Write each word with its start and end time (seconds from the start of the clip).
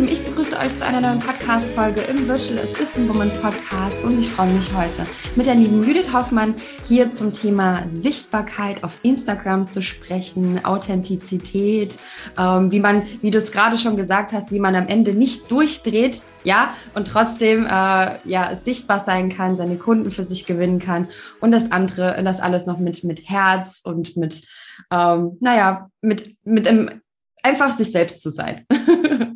Lieben, 0.00 0.12
ich 0.12 0.24
begrüße 0.24 0.56
euch 0.58 0.74
zu 0.78 0.86
einer 0.86 1.00
neuen 1.02 1.18
Podcast-Folge 1.18 2.00
im 2.02 2.26
Virtual 2.26 2.60
Assistant 2.60 3.06
Woman 3.08 3.30
Podcast 3.42 4.02
und 4.02 4.18
ich 4.18 4.30
freue 4.30 4.50
mich 4.50 4.72
heute 4.74 5.06
mit 5.36 5.46
der 5.46 5.56
lieben 5.56 5.84
Judith 5.84 6.12
Hoffmann 6.14 6.54
hier 6.86 7.10
zum 7.10 7.32
Thema 7.32 7.82
Sichtbarkeit 7.90 8.82
auf 8.82 8.98
Instagram 9.02 9.66
zu 9.66 9.82
sprechen, 9.82 10.64
Authentizität, 10.64 11.98
ähm, 12.38 12.70
wie 12.70 12.80
man, 12.80 13.02
wie 13.20 13.30
du 13.30 13.36
es 13.36 13.52
gerade 13.52 13.76
schon 13.76 13.96
gesagt 13.96 14.32
hast, 14.32 14.52
wie 14.52 14.60
man 14.60 14.74
am 14.74 14.86
Ende 14.86 15.12
nicht 15.12 15.50
durchdreht, 15.50 16.22
ja, 16.44 16.74
und 16.94 17.08
trotzdem 17.08 17.66
äh, 17.66 17.68
ja 18.24 18.56
sichtbar 18.56 19.00
sein 19.00 19.28
kann, 19.28 19.56
seine 19.56 19.76
Kunden 19.76 20.12
für 20.12 20.24
sich 20.24 20.46
gewinnen 20.46 20.78
kann 20.78 21.08
und 21.40 21.50
das 21.50 21.72
andere, 21.72 22.22
das 22.24 22.40
alles 22.40 22.64
noch 22.64 22.78
mit 22.78 23.04
mit 23.04 23.28
Herz 23.28 23.80
und 23.84 24.16
mit 24.16 24.46
ähm, 24.90 25.36
naja, 25.40 25.90
mit, 26.00 26.36
mit 26.44 26.66
einem 26.66 27.02
einfach 27.42 27.76
sich 27.76 27.92
selbst 27.92 28.22
zu 28.22 28.30
sein. 28.30 28.66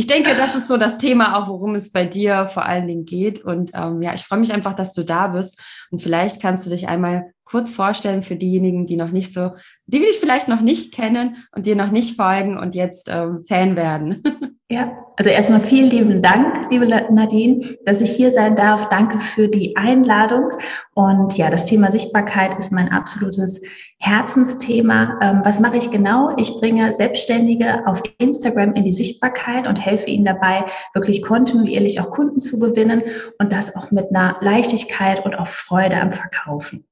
ich 0.00 0.06
denke, 0.06 0.34
das 0.34 0.56
ist 0.56 0.66
so 0.66 0.78
das 0.78 0.96
Thema, 0.96 1.36
auch 1.36 1.48
worum 1.48 1.74
es 1.74 1.92
bei 1.92 2.06
dir 2.06 2.46
vor 2.46 2.64
allen 2.64 2.86
Dingen 2.86 3.04
geht. 3.04 3.44
Und 3.44 3.72
ähm, 3.74 4.00
ja, 4.00 4.14
ich 4.14 4.22
freue 4.22 4.38
mich 4.38 4.50
einfach, 4.50 4.74
dass 4.74 4.94
du 4.94 5.04
da 5.04 5.26
bist. 5.26 5.60
Und 5.90 6.00
vielleicht 6.00 6.40
kannst 6.40 6.64
du 6.64 6.70
dich 6.70 6.88
einmal 6.88 7.34
kurz 7.50 7.70
vorstellen 7.70 8.22
für 8.22 8.36
diejenigen, 8.36 8.86
die 8.86 8.96
noch 8.96 9.10
nicht 9.10 9.34
so, 9.34 9.52
die 9.86 9.98
dich 9.98 10.18
vielleicht 10.20 10.46
noch 10.46 10.60
nicht 10.60 10.94
kennen 10.94 11.36
und 11.54 11.66
dir 11.66 11.74
noch 11.74 11.90
nicht 11.90 12.16
folgen 12.16 12.56
und 12.56 12.74
jetzt 12.74 13.08
ähm, 13.10 13.44
Fan 13.46 13.76
werden. 13.76 14.22
Ja, 14.72 15.04
also 15.16 15.30
erstmal 15.30 15.62
vielen 15.62 15.90
lieben 15.90 16.22
Dank, 16.22 16.70
liebe 16.70 16.86
Nadine, 16.86 17.76
dass 17.86 18.00
ich 18.00 18.12
hier 18.12 18.30
sein 18.30 18.54
darf. 18.54 18.88
Danke 18.88 19.18
für 19.18 19.48
die 19.48 19.76
Einladung. 19.76 20.50
Und 20.94 21.36
ja, 21.36 21.50
das 21.50 21.64
Thema 21.64 21.90
Sichtbarkeit 21.90 22.56
ist 22.56 22.70
mein 22.70 22.88
absolutes 22.88 23.60
Herzensthema. 23.98 25.18
Ähm, 25.20 25.40
was 25.42 25.58
mache 25.58 25.76
ich 25.76 25.90
genau? 25.90 26.36
Ich 26.36 26.52
bringe 26.60 26.92
Selbstständige 26.92 27.84
auf 27.84 28.00
Instagram 28.18 28.74
in 28.74 28.84
die 28.84 28.92
Sichtbarkeit 28.92 29.66
und 29.66 29.74
helfe 29.74 30.06
ihnen 30.08 30.24
dabei, 30.24 30.64
wirklich 30.94 31.22
kontinuierlich 31.22 31.98
auch 32.00 32.12
Kunden 32.12 32.38
zu 32.38 32.60
gewinnen 32.60 33.02
und 33.40 33.52
das 33.52 33.74
auch 33.74 33.90
mit 33.90 34.10
einer 34.10 34.36
Leichtigkeit 34.40 35.24
und 35.24 35.34
auch 35.34 35.48
Freude 35.48 36.00
am 36.00 36.12
Verkaufen. 36.12 36.86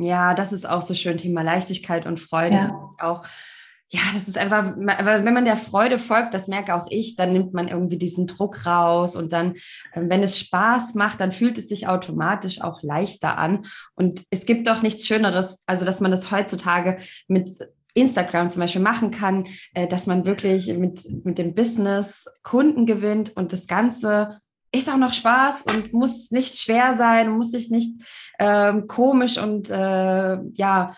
Ja, 0.00 0.34
das 0.34 0.52
ist 0.52 0.68
auch 0.68 0.82
so 0.82 0.94
schön, 0.94 1.18
Thema 1.18 1.42
Leichtigkeit 1.42 2.06
und 2.06 2.20
Freude. 2.20 2.56
Ja. 2.56 2.86
Auch 2.98 3.24
ja, 3.92 4.00
das 4.14 4.28
ist 4.28 4.38
einfach, 4.38 4.76
wenn 4.76 5.34
man 5.34 5.44
der 5.44 5.56
Freude 5.56 5.98
folgt, 5.98 6.32
das 6.32 6.46
merke 6.46 6.76
auch 6.76 6.86
ich, 6.90 7.16
dann 7.16 7.32
nimmt 7.32 7.54
man 7.54 7.66
irgendwie 7.66 7.98
diesen 7.98 8.28
Druck 8.28 8.64
raus 8.64 9.16
und 9.16 9.32
dann, 9.32 9.54
ähm, 9.94 10.08
wenn 10.08 10.22
es 10.22 10.38
Spaß 10.38 10.94
macht, 10.94 11.20
dann 11.20 11.32
fühlt 11.32 11.58
es 11.58 11.68
sich 11.68 11.88
automatisch 11.88 12.60
auch 12.60 12.84
leichter 12.84 13.36
an. 13.36 13.66
Und 13.94 14.22
es 14.30 14.46
gibt 14.46 14.68
doch 14.68 14.82
nichts 14.82 15.08
Schöneres, 15.08 15.58
also 15.66 15.84
dass 15.84 16.00
man 16.00 16.12
das 16.12 16.30
heutzutage 16.30 16.98
mit 17.26 17.50
Instagram 17.94 18.48
zum 18.48 18.60
Beispiel 18.60 18.80
machen 18.80 19.10
kann, 19.10 19.48
äh, 19.74 19.88
dass 19.88 20.06
man 20.06 20.24
wirklich 20.24 20.68
mit, 20.78 21.24
mit 21.24 21.38
dem 21.38 21.56
Business 21.56 22.26
Kunden 22.44 22.86
gewinnt 22.86 23.36
und 23.36 23.52
das 23.52 23.66
Ganze 23.66 24.38
ist 24.72 24.88
auch 24.88 24.98
noch 24.98 25.12
Spaß 25.12 25.64
und 25.64 25.92
muss 25.92 26.30
nicht 26.30 26.56
schwer 26.56 26.96
sein, 26.96 27.30
muss 27.30 27.50
sich 27.50 27.70
nicht 27.70 27.90
ähm, 28.40 28.88
komisch 28.88 29.38
und 29.38 29.70
äh, 29.70 30.38
ja, 30.54 30.96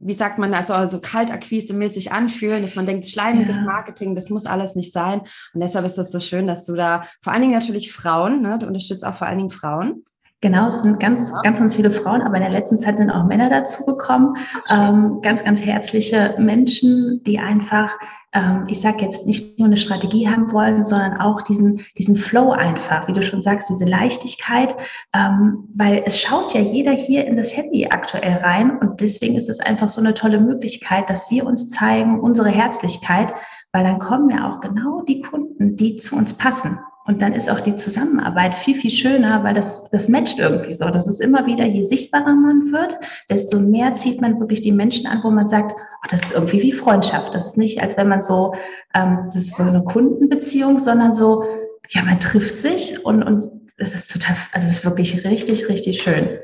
wie 0.00 0.14
sagt 0.14 0.38
man, 0.38 0.52
also, 0.54 0.72
also 0.72 0.98
kaltakquise-mäßig 0.98 2.10
anfühlen, 2.10 2.62
dass 2.62 2.74
man 2.74 2.86
denkt, 2.86 3.06
schleimiges 3.06 3.56
ja. 3.56 3.64
Marketing, 3.64 4.14
das 4.14 4.30
muss 4.30 4.46
alles 4.46 4.74
nicht 4.74 4.92
sein. 4.92 5.20
Und 5.52 5.60
deshalb 5.60 5.84
ist 5.84 5.98
das 5.98 6.10
so 6.10 6.20
schön, 6.20 6.46
dass 6.46 6.64
du 6.64 6.74
da 6.74 7.04
vor 7.22 7.32
allen 7.32 7.42
Dingen 7.42 7.54
natürlich 7.54 7.92
Frauen, 7.92 8.42
ne, 8.42 8.56
du 8.58 8.66
unterstützt 8.66 9.06
auch 9.06 9.14
vor 9.14 9.26
allen 9.26 9.38
Dingen 9.38 9.50
Frauen. 9.50 10.04
Genau, 10.42 10.68
es 10.68 10.80
sind 10.80 10.98
ganz, 11.00 11.30
ganz, 11.42 11.58
ganz 11.58 11.76
viele 11.76 11.90
Frauen, 11.90 12.22
aber 12.22 12.36
in 12.36 12.42
der 12.42 12.50
letzten 12.50 12.78
Zeit 12.78 12.96
sind 12.96 13.10
auch 13.10 13.24
Männer 13.24 13.50
dazugekommen. 13.50 14.36
Ähm, 14.70 15.20
ganz, 15.20 15.44
ganz 15.44 15.60
herzliche 15.60 16.34
Menschen, 16.38 17.22
die 17.24 17.38
einfach 17.38 17.90
ähm, 18.32 18.64
ich 18.68 18.80
sage 18.80 19.04
jetzt 19.04 19.26
nicht 19.26 19.58
nur 19.58 19.66
eine 19.66 19.76
Strategie 19.76 20.28
haben 20.28 20.52
wollen, 20.52 20.84
sondern 20.84 21.20
auch 21.20 21.42
diesen, 21.42 21.84
diesen 21.98 22.14
Flow 22.14 22.52
einfach, 22.52 23.08
wie 23.08 23.12
du 23.12 23.22
schon 23.22 23.42
sagst, 23.42 23.68
diese 23.68 23.84
Leichtigkeit, 23.84 24.74
ähm, 25.14 25.68
weil 25.74 26.02
es 26.06 26.20
schaut 26.20 26.54
ja 26.54 26.60
jeder 26.60 26.92
hier 26.92 27.26
in 27.26 27.36
das 27.36 27.56
Handy 27.56 27.88
aktuell 27.90 28.36
rein 28.36 28.78
und 28.78 29.00
deswegen 29.00 29.34
ist 29.34 29.48
es 29.48 29.58
einfach 29.60 29.88
so 29.88 30.00
eine 30.00 30.14
tolle 30.14 30.40
Möglichkeit, 30.40 31.10
dass 31.10 31.30
wir 31.30 31.44
uns 31.44 31.70
zeigen, 31.70 32.20
unsere 32.20 32.50
Herzlichkeit, 32.50 33.34
weil 33.72 33.84
dann 33.84 33.98
kommen 33.98 34.30
ja 34.30 34.48
auch 34.48 34.60
genau 34.60 35.02
die 35.02 35.22
Kunden, 35.22 35.76
die 35.76 35.96
zu 35.96 36.16
uns 36.16 36.34
passen. 36.34 36.78
Und 37.10 37.22
dann 37.22 37.32
ist 37.32 37.50
auch 37.50 37.58
die 37.58 37.74
Zusammenarbeit 37.74 38.54
viel, 38.54 38.76
viel 38.76 38.90
schöner, 38.90 39.42
weil 39.42 39.52
das, 39.52 39.82
das 39.90 40.06
matcht 40.06 40.38
irgendwie 40.38 40.72
so. 40.72 40.90
Das 40.90 41.08
ist 41.08 41.20
immer 41.20 41.44
wieder, 41.44 41.64
je 41.64 41.82
sichtbarer 41.82 42.36
man 42.36 42.70
wird, 42.70 42.96
desto 43.28 43.58
mehr 43.58 43.96
zieht 43.96 44.20
man 44.20 44.38
wirklich 44.38 44.62
die 44.62 44.70
Menschen 44.70 45.08
an, 45.08 45.18
wo 45.24 45.30
man 45.30 45.48
sagt, 45.48 45.72
oh, 45.74 46.06
das 46.08 46.22
ist 46.22 46.34
irgendwie 46.34 46.62
wie 46.62 46.70
Freundschaft. 46.70 47.34
Das 47.34 47.46
ist 47.46 47.58
nicht, 47.58 47.82
als 47.82 47.96
wenn 47.96 48.06
man 48.06 48.22
so, 48.22 48.54
ähm, 48.94 49.24
das 49.34 49.42
ist 49.42 49.56
so 49.56 49.64
eine 49.64 49.82
Kundenbeziehung, 49.82 50.78
sondern 50.78 51.12
so, 51.12 51.42
ja, 51.88 52.02
man 52.04 52.20
trifft 52.20 52.58
sich 52.58 53.04
und, 53.04 53.24
und 53.24 53.50
es 53.76 53.92
ist 53.92 54.12
total, 54.12 54.36
also 54.52 54.68
es 54.68 54.74
ist 54.74 54.84
wirklich 54.84 55.24
richtig, 55.24 55.68
richtig 55.68 56.00
schön 56.00 56.38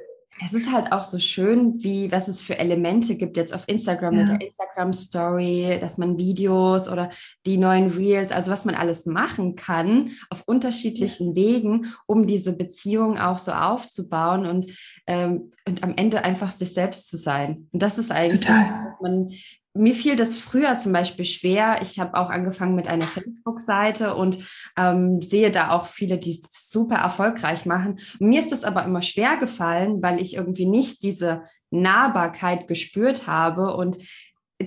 es 0.45 0.53
ist 0.53 0.73
halt 0.73 0.93
auch 0.93 1.03
so 1.03 1.19
schön, 1.19 1.83
wie 1.83 2.13
was 2.13 2.29
es 2.29 2.41
für 2.41 2.59
Elemente 2.59 3.17
gibt 3.17 3.37
jetzt 3.37 3.55
auf 3.55 3.65
Instagram 3.67 4.15
ja. 4.15 4.21
mit 4.21 4.29
der 4.29 4.47
Instagram 4.47 4.93
Story, 4.93 5.79
dass 5.81 5.99
man 5.99 6.19
Videos 6.19 6.89
oder 6.89 7.11
die 7.47 7.57
neuen 7.57 7.91
Reels, 7.91 8.33
also 8.33 8.51
was 8.51 8.65
man 8.65 8.75
alles 8.75 9.07
machen 9.07 9.57
kann 9.57 10.11
auf 10.31 10.43
unterschiedlichen 10.47 11.29
ja. 11.29 11.37
Wegen, 11.37 11.87
um 12.07 12.27
diese 12.27 12.53
Beziehung 12.53 13.19
auch 13.19 13.39
so 13.39 13.53
aufzubauen 13.53 14.47
und, 14.47 14.73
ähm, 15.07 15.53
und 15.67 15.83
am 15.83 15.95
Ende 15.97 16.25
einfach 16.25 16.53
sich 16.53 16.75
selbst 16.75 17.09
zu 17.09 17.17
sein. 17.17 17.69
Und 17.73 17.83
das 17.83 17.99
ist 17.99 18.11
eigentlich, 18.11 18.43
Total. 18.43 18.87
dass 18.91 19.01
man 19.01 19.31
mir 19.77 19.95
fiel 19.95 20.17
das 20.17 20.37
früher 20.37 20.79
zum 20.79 20.93
Beispiel 20.93 21.25
schwer. 21.25 21.79
Ich 21.83 21.99
habe 21.99 22.15
auch 22.15 22.31
angefangen 22.31 22.75
mit 22.75 22.89
einer 22.89 23.07
Facebook-Seite 23.07 24.15
und 24.15 24.39
ähm, 24.77 25.21
sehe 25.21 25.51
da 25.51 25.71
auch 25.71 25.87
viele, 25.87 26.19
die 26.19 26.33
es 26.33 26.71
super 26.71 26.97
erfolgreich 26.97 27.67
machen. 27.67 27.99
Mir 28.19 28.41
ist 28.41 28.53
das 28.53 28.65
aber 28.65 28.85
immer 28.85 29.03
schwer 29.03 29.37
gefallen, 29.37 30.03
weil 30.03 30.21
ich 30.21 30.35
irgendwie 30.35 30.67
nicht 30.67 31.03
diese 31.03 31.45
Nahbarkeit 31.71 32.69
gespürt 32.69 33.27
habe 33.27 33.77
und 33.77 33.97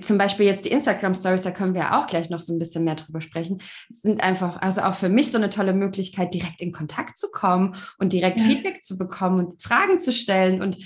zum 0.00 0.18
Beispiel 0.18 0.46
jetzt 0.46 0.64
die 0.64 0.70
Instagram 0.70 1.14
Stories, 1.14 1.42
da 1.42 1.50
können 1.50 1.74
wir 1.74 1.96
auch 1.96 2.06
gleich 2.06 2.30
noch 2.30 2.40
so 2.40 2.52
ein 2.52 2.60
bisschen 2.60 2.84
mehr 2.84 2.94
drüber 2.94 3.20
sprechen, 3.20 3.60
sind 3.88 4.22
einfach, 4.22 4.62
also 4.62 4.82
auch 4.82 4.94
für 4.94 5.08
mich 5.08 5.32
so 5.32 5.38
eine 5.38 5.50
tolle 5.50 5.72
Möglichkeit, 5.72 6.32
direkt 6.32 6.60
in 6.60 6.72
Kontakt 6.72 7.16
zu 7.16 7.28
kommen 7.30 7.74
und 7.98 8.12
direkt 8.12 8.38
ja. 8.38 8.46
Feedback 8.46 8.84
zu 8.84 8.96
bekommen 8.96 9.44
und 9.44 9.62
Fragen 9.62 9.98
zu 9.98 10.12
stellen. 10.12 10.62
Und 10.62 10.78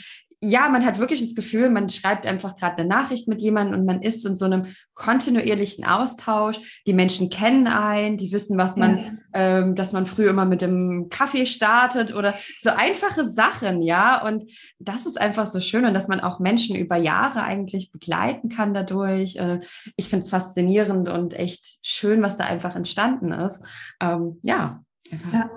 ja, 0.44 0.68
man 0.68 0.84
hat 0.84 0.98
wirklich 0.98 1.20
das 1.20 1.34
Gefühl, 1.34 1.70
man 1.70 1.88
schreibt 1.88 2.26
einfach 2.26 2.56
gerade 2.56 2.78
eine 2.78 2.88
Nachricht 2.88 3.28
mit 3.28 3.40
jemandem 3.40 3.80
und 3.80 3.86
man 3.86 4.02
ist 4.02 4.24
in 4.26 4.36
so 4.36 4.44
einem 4.44 4.66
kontinuierlichen 4.94 5.84
Austausch. 5.86 6.82
Die 6.86 6.92
Menschen 6.92 7.30
kennen 7.30 7.66
einen, 7.66 8.18
die 8.18 8.30
wissen, 8.30 8.58
was 8.58 8.76
man, 8.76 8.98
ja. 8.98 9.04
ähm, 9.32 9.74
dass 9.74 9.92
man 9.92 10.06
früher 10.06 10.30
immer 10.30 10.44
mit 10.44 10.60
dem 10.60 11.08
Kaffee 11.08 11.46
startet 11.46 12.14
oder 12.14 12.34
so 12.60 12.70
einfache 12.70 13.28
Sachen, 13.28 13.82
ja. 13.82 14.24
Und 14.26 14.44
das 14.78 15.06
ist 15.06 15.20
einfach 15.20 15.46
so 15.46 15.60
schön 15.60 15.86
und 15.86 15.94
dass 15.94 16.08
man 16.08 16.20
auch 16.20 16.40
Menschen 16.40 16.76
über 16.76 16.96
Jahre 16.96 17.42
eigentlich 17.42 17.90
begleiten 17.90 18.50
kann 18.50 18.74
dadurch. 18.74 19.36
Äh, 19.36 19.60
ich 19.96 20.08
finde 20.08 20.24
es 20.24 20.30
faszinierend 20.30 21.08
und 21.08 21.32
echt 21.32 21.78
schön, 21.82 22.22
was 22.22 22.36
da 22.36 22.44
einfach 22.44 22.76
entstanden 22.76 23.32
ist. 23.32 23.62
Ähm, 24.00 24.40
ja, 24.42 24.84
einfach 25.10 25.32
ja. 25.32 25.50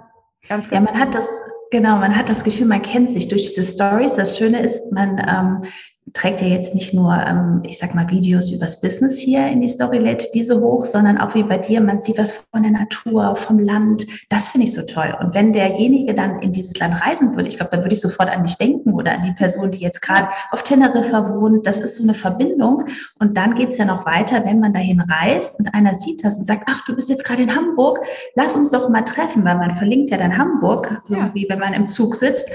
ganz, 0.47 0.69
ganz. 0.69 0.87
Ja, 0.87 0.93
man 0.93 1.01
hat 1.01 1.15
das 1.15 1.27
Genau, 1.71 1.97
man 1.97 2.15
hat 2.15 2.29
das 2.29 2.43
Gefühl, 2.43 2.67
man 2.67 2.81
kennt 2.81 3.11
sich 3.11 3.27
durch 3.27 3.47
diese 3.47 3.63
Stories. 3.63 4.13
Das 4.13 4.37
Schöne 4.37 4.61
ist, 4.61 4.91
man 4.91 5.17
ähm, 5.27 5.71
trägt 6.13 6.41
ja 6.41 6.47
jetzt 6.47 6.73
nicht 6.73 6.93
nur, 6.93 7.13
ähm, 7.13 7.61
ich 7.63 7.77
sag 7.77 7.93
mal, 7.93 8.09
Videos 8.09 8.51
übers 8.51 8.79
Business 8.79 9.19
hier 9.19 9.45
in 9.47 9.61
die 9.61 9.67
Story, 9.67 9.97
lädt 9.97 10.33
diese 10.33 10.59
hoch, 10.61 10.85
sondern 10.85 11.17
auch 11.17 11.35
wie 11.35 11.43
bei 11.43 11.57
dir, 11.57 11.81
man 11.81 12.01
sieht 12.01 12.17
was 12.17 12.45
von 12.51 12.63
der 12.63 12.71
Natur, 12.71 13.35
vom 13.35 13.59
Land. 13.59 14.05
Das 14.29 14.51
finde 14.51 14.67
ich 14.67 14.73
so 14.73 14.81
toll. 14.83 15.15
Und 15.19 15.33
wenn 15.33 15.53
derjenige 15.53 16.13
dann 16.13 16.39
in 16.39 16.53
dieses 16.53 16.77
Land 16.79 17.01
reisen 17.05 17.35
würde, 17.35 17.49
ich 17.49 17.57
glaube, 17.57 17.71
dann 17.71 17.81
würde 17.81 17.93
ich 17.93 18.01
sofort 18.01 18.29
an 18.29 18.43
dich 18.43 18.57
denken 18.57 18.93
oder 18.93 19.11
an 19.11 19.23
die 19.23 19.33
Person, 19.33 19.71
die 19.71 19.79
jetzt 19.79 20.01
gerade 20.01 20.29
auf 20.51 20.63
Teneriffa 20.63 21.29
wohnt. 21.35 21.67
Das 21.67 21.79
ist 21.79 21.97
so 21.97 22.03
eine 22.03 22.13
Verbindung. 22.13 22.85
Und 23.19 23.35
dann 23.35 23.55
geht 23.55 23.69
es 23.69 23.77
ja 23.77 23.85
noch 23.85 24.05
weiter, 24.05 24.45
wenn 24.45 24.59
man 24.59 24.73
dahin 24.73 25.01
reist 25.01 25.59
und 25.59 25.73
einer 25.73 25.93
sieht 25.95 26.23
das 26.23 26.37
und 26.37 26.45
sagt, 26.45 26.63
ach, 26.67 26.85
du 26.85 26.95
bist 26.95 27.09
jetzt 27.09 27.25
gerade 27.25 27.43
in 27.43 27.53
Hamburg, 27.53 27.99
lass 28.35 28.55
uns 28.55 28.71
doch 28.71 28.89
mal 28.89 29.03
treffen, 29.03 29.43
weil 29.43 29.57
man 29.57 29.75
verlinkt 29.75 30.09
ja 30.09 30.17
dann 30.17 30.37
Hamburg, 30.37 31.01
irgendwie, 31.09 31.47
wenn 31.49 31.59
man 31.59 31.73
im 31.73 31.87
Zug 31.87 32.15
sitzt 32.15 32.49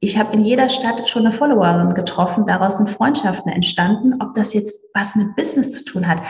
ich 0.00 0.18
habe 0.18 0.32
in 0.32 0.42
jeder 0.42 0.68
Stadt 0.70 1.08
schon 1.08 1.26
eine 1.26 1.32
Followerin 1.32 1.94
getroffen, 1.94 2.46
daraus 2.46 2.78
sind 2.78 2.88
Freundschaften 2.88 3.52
entstanden. 3.52 4.14
Ob 4.20 4.34
das 4.34 4.54
jetzt 4.54 4.82
was 4.94 5.14
mit 5.14 5.36
Business 5.36 5.70
zu 5.70 5.84
tun 5.84 6.08
hat, 6.08 6.22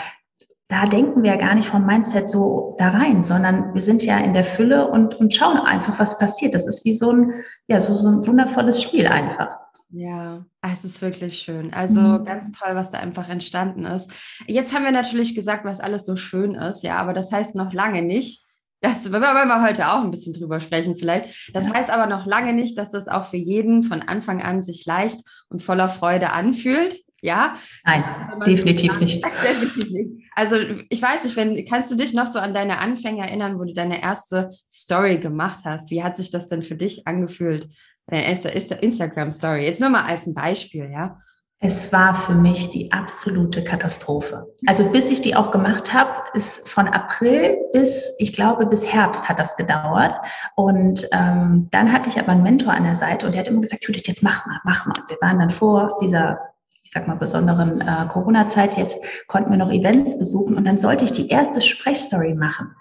da 0.66 0.84
denken 0.84 1.22
wir 1.22 1.32
ja 1.32 1.36
gar 1.36 1.54
nicht 1.54 1.68
vom 1.68 1.86
Mindset 1.86 2.28
so 2.28 2.76
da 2.78 2.88
rein, 2.88 3.24
sondern 3.24 3.74
wir 3.74 3.82
sind 3.82 4.02
ja 4.02 4.18
in 4.18 4.32
der 4.34 4.44
Fülle 4.44 4.88
und, 4.88 5.14
und 5.16 5.34
schauen 5.34 5.58
einfach, 5.58 5.98
was 5.98 6.18
passiert. 6.18 6.54
Das 6.54 6.66
ist 6.66 6.84
wie 6.84 6.92
so 6.92 7.12
ein, 7.12 7.32
ja, 7.68 7.80
so, 7.80 7.94
so 7.94 8.08
ein 8.08 8.26
wundervolles 8.26 8.82
Spiel 8.82 9.06
einfach. 9.06 9.48
Ja, 9.92 10.44
es 10.62 10.84
ist 10.84 11.02
wirklich 11.02 11.38
schön. 11.38 11.72
Also 11.72 12.00
mhm. 12.00 12.24
ganz 12.24 12.52
toll, 12.52 12.74
was 12.74 12.90
da 12.90 12.98
einfach 12.98 13.28
entstanden 13.28 13.84
ist. 13.84 14.12
Jetzt 14.46 14.72
haben 14.72 14.84
wir 14.84 14.92
natürlich 14.92 15.34
gesagt, 15.34 15.64
was 15.64 15.80
alles 15.80 16.06
so 16.06 16.14
schön 16.14 16.54
ist, 16.54 16.84
ja, 16.84 16.96
aber 16.96 17.12
das 17.12 17.32
heißt 17.32 17.56
noch 17.56 17.72
lange 17.72 18.02
nicht, 18.02 18.44
das 18.80 19.12
wollen 19.12 19.22
wir 19.22 19.62
heute 19.62 19.92
auch 19.92 20.02
ein 20.02 20.10
bisschen 20.10 20.32
drüber 20.32 20.60
sprechen 20.60 20.96
vielleicht. 20.96 21.54
Das 21.54 21.66
ja. 21.66 21.74
heißt 21.74 21.90
aber 21.90 22.06
noch 22.06 22.26
lange 22.26 22.52
nicht, 22.52 22.78
dass 22.78 22.90
das 22.90 23.08
auch 23.08 23.24
für 23.24 23.36
jeden 23.36 23.82
von 23.82 24.02
Anfang 24.02 24.42
an 24.42 24.62
sich 24.62 24.86
leicht 24.86 25.20
und 25.48 25.62
voller 25.62 25.88
Freude 25.88 26.30
anfühlt. 26.30 26.96
Ja? 27.20 27.56
Nein, 27.84 28.04
definitiv 28.46 28.94
so 28.94 29.00
nicht. 29.00 29.24
definitiv 29.44 29.90
nicht. 29.90 30.10
Also 30.34 30.56
ich 30.88 31.02
weiß 31.02 31.24
nicht, 31.24 31.36
wenn, 31.36 31.64
kannst 31.66 31.90
du 31.90 31.96
dich 31.96 32.14
noch 32.14 32.26
so 32.26 32.38
an 32.38 32.54
deine 32.54 32.78
Anfänge 32.78 33.22
erinnern, 33.22 33.58
wo 33.58 33.64
du 33.64 33.74
deine 33.74 34.02
erste 34.02 34.50
Story 34.72 35.18
gemacht 35.18 35.64
hast? 35.64 35.90
Wie 35.90 36.02
hat 36.02 36.16
sich 36.16 36.30
das 36.30 36.48
denn 36.48 36.62
für 36.62 36.76
dich 36.76 37.06
angefühlt? 37.06 37.68
Deine 38.06 38.26
erste 38.26 38.48
Instagram-Story. 38.48 39.64
Jetzt 39.64 39.80
nur 39.80 39.90
mal 39.90 40.04
als 40.04 40.26
ein 40.26 40.34
Beispiel, 40.34 40.90
ja? 40.90 41.18
Es 41.62 41.92
war 41.92 42.14
für 42.14 42.32
mich 42.32 42.70
die 42.70 42.90
absolute 42.90 43.62
Katastrophe. 43.62 44.46
Also 44.66 44.82
bis 44.88 45.10
ich 45.10 45.20
die 45.20 45.36
auch 45.36 45.50
gemacht 45.50 45.92
habe, 45.92 46.10
ist 46.32 46.66
von 46.66 46.88
April 46.88 47.54
bis, 47.74 48.10
ich 48.18 48.32
glaube, 48.32 48.64
bis 48.64 48.90
Herbst 48.90 49.28
hat 49.28 49.38
das 49.38 49.58
gedauert. 49.58 50.14
Und 50.56 51.06
ähm, 51.12 51.68
dann 51.70 51.92
hatte 51.92 52.08
ich 52.08 52.18
aber 52.18 52.32
einen 52.32 52.42
Mentor 52.42 52.72
an 52.72 52.84
der 52.84 52.94
Seite 52.94 53.26
und 53.26 53.32
der 53.32 53.40
hat 53.40 53.48
immer 53.48 53.60
gesagt, 53.60 53.84
Judith, 53.84 54.04
jetzt 54.06 54.22
mach 54.22 54.46
mal, 54.46 54.58
mach 54.64 54.86
mal. 54.86 54.94
Wir 55.08 55.18
waren 55.20 55.38
dann 55.38 55.50
vor 55.50 55.98
dieser, 56.00 56.38
ich 56.82 56.92
sag 56.92 57.06
mal, 57.06 57.16
besonderen 57.16 57.82
äh, 57.82 58.06
Corona-Zeit, 58.08 58.78
jetzt 58.78 58.98
konnten 59.26 59.50
wir 59.50 59.58
noch 59.58 59.70
Events 59.70 60.18
besuchen 60.18 60.56
und 60.56 60.64
dann 60.64 60.78
sollte 60.78 61.04
ich 61.04 61.12
die 61.12 61.28
erste 61.28 61.60
Sprechstory 61.60 62.34
machen 62.34 62.74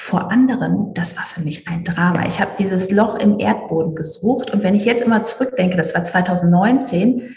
vor 0.00 0.30
anderen, 0.30 0.94
das 0.94 1.14
war 1.18 1.26
für 1.26 1.42
mich 1.42 1.68
ein 1.68 1.84
Drama. 1.84 2.26
Ich 2.26 2.40
habe 2.40 2.52
dieses 2.58 2.90
Loch 2.90 3.16
im 3.16 3.38
Erdboden 3.38 3.94
gesucht 3.94 4.50
und 4.50 4.62
wenn 4.62 4.74
ich 4.74 4.86
jetzt 4.86 5.02
immer 5.02 5.22
zurückdenke, 5.22 5.76
das 5.76 5.94
war 5.94 6.02
2019, 6.02 7.36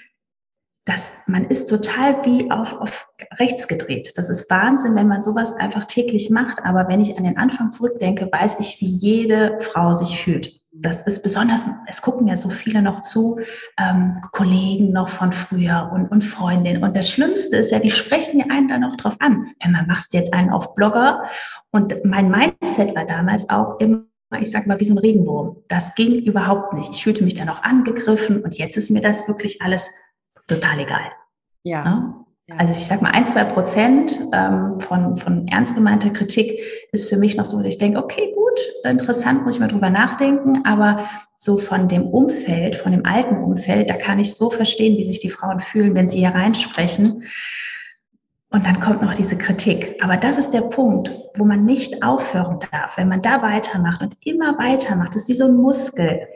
das, 0.85 1.11
man 1.27 1.45
ist 1.45 1.69
total 1.69 2.25
wie 2.25 2.51
auf, 2.51 2.79
auf 2.81 3.07
rechts 3.39 3.67
gedreht. 3.67 4.11
Das 4.15 4.27
ist 4.27 4.49
Wahnsinn, 4.49 4.95
wenn 4.95 5.07
man 5.07 5.21
sowas 5.21 5.53
einfach 5.53 5.85
täglich 5.85 6.29
macht. 6.29 6.63
Aber 6.65 6.89
wenn 6.89 6.99
ich 6.99 7.17
an 7.17 7.23
den 7.23 7.37
Anfang 7.37 7.71
zurückdenke, 7.71 8.29
weiß 8.29 8.59
ich, 8.59 8.81
wie 8.81 8.87
jede 8.87 9.57
Frau 9.61 9.93
sich 9.93 10.19
fühlt. 10.19 10.51
Das 10.73 11.03
ist 11.03 11.21
besonders, 11.21 11.63
es 11.87 12.01
gucken 12.01 12.27
ja 12.27 12.35
so 12.35 12.49
viele 12.49 12.81
noch 12.81 13.01
zu, 13.01 13.39
ähm, 13.79 14.19
Kollegen 14.31 14.91
noch 14.91 15.07
von 15.07 15.31
früher 15.31 15.89
und, 15.93 16.07
und 16.07 16.23
Freundinnen. 16.23 16.83
Und 16.83 16.97
das 16.97 17.09
Schlimmste 17.09 17.57
ist 17.57 17.71
ja, 17.71 17.79
die 17.79 17.91
sprechen 17.91 18.39
ja 18.39 18.47
einen 18.49 18.67
dann 18.67 18.81
noch 18.81 18.97
drauf 18.97 19.15
an. 19.19 19.51
Wenn 19.63 19.71
man 19.71 19.87
machst 19.87 20.13
jetzt 20.13 20.33
einen 20.33 20.49
auf 20.49 20.73
Blogger. 20.73 21.23
Und 21.71 22.03
mein 22.03 22.29
Mindset 22.29 22.93
war 22.95 23.05
damals 23.05 23.49
auch 23.49 23.79
immer, 23.79 24.03
ich 24.41 24.51
sag 24.51 24.67
mal, 24.67 24.79
wie 24.79 24.85
so 24.85 24.95
ein 24.95 24.99
Regenwurm. 24.99 25.57
Das 25.69 25.95
ging 25.95 26.23
überhaupt 26.23 26.73
nicht. 26.73 26.91
Ich 26.91 27.03
fühlte 27.03 27.23
mich 27.23 27.35
dann 27.35 27.49
auch 27.49 27.63
angegriffen 27.63 28.41
und 28.41 28.57
jetzt 28.57 28.75
ist 28.75 28.89
mir 28.89 29.01
das 29.01 29.27
wirklich 29.27 29.61
alles 29.61 29.89
total 30.47 30.79
egal. 30.79 31.11
Ja. 31.63 31.83
Ne? 31.83 32.13
ja. 32.47 32.55
Also 32.57 32.73
ich 32.73 32.85
sag 32.85 33.01
mal, 33.01 33.11
ein, 33.11 33.25
zwei 33.25 33.43
Prozent 33.43 34.19
ähm, 34.33 34.79
von, 34.79 35.17
von 35.17 35.47
ernst 35.47 35.75
gemeinter 35.75 36.09
Kritik 36.09 36.59
ist 36.91 37.09
für 37.09 37.17
mich 37.17 37.35
noch 37.35 37.45
so, 37.45 37.57
dass 37.57 37.67
ich 37.67 37.77
denke, 37.77 37.99
okay, 37.99 38.33
gut, 38.35 38.59
interessant, 38.83 39.43
muss 39.43 39.55
ich 39.55 39.59
mal 39.59 39.67
drüber 39.67 39.89
nachdenken, 39.89 40.65
aber 40.65 41.09
so 41.35 41.57
von 41.57 41.89
dem 41.89 42.07
Umfeld, 42.07 42.75
von 42.75 42.91
dem 42.91 43.05
alten 43.05 43.37
Umfeld, 43.37 43.89
da 43.89 43.95
kann 43.95 44.19
ich 44.19 44.35
so 44.35 44.49
verstehen, 44.49 44.97
wie 44.97 45.05
sich 45.05 45.19
die 45.19 45.29
Frauen 45.29 45.59
fühlen, 45.59 45.95
wenn 45.95 46.07
sie 46.07 46.19
hier 46.19 46.35
reinsprechen. 46.35 47.23
Und 48.49 48.67
dann 48.67 48.79
kommt 48.79 49.01
noch 49.01 49.15
diese 49.15 49.35
Kritik. 49.35 49.97
Aber 50.03 50.15
das 50.15 50.37
ist 50.37 50.51
der 50.51 50.61
Punkt, 50.61 51.11
wo 51.35 51.43
man 51.43 51.65
nicht 51.65 52.03
aufhören 52.03 52.59
darf. 52.71 52.97
Wenn 52.97 53.09
man 53.09 53.23
da 53.23 53.41
weitermacht 53.41 54.01
und 54.01 54.15
immer 54.23 54.59
weitermacht, 54.59 55.15
das 55.15 55.23
ist 55.23 55.29
wie 55.29 55.33
so 55.33 55.45
ein 55.45 55.55
Muskel 55.55 56.27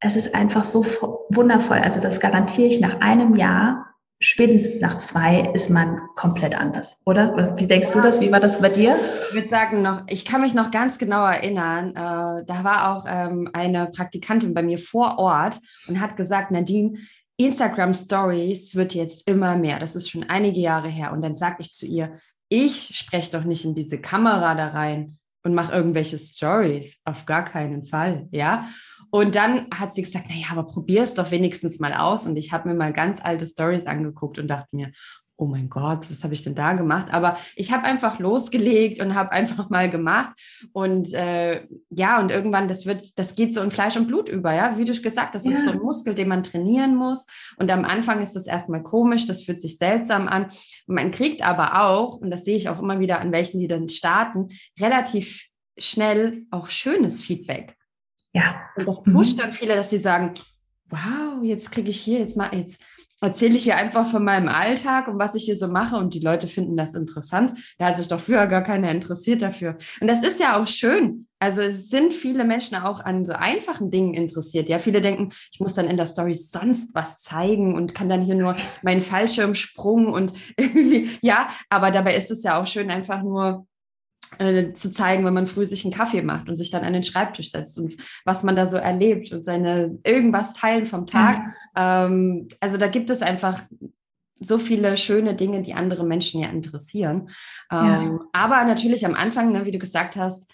es 0.00 0.16
ist 0.16 0.34
einfach 0.34 0.64
so 0.64 0.84
wundervoll. 1.30 1.78
Also 1.78 2.00
das 2.00 2.20
garantiere 2.20 2.68
ich 2.68 2.80
nach 2.80 3.00
einem 3.00 3.36
Jahr, 3.36 3.86
spätestens 4.20 4.80
nach 4.80 4.98
zwei 4.98 5.50
ist 5.54 5.70
man 5.70 6.00
komplett 6.16 6.54
anders, 6.54 6.96
oder? 7.04 7.56
Wie 7.58 7.66
denkst 7.66 7.92
du 7.92 8.00
das? 8.00 8.20
Wie 8.20 8.32
war 8.32 8.40
das 8.40 8.60
bei 8.60 8.68
dir? 8.68 8.98
Ich 9.28 9.34
würde 9.34 9.48
sagen 9.48 9.82
noch, 9.82 10.02
ich 10.08 10.24
kann 10.24 10.40
mich 10.40 10.54
noch 10.54 10.70
ganz 10.70 10.98
genau 10.98 11.24
erinnern. 11.24 11.90
Äh, 11.90 12.44
da 12.44 12.64
war 12.64 12.96
auch 12.96 13.04
ähm, 13.08 13.50
eine 13.52 13.86
Praktikantin 13.86 14.54
bei 14.54 14.62
mir 14.62 14.78
vor 14.78 15.18
Ort 15.18 15.58
und 15.88 16.00
hat 16.00 16.16
gesagt, 16.16 16.50
Nadine, 16.50 16.98
Instagram 17.36 17.92
Stories 17.92 18.74
wird 18.74 18.94
jetzt 18.94 19.28
immer 19.28 19.56
mehr. 19.56 19.78
Das 19.78 19.96
ist 19.96 20.08
schon 20.08 20.24
einige 20.24 20.60
Jahre 20.60 20.88
her. 20.88 21.12
Und 21.12 21.22
dann 21.22 21.34
sage 21.34 21.56
ich 21.58 21.74
zu 21.74 21.86
ihr, 21.86 22.12
ich 22.48 22.96
spreche 22.96 23.32
doch 23.32 23.44
nicht 23.44 23.64
in 23.64 23.74
diese 23.74 24.00
Kamera 24.00 24.54
da 24.54 24.68
rein 24.68 25.18
und 25.42 25.54
mache 25.54 25.72
irgendwelche 25.72 26.16
Stories. 26.16 27.00
Auf 27.04 27.26
gar 27.26 27.44
keinen 27.44 27.84
Fall, 27.84 28.28
ja. 28.30 28.68
Und 29.14 29.36
dann 29.36 29.68
hat 29.72 29.94
sie 29.94 30.02
gesagt, 30.02 30.28
naja, 30.28 30.46
aber 30.50 30.64
probier 30.64 31.04
es 31.04 31.14
doch 31.14 31.30
wenigstens 31.30 31.78
mal 31.78 31.92
aus. 31.92 32.26
Und 32.26 32.34
ich 32.34 32.50
habe 32.50 32.68
mir 32.68 32.74
mal 32.74 32.92
ganz 32.92 33.20
alte 33.22 33.46
Stories 33.46 33.86
angeguckt 33.86 34.40
und 34.40 34.48
dachte 34.48 34.74
mir, 34.74 34.90
oh 35.36 35.46
mein 35.46 35.68
Gott, 35.68 36.10
was 36.10 36.24
habe 36.24 36.34
ich 36.34 36.42
denn 36.42 36.56
da 36.56 36.72
gemacht? 36.72 37.14
Aber 37.14 37.36
ich 37.54 37.70
habe 37.70 37.84
einfach 37.84 38.18
losgelegt 38.18 38.98
und 38.98 39.14
habe 39.14 39.30
einfach 39.30 39.70
mal 39.70 39.88
gemacht. 39.88 40.34
Und 40.72 41.14
äh, 41.14 41.64
ja, 41.90 42.18
und 42.18 42.32
irgendwann, 42.32 42.66
das 42.66 42.86
wird, 42.86 43.16
das 43.16 43.36
geht 43.36 43.54
so 43.54 43.62
in 43.62 43.70
Fleisch 43.70 43.96
und 43.96 44.08
Blut 44.08 44.28
über, 44.28 44.52
ja, 44.52 44.76
wie 44.78 44.84
du 44.84 45.00
gesagt, 45.00 45.36
das 45.36 45.44
ja. 45.44 45.52
ist 45.52 45.64
so 45.64 45.70
ein 45.70 45.78
Muskel, 45.78 46.16
den 46.16 46.26
man 46.26 46.42
trainieren 46.42 46.96
muss. 46.96 47.24
Und 47.56 47.70
am 47.70 47.84
Anfang 47.84 48.20
ist 48.20 48.34
das 48.34 48.48
erstmal 48.48 48.82
komisch, 48.82 49.28
das 49.28 49.44
fühlt 49.44 49.60
sich 49.60 49.78
seltsam 49.78 50.26
an. 50.26 50.46
Man 50.88 51.12
kriegt 51.12 51.40
aber 51.40 51.84
auch, 51.84 52.16
und 52.16 52.32
das 52.32 52.44
sehe 52.44 52.56
ich 52.56 52.68
auch 52.68 52.80
immer 52.80 52.98
wieder 52.98 53.20
an 53.20 53.30
welchen, 53.30 53.60
die 53.60 53.68
dann 53.68 53.88
starten, 53.88 54.48
relativ 54.80 55.46
schnell 55.78 56.46
auch 56.50 56.68
schönes 56.68 57.22
Feedback. 57.22 57.76
Ja. 58.34 58.68
Und 58.76 58.88
das 58.88 59.02
pusht 59.02 59.36
mhm. 59.36 59.42
dann 59.42 59.52
viele, 59.52 59.76
dass 59.76 59.90
sie 59.90 59.98
sagen, 59.98 60.34
wow, 60.90 61.42
jetzt 61.42 61.72
kriege 61.72 61.90
ich 61.90 62.00
hier, 62.00 62.18
jetzt 62.18 62.36
mal, 62.36 62.54
jetzt 62.54 62.82
erzähle 63.20 63.56
ich 63.56 63.64
hier 63.64 63.76
einfach 63.76 64.06
von 64.06 64.22
meinem 64.22 64.48
Alltag 64.48 65.08
und 65.08 65.18
was 65.18 65.34
ich 65.34 65.44
hier 65.44 65.56
so 65.56 65.68
mache 65.68 65.96
und 65.96 66.14
die 66.14 66.20
Leute 66.20 66.46
finden 66.46 66.76
das 66.76 66.94
interessant. 66.94 67.58
Da 67.78 67.86
hat 67.86 67.96
sich 67.96 68.08
doch 68.08 68.20
früher 68.20 68.46
gar 68.46 68.62
keiner 68.62 68.90
interessiert 68.90 69.40
dafür. 69.40 69.78
Und 70.00 70.08
das 70.08 70.22
ist 70.22 70.40
ja 70.40 70.60
auch 70.60 70.66
schön. 70.66 71.26
Also 71.38 71.62
es 71.62 71.88
sind 71.88 72.12
viele 72.12 72.44
Menschen 72.44 72.76
auch 72.76 73.00
an 73.00 73.24
so 73.24 73.32
einfachen 73.32 73.90
Dingen 73.90 74.14
interessiert. 74.14 74.68
Ja, 74.68 74.78
viele 74.78 75.00
denken, 75.00 75.30
ich 75.52 75.60
muss 75.60 75.74
dann 75.74 75.88
in 75.88 75.96
der 75.96 76.06
Story 76.06 76.34
sonst 76.34 76.94
was 76.94 77.22
zeigen 77.22 77.74
und 77.74 77.94
kann 77.94 78.08
dann 78.08 78.22
hier 78.22 78.34
nur 78.34 78.56
meinen 78.82 79.00
Fallschirmsprung 79.00 80.06
und 80.06 80.32
irgendwie, 80.56 81.10
ja, 81.22 81.48
aber 81.70 81.90
dabei 81.90 82.16
ist 82.16 82.30
es 82.30 82.42
ja 82.42 82.60
auch 82.60 82.66
schön, 82.66 82.90
einfach 82.90 83.22
nur 83.22 83.66
äh, 84.38 84.72
zu 84.72 84.90
zeigen, 84.90 85.24
wenn 85.24 85.34
man 85.34 85.46
früh 85.46 85.64
sich 85.64 85.84
einen 85.84 85.92
Kaffee 85.94 86.22
macht 86.22 86.48
und 86.48 86.56
sich 86.56 86.70
dann 86.70 86.84
an 86.84 86.92
den 86.92 87.04
Schreibtisch 87.04 87.50
setzt 87.50 87.78
und 87.78 87.96
was 88.24 88.42
man 88.42 88.56
da 88.56 88.66
so 88.66 88.76
erlebt 88.76 89.32
und 89.32 89.44
seine 89.44 89.98
irgendwas 90.04 90.52
teilen 90.52 90.86
vom 90.86 91.06
Tag. 91.06 91.42
Ja. 91.76 92.06
Ähm, 92.06 92.48
also 92.60 92.76
da 92.76 92.88
gibt 92.88 93.10
es 93.10 93.22
einfach 93.22 93.60
so 94.40 94.58
viele 94.58 94.96
schöne 94.96 95.34
Dinge, 95.34 95.62
die 95.62 95.74
andere 95.74 96.04
Menschen 96.04 96.40
ja 96.40 96.48
interessieren. 96.48 97.30
Ja. 97.70 98.02
Ähm, 98.02 98.20
aber 98.32 98.64
natürlich 98.64 99.06
am 99.06 99.14
Anfang, 99.14 99.52
ne, 99.52 99.64
wie 99.64 99.70
du 99.70 99.78
gesagt 99.78 100.16
hast, 100.16 100.50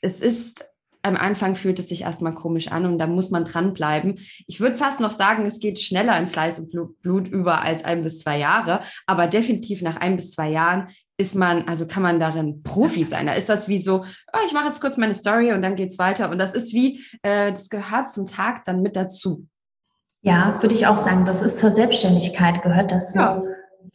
es 0.00 0.20
ist 0.20 0.66
am 1.06 1.16
Anfang 1.16 1.54
fühlt 1.54 1.78
es 1.78 1.88
sich 1.88 2.02
erstmal 2.02 2.34
komisch 2.34 2.68
an 2.72 2.84
und 2.84 2.98
da 2.98 3.06
muss 3.06 3.30
man 3.30 3.44
dranbleiben. 3.44 4.18
Ich 4.48 4.58
würde 4.58 4.76
fast 4.76 4.98
noch 4.98 5.12
sagen, 5.12 5.46
es 5.46 5.60
geht 5.60 5.78
schneller 5.78 6.18
in 6.18 6.26
Fleiß 6.26 6.58
und 6.58 7.00
Blut 7.00 7.28
über 7.28 7.62
als 7.62 7.84
ein 7.84 8.02
bis 8.02 8.20
zwei 8.20 8.38
Jahre, 8.38 8.80
aber 9.06 9.28
definitiv 9.28 9.82
nach 9.82 9.96
ein 9.96 10.16
bis 10.16 10.32
zwei 10.32 10.50
Jahren 10.50 10.88
ist 11.18 11.34
man, 11.34 11.66
also 11.66 11.86
kann 11.86 12.02
man 12.02 12.20
darin 12.20 12.62
Profi 12.62 13.04
sein. 13.04 13.26
Da 13.26 13.32
ist 13.32 13.48
das 13.48 13.68
wie 13.68 13.82
so, 13.82 14.04
oh, 14.32 14.38
ich 14.46 14.52
mache 14.52 14.66
jetzt 14.66 14.80
kurz 14.80 14.96
meine 14.96 15.14
Story 15.14 15.52
und 15.52 15.62
dann 15.62 15.76
geht 15.76 15.90
es 15.90 15.98
weiter. 15.98 16.30
Und 16.30 16.38
das 16.38 16.54
ist 16.54 16.74
wie, 16.74 17.04
äh, 17.22 17.50
das 17.52 17.70
gehört 17.70 18.10
zum 18.10 18.26
Tag 18.26 18.64
dann 18.64 18.82
mit 18.82 18.96
dazu. 18.96 19.46
Ja, 20.20 20.60
würde 20.60 20.74
ich 20.74 20.86
auch 20.86 20.98
sagen, 20.98 21.24
das 21.24 21.40
ist 21.40 21.58
zur 21.58 21.70
Selbstständigkeit 21.70 22.62
gehört 22.62 22.92
das 22.92 23.12
so. 23.12 23.20
Ja. 23.20 23.40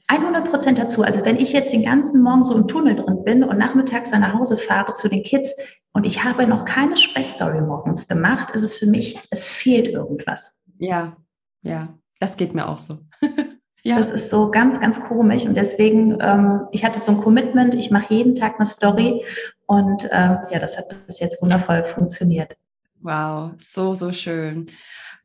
100 0.08 0.50
Prozent 0.50 0.78
dazu. 0.78 1.04
Also 1.04 1.24
wenn 1.24 1.38
ich 1.38 1.54
jetzt 1.54 1.72
den 1.72 1.84
ganzen 1.84 2.22
Morgen 2.22 2.44
so 2.44 2.56
im 2.56 2.68
Tunnel 2.68 2.96
drin 2.96 3.24
bin 3.24 3.44
und 3.44 3.58
nachmittags 3.58 4.12
dann 4.12 4.22
nach 4.22 4.34
Hause 4.34 4.58
fahre 4.58 4.94
zu 4.94 5.08
den 5.08 5.24
Kids 5.24 5.54
und 5.94 6.06
ich 6.06 6.24
habe 6.24 6.48
noch 6.48 6.66
keine 6.66 6.98
Sprechstory 6.98 7.62
morgens 7.62 8.08
gemacht, 8.08 8.51
ist 8.51 8.62
es 8.62 8.78
für 8.78 8.88
mich, 8.88 9.20
es 9.30 9.48
fehlt 9.48 9.88
irgendwas. 9.88 10.54
Ja, 10.80 11.16
ja, 11.62 11.98
das 12.20 12.36
geht 12.36 12.54
mir 12.54 12.68
auch 12.68 12.80
so. 12.80 13.00
Ja. 13.84 13.98
Das 13.98 14.12
ist 14.12 14.30
so 14.30 14.52
ganz, 14.52 14.80
ganz 14.80 15.02
komisch. 15.02 15.46
Und 15.46 15.56
deswegen, 15.56 16.18
ähm, 16.22 16.68
ich 16.72 16.86
hatte 16.86 17.00
so 17.00 17.12
ein 17.12 17.18
Commitment, 17.18 17.74
ich 17.74 17.90
mache 17.90 18.14
jeden 18.14 18.36
Tag 18.36 18.56
eine 18.58 18.66
Story. 18.66 19.26
Und 19.66 20.04
ähm, 20.12 20.38
ja, 20.52 20.60
das 20.60 20.78
hat 20.78 20.96
bis 21.08 21.20
jetzt 21.20 21.42
wundervoll 21.42 21.84
funktioniert. 21.84 22.56
Wow, 23.00 23.52
so, 23.58 23.94
so 23.94 24.12
schön. 24.12 24.68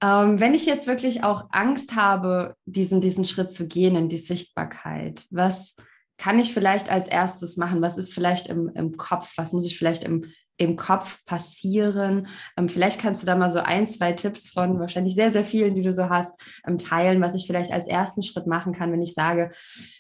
Ähm, 0.02 0.40
wenn 0.40 0.54
ich 0.54 0.66
jetzt 0.66 0.86
wirklich 0.86 1.24
auch 1.24 1.48
Angst 1.50 1.94
habe, 1.94 2.54
diesen, 2.64 3.00
diesen 3.00 3.24
Schritt 3.24 3.50
zu 3.50 3.66
gehen 3.66 3.96
in 3.96 4.08
die 4.08 4.18
Sichtbarkeit, 4.18 5.24
was 5.30 5.76
kann 6.18 6.38
ich 6.38 6.54
vielleicht 6.54 6.90
als 6.90 7.08
erstes 7.08 7.56
machen? 7.56 7.82
Was 7.82 7.98
ist 7.98 8.14
vielleicht 8.14 8.48
im, 8.48 8.70
im 8.74 8.96
Kopf? 8.96 9.32
Was 9.36 9.52
muss 9.52 9.66
ich 9.66 9.76
vielleicht 9.76 10.04
im, 10.04 10.24
im 10.56 10.76
Kopf 10.76 11.24
passieren? 11.24 12.26
Ähm, 12.56 12.68
vielleicht 12.68 13.00
kannst 13.00 13.22
du 13.22 13.26
da 13.26 13.36
mal 13.36 13.50
so 13.50 13.60
ein, 13.60 13.86
zwei 13.86 14.12
Tipps 14.12 14.48
von 14.48 14.80
wahrscheinlich 14.80 15.14
sehr, 15.14 15.32
sehr 15.32 15.44
vielen, 15.44 15.74
die 15.74 15.82
du 15.82 15.92
so 15.92 16.08
hast, 16.08 16.40
ähm, 16.66 16.78
teilen, 16.78 17.20
was 17.20 17.34
ich 17.34 17.46
vielleicht 17.46 17.70
als 17.70 17.86
ersten 17.86 18.22
Schritt 18.22 18.46
machen 18.46 18.72
kann, 18.72 18.92
wenn 18.92 19.02
ich 19.02 19.14
sage, 19.14 19.50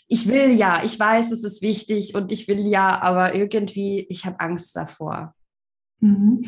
ich 0.08 0.26
will 0.28 0.50
ja, 0.52 0.82
ich 0.84 0.98
weiß, 0.98 1.30
es 1.30 1.44
ist 1.44 1.62
wichtig 1.62 2.14
und 2.14 2.32
ich 2.32 2.48
will 2.48 2.66
ja, 2.66 3.00
aber 3.00 3.34
irgendwie, 3.34 4.06
ich 4.08 4.24
habe 4.24 4.40
Angst 4.40 4.74
davor. 4.74 5.35
Mhm. 6.00 6.44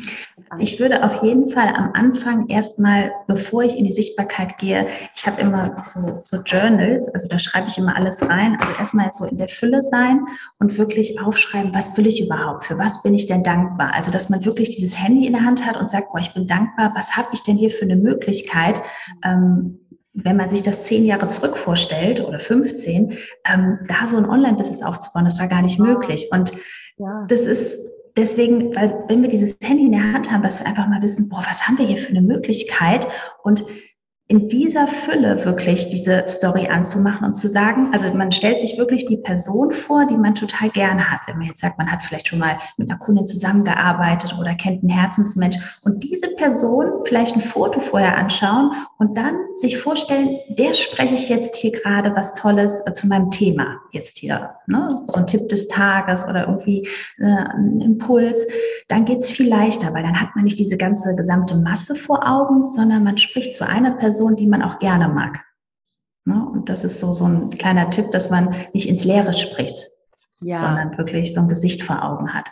Ich 0.59 0.79
würde 0.79 1.03
auf 1.03 1.23
jeden 1.23 1.47
Fall 1.47 1.69
am 1.75 1.91
Anfang 1.93 2.49
erstmal, 2.49 3.11
bevor 3.27 3.63
ich 3.63 3.77
in 3.77 3.85
die 3.85 3.93
Sichtbarkeit 3.93 4.57
gehe, 4.59 4.87
ich 5.15 5.25
habe 5.25 5.41
immer 5.41 5.75
so, 5.83 6.19
so, 6.23 6.37
Journals, 6.43 7.07
also 7.09 7.27
da 7.27 7.39
schreibe 7.39 7.67
ich 7.67 7.77
immer 7.77 7.95
alles 7.95 8.27
rein. 8.27 8.57
Also 8.59 8.73
erstmal 8.77 9.11
so 9.11 9.25
in 9.25 9.37
der 9.37 9.47
Fülle 9.47 9.81
sein 9.81 10.25
und 10.59 10.77
wirklich 10.77 11.19
aufschreiben, 11.19 11.73
was 11.73 11.97
will 11.97 12.05
ich 12.05 12.23
überhaupt, 12.23 12.65
für 12.65 12.77
was 12.77 13.01
bin 13.01 13.15
ich 13.15 13.25
denn 13.25 13.43
dankbar? 13.43 13.93
Also 13.93 14.11
dass 14.11 14.29
man 14.29 14.45
wirklich 14.45 14.75
dieses 14.75 15.01
Handy 15.01 15.25
in 15.25 15.33
der 15.33 15.43
Hand 15.43 15.65
hat 15.65 15.77
und 15.77 15.89
sagt, 15.89 16.11
boah, 16.11 16.19
ich 16.19 16.33
bin 16.33 16.45
dankbar, 16.45 16.93
was 16.95 17.17
habe 17.17 17.29
ich 17.33 17.41
denn 17.43 17.57
hier 17.57 17.71
für 17.71 17.85
eine 17.85 17.95
Möglichkeit? 17.95 18.79
Ähm, 19.23 19.79
wenn 20.13 20.37
man 20.37 20.49
sich 20.49 20.63
das 20.63 20.85
zehn 20.85 21.05
Jahre 21.05 21.27
zurück 21.27 21.57
vorstellt 21.57 22.23
oder 22.23 22.39
15, 22.39 23.17
ähm, 23.45 23.79
da 23.87 24.05
so 24.05 24.17
ein 24.17 24.29
Online-Business 24.29 24.81
aufzubauen, 24.81 25.25
das 25.25 25.39
war 25.39 25.47
gar 25.47 25.61
nicht 25.61 25.79
möglich. 25.79 26.27
Und 26.31 26.51
ja. 26.97 27.25
das 27.27 27.41
ist 27.41 27.77
deswegen, 28.15 28.75
weil 28.75 28.93
wenn 29.07 29.21
wir 29.21 29.29
dieses 29.29 29.57
Handy 29.61 29.85
in 29.85 29.91
der 29.91 30.13
Hand 30.13 30.31
haben, 30.31 30.43
dass 30.43 30.59
wir 30.59 30.67
einfach 30.67 30.87
mal 30.87 31.01
wissen, 31.01 31.29
boah, 31.29 31.43
was 31.47 31.67
haben 31.67 31.77
wir 31.77 31.85
hier 31.85 31.97
für 31.97 32.09
eine 32.09 32.21
Möglichkeit? 32.21 33.07
Und 33.43 33.63
in 34.31 34.47
dieser 34.47 34.85
Fülle 34.85 35.43
wirklich 35.43 35.89
diese 35.89 36.23
Story 36.27 36.67
anzumachen 36.67 37.25
und 37.25 37.33
zu 37.33 37.47
sagen, 37.47 37.89
also 37.93 38.13
man 38.13 38.31
stellt 38.31 38.61
sich 38.61 38.77
wirklich 38.77 39.07
die 39.07 39.17
Person 39.17 39.71
vor, 39.71 40.05
die 40.05 40.17
man 40.17 40.35
total 40.35 40.69
gerne 40.69 41.09
hat. 41.09 41.21
Wenn 41.25 41.39
man 41.39 41.47
jetzt 41.47 41.61
sagt, 41.61 41.79
man 41.79 41.91
hat 41.91 42.03
vielleicht 42.03 42.27
schon 42.27 42.37
mal 42.37 42.59
mit 42.77 42.91
einer 42.91 42.99
Kundin 42.99 43.25
zusammengearbeitet 43.25 44.35
oder 44.39 44.53
kennt 44.53 44.83
einen 44.83 44.91
Herzensmensch 44.91 45.57
und 45.83 46.03
diese 46.03 46.29
Person 46.35 46.85
vielleicht 47.05 47.35
ein 47.35 47.41
Foto 47.41 47.79
vorher 47.79 48.17
anschauen 48.17 48.71
und 48.99 49.17
dann 49.17 49.35
sich 49.55 49.79
vorstellen, 49.79 50.37
der 50.49 50.75
spreche 50.75 51.15
ich 51.15 51.27
jetzt 51.27 51.55
hier 51.55 51.71
gerade 51.71 52.15
was 52.15 52.35
Tolles 52.35 52.83
äh, 52.85 52.93
zu 52.93 53.07
meinem 53.07 53.31
Thema 53.31 53.79
jetzt 53.93 54.19
hier, 54.19 54.51
ne? 54.67 55.05
so 55.07 55.13
ein 55.15 55.25
Tipp 55.25 55.49
des 55.49 55.69
Tages 55.69 56.23
oder 56.23 56.47
irgendwie 56.47 56.87
äh, 57.17 57.25
ein 57.25 57.81
Impuls, 57.81 58.45
dann 58.89 59.05
geht's 59.05 59.31
viel 59.31 59.49
leichter, 59.49 59.91
weil 59.95 60.03
dann 60.03 60.21
hat 60.21 60.35
man 60.35 60.43
nicht 60.43 60.59
diese 60.59 60.77
ganze 60.77 61.15
gesamte 61.15 61.55
Masse 61.55 61.95
vor 61.95 62.23
Augen, 62.23 62.63
sondern 62.63 63.03
man 63.03 63.17
spricht 63.17 63.53
zu 63.53 63.65
einer 63.67 63.93
Person, 63.93 64.18
Person, 64.19 64.35
die 64.35 64.47
man 64.47 64.61
auch 64.61 64.79
gerne 64.79 65.07
mag. 65.07 65.45
Ne? 66.25 66.45
Und 66.45 66.67
das 66.67 66.83
ist 66.83 66.99
so, 66.99 67.13
so 67.13 67.25
ein 67.25 67.51
kleiner 67.51 67.89
Tipp, 67.89 68.11
dass 68.11 68.29
man 68.29 68.53
nicht 68.73 68.89
ins 68.89 69.05
Leere 69.05 69.33
spricht, 69.33 69.89
ja. 70.41 70.59
sondern 70.59 70.97
wirklich 70.97 71.33
so 71.33 71.39
ein 71.39 71.47
Gesicht 71.47 71.83
vor 71.83 72.03
Augen 72.03 72.33
hat. 72.33 72.49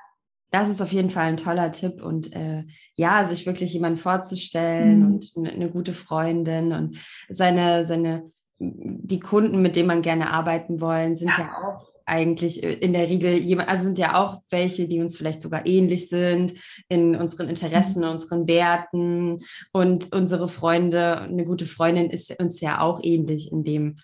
Das 0.50 0.70
ist 0.70 0.82
auf 0.82 0.94
jeden 0.94 1.10
Fall 1.10 1.26
ein 1.26 1.36
toller 1.36 1.74
Tipp 1.74 2.02
und 2.02 2.34
äh, 2.34 2.64
ja, 2.96 3.26
sich 3.26 3.46
wirklich 3.46 3.74
jemanden 3.74 3.98
vorzustellen 3.98 5.00
mhm. 5.00 5.06
und 5.06 5.34
eine, 5.36 5.50
eine 5.50 5.70
gute 5.70 5.94
Freundin 5.94 6.72
und 6.72 6.98
seine, 7.28 7.86
seine, 7.86 8.32
die 8.60 9.20
Kunden, 9.20 9.62
mit 9.62 9.76
denen 9.76 9.90
man 9.90 10.02
gerne 10.02 10.32
arbeiten 10.32 10.80
wollen, 10.80 11.16
sind 11.16 11.38
ja, 11.38 11.40
ja 11.40 11.68
auch 11.68 11.87
eigentlich 12.08 12.64
äh, 12.64 12.74
in 12.74 12.94
der 12.94 13.10
Regel 13.10 13.34
jemand, 13.34 13.70
also 13.70 13.84
sind 13.84 13.98
ja 13.98 14.16
auch 14.16 14.42
welche, 14.50 14.88
die 14.88 15.00
uns 15.00 15.18
vielleicht 15.18 15.42
sogar 15.42 15.66
ähnlich 15.66 16.10
sind 16.10 16.54
in 16.90 17.16
unseren 17.16 17.50
Interessen, 17.50 18.02
in 18.02 18.08
mhm. 18.08 18.14
unseren 18.14 18.48
Werten 18.48 19.40
und 19.74 20.14
unsere 20.14 20.48
Freunde, 20.48 21.22
eine 21.22 21.46
gute 21.46 21.68
Freundin 21.68 22.10
ist 22.10 22.40
uns 22.40 22.62
ja 22.62 22.82
auch 22.82 23.02
ähnlich 23.04 23.52
in 23.52 23.64
dem, 23.64 23.98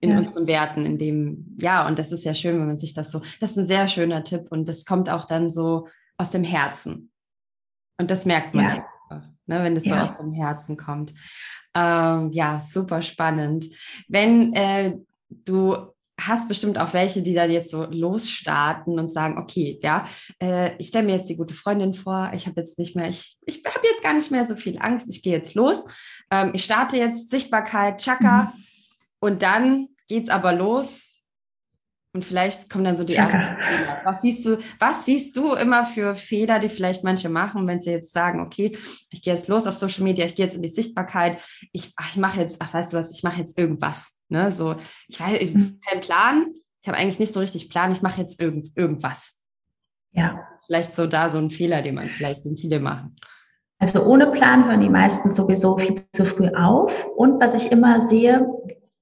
in 0.00 0.10
ja. 0.10 0.18
unseren 0.18 0.46
Werten, 0.46 0.86
in 0.86 0.98
dem, 0.98 1.56
ja, 1.58 1.86
und 1.86 1.98
das 1.98 2.12
ist 2.12 2.24
ja 2.24 2.34
schön, 2.34 2.58
wenn 2.58 2.66
man 2.66 2.78
sich 2.78 2.94
das 2.94 3.10
so, 3.10 3.20
das 3.40 3.52
ist 3.52 3.58
ein 3.58 3.66
sehr 3.66 3.88
schöner 3.88 4.22
Tipp 4.22 4.46
und 4.50 4.68
das 4.68 4.84
kommt 4.84 5.08
auch 5.10 5.24
dann 5.24 5.50
so 5.50 5.88
aus 6.16 6.30
dem 6.30 6.44
Herzen. 6.44 7.10
Und 8.00 8.10
das 8.10 8.26
merkt 8.26 8.54
man 8.54 8.64
ja. 8.64 8.70
einfach, 8.70 9.28
ne, 9.46 9.64
wenn 9.64 9.74
das 9.74 9.84
ja. 9.84 10.06
so 10.06 10.12
aus 10.12 10.18
dem 10.18 10.32
Herzen 10.32 10.76
kommt. 10.76 11.14
Ähm, 11.74 12.30
ja, 12.30 12.60
super 12.60 13.02
spannend. 13.02 13.66
Wenn 14.06 14.52
äh, 14.52 14.98
du 15.28 15.92
hast 16.20 16.48
bestimmt 16.48 16.78
auch 16.78 16.92
welche, 16.92 17.22
die 17.22 17.34
dann 17.34 17.50
jetzt 17.50 17.70
so 17.70 17.84
losstarten 17.84 18.98
und 18.98 19.12
sagen, 19.12 19.38
okay, 19.38 19.78
ja, 19.82 20.06
äh, 20.42 20.76
ich 20.78 20.88
stelle 20.88 21.06
mir 21.06 21.16
jetzt 21.16 21.28
die 21.28 21.36
gute 21.36 21.54
Freundin 21.54 21.94
vor, 21.94 22.32
ich 22.34 22.46
habe 22.46 22.60
jetzt 22.60 22.78
nicht 22.78 22.96
mehr, 22.96 23.08
ich, 23.08 23.36
ich 23.46 23.62
habe 23.64 23.86
jetzt 23.86 24.02
gar 24.02 24.14
nicht 24.14 24.30
mehr 24.30 24.44
so 24.44 24.56
viel 24.56 24.78
Angst, 24.80 25.08
ich 25.08 25.22
gehe 25.22 25.32
jetzt 25.32 25.54
los. 25.54 25.84
Ähm, 26.30 26.50
ich 26.54 26.64
starte 26.64 26.96
jetzt 26.96 27.30
Sichtbarkeit, 27.30 28.02
Chaka 28.02 28.44
mhm. 28.44 28.64
und 29.20 29.42
dann 29.42 29.88
geht 30.08 30.24
es 30.24 30.28
aber 30.28 30.52
los 30.52 31.08
und 32.14 32.24
vielleicht 32.24 32.68
kommen 32.68 32.84
dann 32.84 32.96
so 32.96 33.04
die 33.04 33.14
ersten 33.14 33.38
Fehler. 33.60 34.00
Was 34.04 34.22
siehst 34.22 34.44
du, 34.44 34.58
was 34.80 35.04
siehst 35.04 35.36
du 35.36 35.52
immer 35.54 35.84
für 35.84 36.16
Fehler, 36.16 36.58
die 36.58 36.68
vielleicht 36.68 37.04
manche 37.04 37.28
machen, 37.28 37.66
wenn 37.68 37.80
sie 37.80 37.92
jetzt 37.92 38.12
sagen, 38.12 38.40
okay, 38.40 38.76
ich 39.10 39.22
gehe 39.22 39.34
jetzt 39.34 39.46
los 39.46 39.66
auf 39.66 39.78
Social 39.78 40.02
Media, 40.02 40.24
ich 40.24 40.34
gehe 40.34 40.46
jetzt 40.46 40.56
in 40.56 40.62
die 40.62 40.68
Sichtbarkeit, 40.68 41.40
ich, 41.72 41.92
ich 42.10 42.16
mache 42.16 42.40
jetzt, 42.40 42.60
ach, 42.60 42.74
weißt 42.74 42.92
du 42.92 42.96
was, 42.96 43.12
ich 43.12 43.22
mache 43.22 43.38
jetzt 43.38 43.56
irgendwas. 43.56 44.17
Ne? 44.28 44.50
So, 44.50 44.76
ich 45.08 45.20
weiß, 45.20 45.40
ich 45.40 45.50
habe 45.50 45.58
mhm. 45.58 45.80
keinen 45.86 46.00
Plan, 46.00 46.54
ich 46.82 46.88
habe 46.88 46.98
eigentlich 46.98 47.18
nicht 47.18 47.34
so 47.34 47.40
richtig 47.40 47.70
Plan, 47.70 47.92
ich 47.92 48.02
mache 48.02 48.20
jetzt 48.20 48.40
irgend, 48.40 48.76
irgendwas. 48.76 49.38
Ja. 50.12 50.46
Das 50.50 50.60
ist 50.60 50.66
vielleicht 50.66 50.96
so 50.96 51.06
da 51.06 51.30
so 51.30 51.38
ein 51.38 51.50
Fehler, 51.50 51.82
den 51.82 51.94
man 51.94 52.06
vielleicht 52.06 52.44
den 52.44 52.56
viele 52.56 52.80
machen. 52.80 53.16
Also 53.78 54.04
ohne 54.04 54.26
Plan 54.26 54.66
hören 54.66 54.80
die 54.80 54.88
meisten 54.88 55.30
sowieso 55.30 55.76
viel 55.76 55.94
zu 56.12 56.24
früh 56.24 56.48
auf. 56.48 57.06
Und 57.16 57.40
was 57.40 57.54
ich 57.54 57.70
immer 57.70 58.00
sehe, 58.00 58.46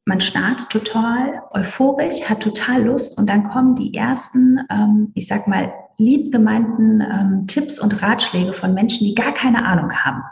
man 0.04 0.21
startet 0.21 0.68
total 0.71 1.42
euphorisch, 1.52 2.23
hat 2.23 2.42
total 2.42 2.85
Lust 2.85 3.18
und 3.18 3.28
dann 3.28 3.45
kommen 3.45 3.75
die 3.75 3.95
ersten, 3.95 4.61
ähm, 4.71 5.11
ich 5.14 5.26
sag 5.26 5.49
mal, 5.49 5.73
lieb 5.99 6.30
gemeinten 6.30 7.00
ähm, 7.00 7.47
Tipps 7.47 7.78
und 7.78 8.02
Ratschläge 8.02 8.52
von 8.52 8.75
Menschen, 8.75 9.06
die 9.06 9.14
gar 9.14 9.33
keine 9.33 9.64
Ahnung 9.64 9.92
haben. 9.92 10.23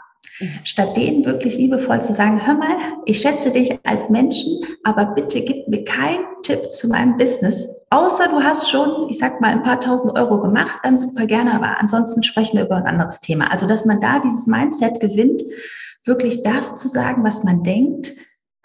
Statt 0.63 0.97
denen 0.97 1.23
wirklich 1.23 1.55
liebevoll 1.55 2.01
zu 2.01 2.11
sagen, 2.11 2.45
hör 2.45 2.55
mal, 2.55 2.75
ich 3.05 3.21
schätze 3.21 3.51
dich 3.51 3.77
als 3.83 4.09
Menschen, 4.09 4.65
aber 4.83 5.05
bitte 5.07 5.41
gib 5.41 5.67
mir 5.67 5.83
keinen 5.85 6.25
Tipp 6.43 6.71
zu 6.71 6.89
meinem 6.89 7.15
Business. 7.17 7.67
Außer 7.89 8.27
du 8.27 8.41
hast 8.41 8.69
schon, 8.69 9.09
ich 9.09 9.17
sag 9.17 9.39
mal, 9.39 9.51
ein 9.51 9.61
paar 9.61 9.79
tausend 9.79 10.17
Euro 10.17 10.41
gemacht, 10.41 10.79
dann 10.83 10.97
super 10.97 11.25
gerne, 11.25 11.53
aber 11.53 11.79
ansonsten 11.79 12.23
sprechen 12.23 12.57
wir 12.57 12.65
über 12.65 12.75
ein 12.75 12.87
anderes 12.87 13.21
Thema. 13.21 13.49
Also, 13.51 13.67
dass 13.67 13.85
man 13.85 14.01
da 14.01 14.19
dieses 14.19 14.47
Mindset 14.47 14.99
gewinnt, 14.99 15.41
wirklich 16.03 16.43
das 16.43 16.75
zu 16.75 16.87
sagen, 16.87 17.23
was 17.23 17.43
man 17.43 17.63
denkt, 17.63 18.11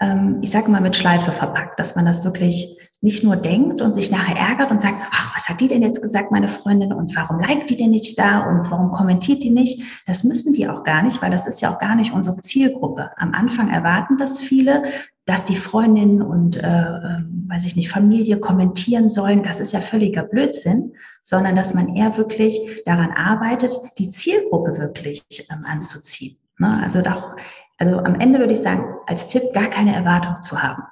ähm, 0.00 0.38
ich 0.42 0.50
sage 0.50 0.70
mal, 0.70 0.80
mit 0.80 0.96
Schleife 0.96 1.30
verpackt, 1.30 1.78
dass 1.78 1.94
man 1.94 2.06
das 2.06 2.24
wirklich 2.24 2.79
nicht 3.02 3.24
nur 3.24 3.36
denkt 3.36 3.80
und 3.80 3.94
sich 3.94 4.10
nachher 4.10 4.36
ärgert 4.36 4.70
und 4.70 4.80
sagt, 4.80 4.96
ach, 5.10 5.34
was 5.34 5.48
hat 5.48 5.60
die 5.60 5.68
denn 5.68 5.82
jetzt 5.82 6.02
gesagt, 6.02 6.30
meine 6.30 6.48
Freundin, 6.48 6.92
und 6.92 7.14
warum 7.16 7.40
liked 7.40 7.70
die 7.70 7.76
denn 7.76 7.90
nicht 7.90 8.18
da 8.18 8.40
und 8.40 8.70
warum 8.70 8.92
kommentiert 8.92 9.42
die 9.42 9.50
nicht? 9.50 9.82
Das 10.06 10.22
müssen 10.22 10.52
die 10.52 10.68
auch 10.68 10.84
gar 10.84 11.02
nicht, 11.02 11.22
weil 11.22 11.30
das 11.30 11.46
ist 11.46 11.60
ja 11.60 11.72
auch 11.72 11.78
gar 11.78 11.94
nicht 11.94 12.12
unsere 12.12 12.40
Zielgruppe. 12.42 13.10
Am 13.16 13.32
Anfang 13.32 13.70
erwarten 13.70 14.18
das 14.18 14.38
viele, 14.38 14.82
dass 15.24 15.44
die 15.44 15.56
Freundinnen 15.56 16.20
und, 16.20 16.56
äh, 16.56 16.60
äh, 16.60 17.22
weiß 17.48 17.64
ich 17.64 17.76
nicht, 17.76 17.90
Familie 17.90 18.38
kommentieren 18.38 19.08
sollen. 19.08 19.42
Das 19.42 19.60
ist 19.60 19.72
ja 19.72 19.80
völliger 19.80 20.22
Blödsinn, 20.22 20.92
sondern 21.22 21.56
dass 21.56 21.72
man 21.72 21.96
eher 21.96 22.16
wirklich 22.16 22.82
daran 22.84 23.12
arbeitet, 23.12 23.72
die 23.98 24.10
Zielgruppe 24.10 24.76
wirklich 24.78 25.24
ähm, 25.50 25.64
anzuziehen. 25.64 26.36
Ne? 26.58 26.80
Also 26.82 27.00
doch 27.00 27.34
also 27.80 27.96
am 27.96 28.20
Ende 28.20 28.38
würde 28.38 28.52
ich 28.52 28.60
sagen, 28.60 28.84
als 29.06 29.26
Tipp 29.28 29.42
gar 29.54 29.68
keine 29.68 29.94
Erwartung 29.94 30.42
zu 30.42 30.62
haben. 30.62 30.82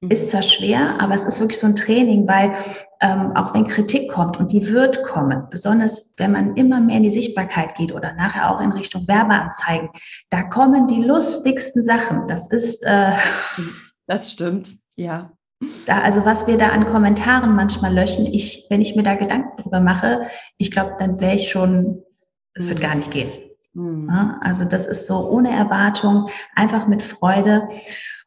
Mhm. 0.00 0.10
Ist 0.10 0.30
zwar 0.30 0.42
schwer, 0.42 1.00
aber 1.00 1.14
es 1.14 1.24
ist 1.24 1.40
wirklich 1.40 1.58
so 1.58 1.66
ein 1.66 1.74
Training, 1.74 2.28
weil 2.28 2.54
ähm, 3.00 3.36
auch 3.36 3.52
wenn 3.54 3.66
Kritik 3.66 4.10
kommt 4.10 4.36
und 4.38 4.52
die 4.52 4.68
wird 4.68 5.02
kommen, 5.02 5.48
besonders 5.50 6.14
wenn 6.16 6.32
man 6.32 6.56
immer 6.56 6.80
mehr 6.80 6.98
in 6.98 7.02
die 7.02 7.10
Sichtbarkeit 7.10 7.74
geht 7.74 7.92
oder 7.92 8.12
nachher 8.14 8.50
auch 8.50 8.60
in 8.60 8.72
Richtung 8.72 9.08
Werbeanzeigen, 9.08 9.90
da 10.30 10.42
kommen 10.44 10.86
die 10.86 11.02
lustigsten 11.02 11.82
Sachen. 11.82 12.28
Das 12.28 12.48
ist. 12.48 12.84
Äh, 12.84 13.12
das 14.06 14.30
stimmt, 14.30 14.76
ja. 14.96 15.32
Da, 15.86 16.02
also 16.02 16.24
was 16.24 16.46
wir 16.46 16.56
da 16.56 16.68
an 16.68 16.86
Kommentaren 16.86 17.56
manchmal 17.56 17.92
löschen, 17.92 18.26
ich, 18.26 18.66
wenn 18.70 18.80
ich 18.80 18.94
mir 18.94 19.02
da 19.02 19.16
Gedanken 19.16 19.60
drüber 19.60 19.80
mache, 19.80 20.28
ich 20.56 20.70
glaube, 20.70 20.94
dann 21.00 21.20
wäre 21.20 21.34
ich 21.34 21.50
schon, 21.50 22.02
es 22.54 22.66
mhm. 22.66 22.70
wird 22.70 22.80
gar 22.80 22.94
nicht 22.94 23.10
gehen. 23.10 23.30
Mhm. 23.72 24.08
Ja, 24.08 24.38
also 24.40 24.64
das 24.64 24.86
ist 24.86 25.08
so 25.08 25.28
ohne 25.28 25.50
Erwartung, 25.50 26.28
einfach 26.54 26.86
mit 26.86 27.02
Freude 27.02 27.68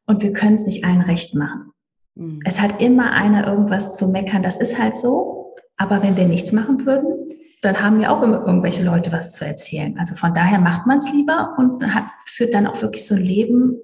und 0.05 0.21
wir 0.21 0.33
können 0.33 0.55
es 0.55 0.65
nicht 0.65 0.83
allen 0.83 1.01
recht 1.01 1.35
machen. 1.35 1.71
Mhm. 2.15 2.39
Es 2.45 2.61
hat 2.61 2.81
immer 2.81 3.11
einer 3.11 3.47
irgendwas 3.47 3.97
zu 3.97 4.07
meckern, 4.07 4.43
das 4.43 4.57
ist 4.57 4.77
halt 4.77 4.95
so. 4.95 5.55
Aber 5.77 6.03
wenn 6.03 6.15
wir 6.15 6.27
nichts 6.27 6.51
machen 6.51 6.85
würden, 6.85 7.33
dann 7.61 7.79
haben 7.79 7.99
wir 7.99 8.11
auch 8.11 8.21
immer 8.21 8.45
irgendwelche 8.45 8.83
Leute 8.83 9.11
was 9.11 9.33
zu 9.33 9.45
erzählen. 9.45 9.97
Also 9.99 10.15
von 10.15 10.33
daher 10.33 10.59
macht 10.59 10.87
man 10.87 10.97
es 10.97 11.11
lieber 11.11 11.55
und 11.57 11.83
hat, 11.93 12.05
führt 12.25 12.53
dann 12.53 12.67
auch 12.67 12.81
wirklich 12.81 13.05
so 13.05 13.15
ein 13.15 13.21
Leben, 13.21 13.77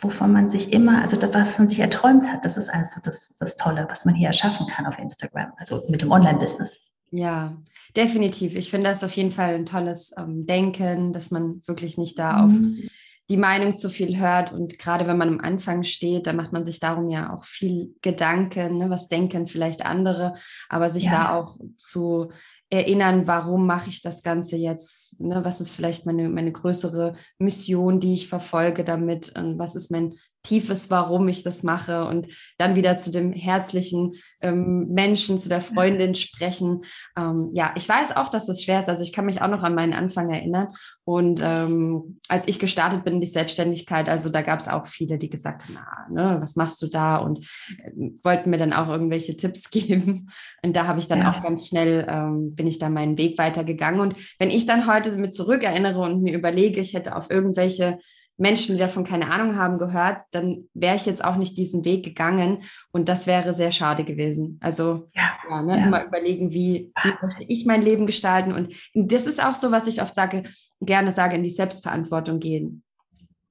wovon 0.00 0.32
man 0.32 0.48
sich 0.48 0.72
immer, 0.72 1.02
also 1.02 1.16
das, 1.16 1.34
was 1.34 1.58
man 1.58 1.68
sich 1.68 1.80
erträumt 1.80 2.30
hat, 2.30 2.44
das 2.44 2.56
ist 2.56 2.68
alles 2.68 2.92
so 2.92 3.00
das, 3.04 3.34
das 3.38 3.56
Tolle, 3.56 3.86
was 3.88 4.04
man 4.04 4.14
hier 4.14 4.28
erschaffen 4.28 4.66
kann 4.66 4.86
auf 4.86 4.98
Instagram, 4.98 5.52
also 5.56 5.82
mit 5.88 6.02
dem 6.02 6.10
Online-Business. 6.10 6.80
Ja, 7.10 7.56
definitiv. 7.96 8.54
Ich 8.54 8.70
finde 8.70 8.88
das 8.88 9.02
auf 9.02 9.12
jeden 9.12 9.30
Fall 9.30 9.54
ein 9.54 9.66
tolles 9.66 10.12
ähm, 10.18 10.46
Denken, 10.46 11.12
dass 11.12 11.30
man 11.30 11.62
wirklich 11.66 11.96
nicht 11.96 12.18
da 12.18 12.42
mhm. 12.42 12.88
Die 13.30 13.36
Meinung 13.36 13.76
zu 13.76 13.90
viel 13.90 14.18
hört. 14.18 14.52
Und 14.52 14.78
gerade 14.78 15.06
wenn 15.06 15.18
man 15.18 15.28
am 15.28 15.40
Anfang 15.40 15.84
steht, 15.84 16.26
da 16.26 16.32
macht 16.32 16.52
man 16.52 16.64
sich 16.64 16.80
darum 16.80 17.08
ja 17.10 17.34
auch 17.34 17.44
viel 17.44 17.94
Gedanken, 18.00 18.78
ne? 18.78 18.90
was 18.90 19.08
denken 19.08 19.46
vielleicht 19.46 19.84
andere, 19.84 20.34
aber 20.68 20.90
sich 20.90 21.04
ja. 21.04 21.10
da 21.12 21.34
auch 21.34 21.58
zu 21.76 22.30
erinnern, 22.70 23.26
warum 23.26 23.66
mache 23.66 23.88
ich 23.88 24.02
das 24.02 24.22
Ganze 24.22 24.56
jetzt? 24.56 25.20
Ne? 25.20 25.44
Was 25.44 25.60
ist 25.60 25.72
vielleicht 25.72 26.06
meine, 26.06 26.28
meine 26.28 26.52
größere 26.52 27.16
Mission, 27.38 28.00
die 28.00 28.14
ich 28.14 28.28
verfolge 28.28 28.84
damit? 28.84 29.38
Und 29.38 29.58
was 29.58 29.74
ist 29.74 29.90
mein 29.90 30.14
tiefes 30.42 30.90
Warum 30.90 31.28
ich 31.28 31.42
das 31.42 31.62
mache 31.62 32.06
und 32.06 32.28
dann 32.56 32.76
wieder 32.76 32.96
zu 32.96 33.10
dem 33.10 33.32
herzlichen 33.32 34.12
ähm, 34.40 34.88
Menschen, 34.88 35.38
zu 35.38 35.48
der 35.48 35.60
Freundin 35.60 36.14
sprechen. 36.14 36.82
Ähm, 37.16 37.50
ja, 37.52 37.72
ich 37.76 37.88
weiß 37.88 38.16
auch, 38.16 38.28
dass 38.28 38.46
das 38.46 38.62
schwer 38.62 38.80
ist. 38.80 38.88
Also 38.88 39.02
ich 39.02 39.12
kann 39.12 39.26
mich 39.26 39.42
auch 39.42 39.48
noch 39.48 39.62
an 39.62 39.74
meinen 39.74 39.92
Anfang 39.92 40.30
erinnern. 40.30 40.68
Und 41.04 41.40
ähm, 41.42 42.20
als 42.28 42.46
ich 42.46 42.58
gestartet 42.58 43.04
bin 43.04 43.14
in 43.14 43.20
die 43.20 43.26
Selbstständigkeit, 43.26 44.08
also 44.08 44.30
da 44.30 44.42
gab 44.42 44.60
es 44.60 44.68
auch 44.68 44.86
viele, 44.86 45.18
die 45.18 45.30
gesagt 45.30 45.64
haben, 45.64 45.78
na, 46.10 46.34
ne, 46.34 46.40
was 46.40 46.56
machst 46.56 46.80
du 46.82 46.86
da? 46.86 47.16
Und 47.16 47.40
äh, 47.84 48.10
wollten 48.22 48.50
mir 48.50 48.58
dann 48.58 48.72
auch 48.72 48.88
irgendwelche 48.88 49.36
Tipps 49.36 49.70
geben. 49.70 50.30
Und 50.62 50.76
da 50.76 50.86
habe 50.86 51.00
ich 51.00 51.08
dann 51.08 51.20
ja. 51.20 51.32
auch 51.32 51.42
ganz 51.42 51.68
schnell, 51.68 52.06
ähm, 52.08 52.50
bin 52.54 52.66
ich 52.66 52.78
dann 52.78 52.94
meinen 52.94 53.18
Weg 53.18 53.38
weitergegangen. 53.38 54.00
Und 54.00 54.14
wenn 54.38 54.50
ich 54.50 54.66
dann 54.66 54.86
heute 54.86 55.16
mit 55.16 55.34
zurück 55.34 55.62
erinnere 55.62 56.00
und 56.00 56.22
mir 56.22 56.34
überlege, 56.34 56.80
ich 56.80 56.94
hätte 56.94 57.16
auf 57.16 57.30
irgendwelche 57.30 57.98
Menschen, 58.38 58.76
die 58.76 58.80
davon 58.80 59.04
keine 59.04 59.30
Ahnung 59.30 59.56
haben, 59.56 59.78
gehört, 59.78 60.22
dann 60.30 60.68
wäre 60.72 60.96
ich 60.96 61.06
jetzt 61.06 61.24
auch 61.24 61.36
nicht 61.36 61.58
diesen 61.58 61.84
Weg 61.84 62.04
gegangen 62.04 62.62
und 62.92 63.08
das 63.08 63.26
wäre 63.26 63.52
sehr 63.52 63.72
schade 63.72 64.04
gewesen. 64.04 64.58
Also 64.62 65.08
ja, 65.14 65.32
ja, 65.50 65.62
ne, 65.62 65.78
ja. 65.78 65.86
immer 65.86 66.04
überlegen, 66.04 66.52
wie, 66.52 66.92
wie 67.02 67.12
möchte 67.20 67.44
ich 67.48 67.66
mein 67.66 67.82
Leben 67.82 68.06
gestalten 68.06 68.52
und 68.52 68.74
das 68.94 69.26
ist 69.26 69.44
auch 69.44 69.54
so, 69.54 69.72
was 69.72 69.86
ich 69.88 70.00
oft 70.00 70.14
sage, 70.14 70.44
gerne 70.80 71.12
sage, 71.12 71.34
in 71.36 71.42
die 71.42 71.50
Selbstverantwortung 71.50 72.38
gehen. 72.38 72.84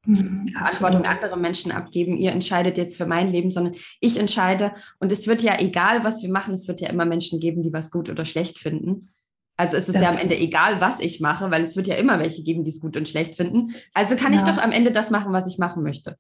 Mhm, 0.06 0.48
Verantwortung 0.48 1.04
andere 1.04 1.38
Menschen 1.38 1.74
abgeben. 1.74 2.16
Ihr 2.16 2.32
entscheidet 2.32 2.78
jetzt 2.78 2.96
für 2.96 3.06
mein 3.06 3.30
Leben, 3.30 3.52
sondern 3.52 3.76
ich 4.00 4.18
entscheide. 4.18 4.72
Und 5.00 5.12
es 5.12 5.28
wird 5.28 5.42
ja 5.44 5.60
egal, 5.60 6.06
was 6.06 6.24
wir 6.24 6.32
machen, 6.32 6.54
es 6.54 6.70
wird 6.70 6.80
ja 6.80 6.90
immer 6.90 7.04
Menschen 7.04 7.42
geben, 7.42 7.62
die 7.62 7.74
was 7.74 7.92
gut 7.92 8.10
oder 8.10 8.24
schlecht 8.24 8.58
finden. 8.58 9.10
Also 9.58 9.76
es 9.76 9.88
ist 9.88 9.96
das 9.96 10.04
ja 10.04 10.10
am 10.10 10.18
Ende 10.18 10.38
egal, 10.38 10.80
was 10.80 11.00
ich 11.00 11.20
mache, 11.20 11.50
weil 11.50 11.64
es 11.64 11.76
wird 11.76 11.88
ja 11.88 11.96
immer 11.96 12.20
welche 12.20 12.44
geben, 12.44 12.64
die 12.64 12.70
es 12.70 12.80
gut 12.80 12.96
und 12.96 13.08
schlecht 13.08 13.36
finden. 13.36 13.74
Also 13.94 14.16
kann 14.16 14.32
ja. 14.32 14.40
ich 14.40 14.46
doch 14.46 14.62
am 14.62 14.72
Ende 14.72 14.92
das 14.92 15.10
machen, 15.10 15.34
was 15.34 15.48
ich 15.48 15.58
machen 15.58 15.84
möchte. 15.84 16.16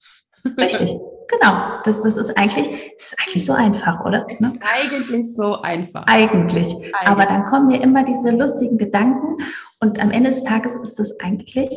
Richtig, 0.58 0.96
genau. 1.28 1.82
Das, 1.84 2.02
das, 2.02 2.18
ist, 2.18 2.38
eigentlich, 2.38 2.68
das 2.98 3.08
ist 3.08 3.16
eigentlich 3.20 3.46
so 3.46 3.54
einfach, 3.54 4.04
oder? 4.06 4.26
Es 4.30 4.40
ne? 4.40 4.52
ist 4.52 4.62
eigentlich 4.62 5.36
so 5.36 5.62
einfach. 5.62 6.06
Eigentlich. 6.08 6.74
eigentlich. 6.74 6.94
Aber 7.06 7.26
dann 7.26 7.46
kommen 7.46 7.68
mir 7.68 7.82
immer 7.82 8.04
diese 8.04 8.32
lustigen 8.32 8.78
Gedanken 8.78 9.38
und 9.80 10.00
am 10.00 10.12
Ende 10.12 10.30
des 10.30 10.44
Tages 10.44 10.74
ist 10.84 11.00
es 11.00 11.20
eigentlich 11.20 11.70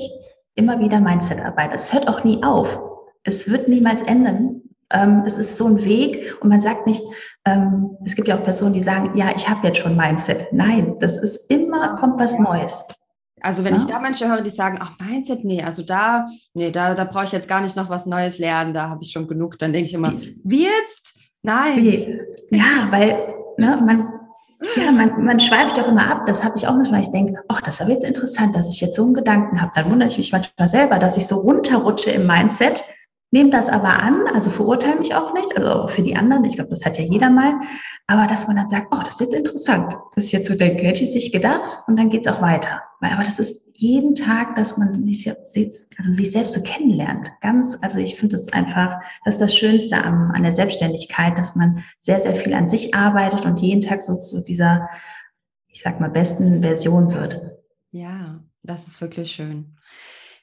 immer 0.54 0.78
wieder 0.80 1.00
Mindset-Arbeit. 1.00 1.72
Es 1.74 1.92
hört 1.92 2.08
auch 2.08 2.24
nie 2.24 2.42
auf. 2.42 2.80
Es 3.24 3.50
wird 3.50 3.68
niemals 3.68 4.02
enden. 4.02 4.59
Ähm, 4.92 5.22
es 5.26 5.38
ist 5.38 5.56
so 5.56 5.66
ein 5.66 5.84
Weg 5.84 6.36
und 6.40 6.48
man 6.48 6.60
sagt 6.60 6.86
nicht, 6.86 7.02
ähm, 7.44 7.96
es 8.04 8.14
gibt 8.14 8.28
ja 8.28 8.38
auch 8.38 8.44
Personen, 8.44 8.74
die 8.74 8.82
sagen, 8.82 9.16
ja, 9.16 9.30
ich 9.34 9.48
habe 9.48 9.66
jetzt 9.66 9.78
schon 9.78 9.96
Mindset. 9.96 10.52
Nein, 10.52 10.96
das 10.98 11.16
ist 11.16 11.36
immer, 11.48 11.96
kommt 11.96 12.18
was 12.18 12.38
Neues. 12.38 12.84
Also 13.42 13.64
wenn 13.64 13.74
ja. 13.74 13.80
ich 13.80 13.86
da 13.86 13.98
manche 14.00 14.28
höre, 14.28 14.42
die 14.42 14.50
sagen, 14.50 14.78
ach, 14.80 14.98
Mindset, 15.00 15.44
nee, 15.44 15.62
also 15.62 15.82
da, 15.82 16.26
nee, 16.54 16.70
da, 16.70 16.94
da 16.94 17.04
brauche 17.04 17.24
ich 17.24 17.32
jetzt 17.32 17.48
gar 17.48 17.60
nicht 17.60 17.76
noch 17.76 17.88
was 17.88 18.06
Neues 18.06 18.38
lernen, 18.38 18.74
da 18.74 18.88
habe 18.88 19.02
ich 19.02 19.12
schon 19.12 19.28
genug. 19.28 19.58
Dann 19.58 19.72
denke 19.72 19.88
ich 19.88 19.94
immer, 19.94 20.12
wie 20.44 20.64
jetzt? 20.64 21.18
Nein. 21.42 21.76
Wie? 21.76 22.20
Ja, 22.50 22.88
weil 22.90 23.34
ne, 23.56 23.80
man, 23.84 24.08
ja, 24.76 24.90
man, 24.92 25.24
man 25.24 25.40
schweift 25.40 25.78
doch 25.78 25.88
immer 25.88 26.10
ab. 26.10 26.26
Das 26.26 26.44
habe 26.44 26.56
ich 26.56 26.66
auch 26.66 26.74
manchmal. 26.74 27.00
Ich 27.00 27.10
denke, 27.10 27.40
ach, 27.48 27.62
das 27.62 27.76
ist 27.76 27.80
aber 27.80 27.92
jetzt 27.92 28.04
interessant, 28.04 28.54
dass 28.54 28.68
ich 28.68 28.80
jetzt 28.80 28.94
so 28.94 29.04
einen 29.04 29.14
Gedanken 29.14 29.60
habe. 29.60 29.72
Dann 29.74 29.90
wundere 29.90 30.08
ich 30.08 30.18
mich 30.18 30.32
manchmal 30.32 30.68
selber, 30.68 30.98
dass 30.98 31.16
ich 31.16 31.26
so 31.26 31.36
runterrutsche 31.36 32.10
im 32.10 32.26
Mindset 32.26 32.84
Nehmt 33.32 33.54
das 33.54 33.68
aber 33.68 34.02
an, 34.02 34.26
also 34.34 34.50
verurteile 34.50 34.98
mich 34.98 35.14
auch 35.14 35.32
nicht, 35.34 35.56
also 35.56 35.86
für 35.86 36.02
die 36.02 36.16
anderen, 36.16 36.44
ich 36.44 36.56
glaube, 36.56 36.70
das 36.70 36.84
hat 36.84 36.98
ja 36.98 37.04
jeder 37.04 37.30
mal, 37.30 37.60
aber 38.08 38.26
dass 38.26 38.48
man 38.48 38.56
dann 38.56 38.68
sagt, 38.68 38.88
oh, 38.90 38.98
das 39.04 39.14
ist 39.14 39.20
jetzt 39.20 39.34
interessant, 39.34 39.96
dass 40.16 40.24
ich 40.24 40.32
jetzt 40.32 40.48
so 40.48 40.54
hätte 40.54 41.04
ich 41.04 41.12
sich 41.12 41.30
gedacht 41.30 41.78
und 41.86 41.96
dann 41.96 42.10
geht's 42.10 42.26
auch 42.26 42.42
weiter. 42.42 42.82
Aber 43.00 43.22
das 43.22 43.38
ist 43.38 43.70
jeden 43.74 44.14
Tag, 44.14 44.56
dass 44.56 44.76
man 44.76 45.06
sich, 45.06 45.30
also 45.96 46.12
sich 46.12 46.32
selbst 46.32 46.52
so 46.52 46.62
kennenlernt. 46.62 47.30
Ganz, 47.40 47.78
also 47.80 47.98
ich 47.98 48.16
finde 48.16 48.36
das 48.36 48.52
einfach, 48.52 49.00
das 49.24 49.36
ist 49.36 49.40
das 49.40 49.56
Schönste 49.56 49.96
an, 49.96 50.32
an 50.32 50.42
der 50.42 50.52
Selbstständigkeit, 50.52 51.38
dass 51.38 51.54
man 51.54 51.84
sehr, 52.00 52.20
sehr 52.20 52.34
viel 52.34 52.52
an 52.52 52.68
sich 52.68 52.94
arbeitet 52.94 53.46
und 53.46 53.60
jeden 53.60 53.80
Tag 53.80 54.02
so 54.02 54.14
zu 54.14 54.42
dieser, 54.42 54.90
ich 55.68 55.82
sag 55.82 56.00
mal, 56.00 56.10
besten 56.10 56.60
Version 56.60 57.14
wird. 57.14 57.40
Ja, 57.92 58.40
das 58.62 58.86
ist 58.86 59.00
wirklich 59.00 59.32
schön. 59.32 59.76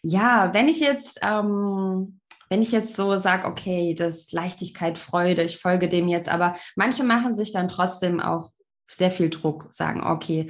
Ja, 0.02 0.54
wenn 0.54 0.68
ich 0.68 0.80
jetzt 0.80 1.20
ähm, 1.22 2.20
wenn 2.50 2.62
ich 2.62 2.72
jetzt 2.72 2.96
so 2.96 3.18
sage, 3.20 3.48
okay, 3.48 3.94
das 3.94 4.32
Leichtigkeit, 4.32 4.98
Freude, 4.98 5.44
ich 5.44 5.58
folge 5.58 5.90
dem 5.90 6.08
jetzt, 6.08 6.30
aber 6.30 6.56
manche 6.76 7.04
machen 7.04 7.36
sich 7.36 7.52
dann 7.52 7.68
trotzdem 7.68 8.20
auch 8.20 8.52
sehr 8.90 9.12
viel 9.12 9.30
Druck, 9.30 9.68
sagen, 9.72 10.04
okay, 10.04 10.48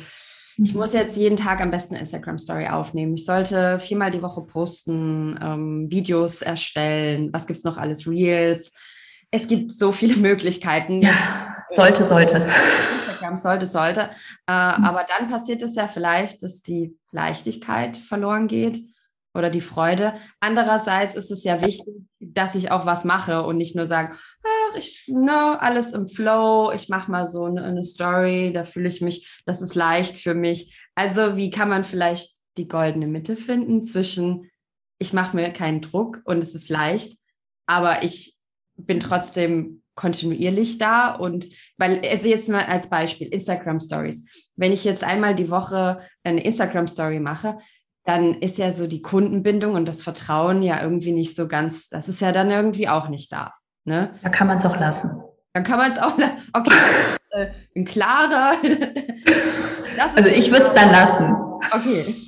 ich 0.59 0.73
muss 0.73 0.93
jetzt 0.93 1.15
jeden 1.15 1.37
Tag 1.37 1.61
am 1.61 1.69
besten 1.69 1.93
eine 1.93 2.01
Instagram-Story 2.01 2.67
aufnehmen. 2.67 3.13
Ich 3.13 3.25
sollte 3.25 3.79
viermal 3.79 4.09
die 4.09 4.23
Woche 4.23 4.41
posten, 4.41 5.37
ähm, 5.39 5.91
Videos 5.91 6.41
erstellen. 6.41 7.29
Was 7.31 7.45
gibt 7.45 7.59
es 7.59 7.63
noch 7.63 7.77
alles? 7.77 8.07
Reels. 8.07 8.71
Es 9.29 9.47
gibt 9.47 9.71
so 9.71 9.91
viele 9.91 10.15
Möglichkeiten. 10.17 11.03
Ja, 11.03 11.55
sollte, 11.69 12.05
sollte. 12.05 12.43
Instagram 13.05 13.37
sollte, 13.37 13.67
sollte. 13.67 14.01
Äh, 14.47 14.77
mhm. 14.79 14.83
Aber 14.83 15.05
dann 15.07 15.29
passiert 15.29 15.61
es 15.61 15.75
ja 15.75 15.87
vielleicht, 15.87 16.41
dass 16.41 16.63
die 16.63 16.97
Leichtigkeit 17.11 17.97
verloren 17.97 18.47
geht 18.47 18.79
oder 19.37 19.49
die 19.49 19.61
Freude. 19.61 20.15
Andererseits 20.39 21.15
ist 21.15 21.31
es 21.31 21.43
ja 21.43 21.61
wichtig, 21.61 21.93
dass 22.19 22.55
ich 22.55 22.71
auch 22.71 22.85
was 22.85 23.05
mache 23.05 23.43
und 23.43 23.57
nicht 23.57 23.75
nur 23.75 23.85
sage, 23.85 24.15
ach, 24.43 24.75
ich, 24.75 25.05
ne, 25.07 25.61
alles 25.61 25.93
im 25.93 26.07
Flow, 26.07 26.71
ich 26.71 26.89
mache 26.89 27.11
mal 27.11 27.27
so 27.27 27.45
eine, 27.45 27.63
eine 27.63 27.85
Story, 27.85 28.51
da 28.53 28.63
fühle 28.63 28.89
ich 28.89 29.01
mich, 29.01 29.41
das 29.45 29.61
ist 29.61 29.75
leicht 29.75 30.17
für 30.17 30.33
mich. 30.33 30.77
Also 30.95 31.37
wie 31.37 31.49
kann 31.49 31.69
man 31.69 31.83
vielleicht 31.83 32.35
die 32.57 32.67
goldene 32.67 33.07
Mitte 33.07 33.35
finden 33.35 33.83
zwischen, 33.83 34.49
ich 34.99 35.13
mache 35.13 35.35
mir 35.35 35.51
keinen 35.51 35.81
Druck 35.81 36.21
und 36.25 36.39
es 36.39 36.55
ist 36.55 36.69
leicht, 36.69 37.17
aber 37.67 38.03
ich 38.03 38.35
bin 38.75 38.99
trotzdem 38.99 39.83
kontinuierlich 39.95 40.77
da 40.77 41.13
und 41.15 41.49
weil 41.77 42.01
also 42.07 42.27
jetzt 42.27 42.49
mal 42.49 42.65
als 42.65 42.89
Beispiel 42.89 43.27
Instagram 43.27 43.79
Stories. 43.79 44.49
Wenn 44.55 44.71
ich 44.71 44.83
jetzt 44.83 45.03
einmal 45.03 45.35
die 45.35 45.49
Woche 45.49 45.99
eine 46.23 46.43
Instagram 46.43 46.87
Story 46.87 47.19
mache, 47.19 47.57
dann 48.07 48.35
ist 48.35 48.57
ja 48.57 48.71
so 48.71 48.87
die 48.87 49.01
Kundenbindung 49.01 49.75
und 49.75 49.85
das 49.85 50.01
Vertrauen 50.01 50.63
ja 50.63 50.81
irgendwie 50.81 51.11
nicht 51.11 51.35
so 51.35 51.49
ganz, 51.49 51.89
das 51.89 52.07
ist 52.07 52.21
ja 52.21 52.31
dann 52.31 52.49
irgendwie 52.49 52.87
auch 52.87 53.09
nicht 53.09 53.33
da. 53.33 53.53
Ne? 53.83 54.11
Da 54.23 54.29
kann 54.29 54.47
man 54.47 54.55
es 54.55 54.65
auch 54.65 54.79
lassen. 54.79 55.21
Dann 55.51 55.65
kann 55.65 55.77
man 55.77 55.91
es 55.91 55.99
auch 55.99 56.17
lassen. 56.17 56.37
Okay, 56.53 56.75
äh, 57.31 57.47
ein 57.75 57.83
klarer. 57.83 58.53
also 60.15 60.29
ich 60.29 60.51
würde 60.51 60.63
es 60.63 60.73
dann 60.73 60.89
lassen. 60.89 61.35
Okay. 61.71 62.15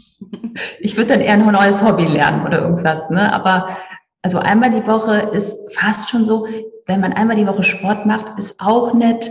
Ich 0.81 0.97
würde 0.97 1.13
dann 1.13 1.21
eher 1.21 1.35
ein 1.35 1.45
neues 1.45 1.81
Hobby 1.81 2.03
lernen 2.03 2.45
oder 2.45 2.61
irgendwas. 2.63 3.09
Ne? 3.09 3.33
Aber 3.33 3.77
also 4.21 4.39
einmal 4.39 4.69
die 4.69 4.85
Woche 4.85 5.31
ist 5.31 5.57
fast 5.73 6.09
schon 6.09 6.25
so, 6.25 6.45
wenn 6.87 6.99
man 6.99 7.13
einmal 7.13 7.37
die 7.37 7.47
Woche 7.47 7.63
Sport 7.63 8.05
macht, 8.05 8.37
ist 8.37 8.59
auch 8.59 8.93
nett. 8.93 9.29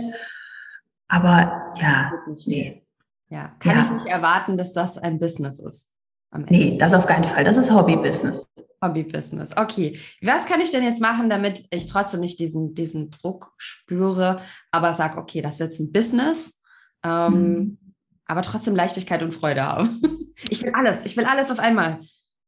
Aber 1.07 1.73
ja. 1.79 2.11
Nee. 2.47 2.83
Ja, 3.29 3.51
kann 3.59 3.75
ja. 3.75 3.81
ich 3.81 3.91
nicht 3.91 4.07
erwarten, 4.07 4.57
dass 4.57 4.73
das 4.73 4.97
ein 4.97 5.19
Business 5.19 5.59
ist. 5.59 5.91
Nee, 6.37 6.77
das 6.77 6.93
auf 6.93 7.07
keinen 7.07 7.23
Fall. 7.23 7.43
Das 7.43 7.57
ist 7.57 7.71
Hobby-Business. 7.71 8.47
Hobby-Business. 8.83 9.57
Okay. 9.57 9.99
Was 10.21 10.45
kann 10.45 10.61
ich 10.61 10.71
denn 10.71 10.83
jetzt 10.83 11.01
machen, 11.01 11.29
damit 11.29 11.65
ich 11.71 11.87
trotzdem 11.87 12.21
nicht 12.21 12.39
diesen, 12.39 12.73
diesen 12.73 13.09
Druck 13.09 13.51
spüre, 13.57 14.41
aber 14.71 14.93
sage, 14.93 15.17
okay, 15.17 15.41
das 15.41 15.55
ist 15.55 15.59
jetzt 15.59 15.79
ein 15.79 15.91
Business, 15.91 16.59
ähm, 17.03 17.33
mhm. 17.33 17.77
aber 18.25 18.41
trotzdem 18.41 18.75
Leichtigkeit 18.75 19.23
und 19.23 19.33
Freude 19.33 19.63
haben. 19.63 20.01
Ich 20.49 20.63
will 20.63 20.71
alles. 20.73 21.05
Ich 21.05 21.17
will 21.17 21.25
alles 21.25 21.51
auf 21.51 21.59
einmal. 21.59 21.99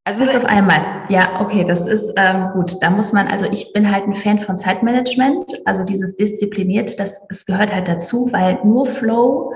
Also 0.05 0.21
alles 0.21 0.37
auf 0.37 0.45
einmal. 0.45 1.03
Ja, 1.09 1.41
okay, 1.41 1.65
das 1.65 1.87
ist 1.87 2.13
ähm, 2.15 2.49
gut. 2.53 2.73
Da 2.79 2.89
muss 2.89 3.11
man, 3.11 3.27
also 3.27 3.45
ich 3.51 3.73
bin 3.73 3.91
halt 3.91 4.05
ein 4.05 4.13
Fan 4.13 4.39
von 4.39 4.57
Zeitmanagement, 4.57 5.51
also 5.65 5.83
dieses 5.83 6.15
diszipliniert, 6.15 6.97
das, 6.97 7.21
das 7.27 7.45
gehört 7.45 7.73
halt 7.73 7.89
dazu, 7.89 8.31
weil 8.31 8.59
nur 8.63 8.85
Flow 8.85 9.53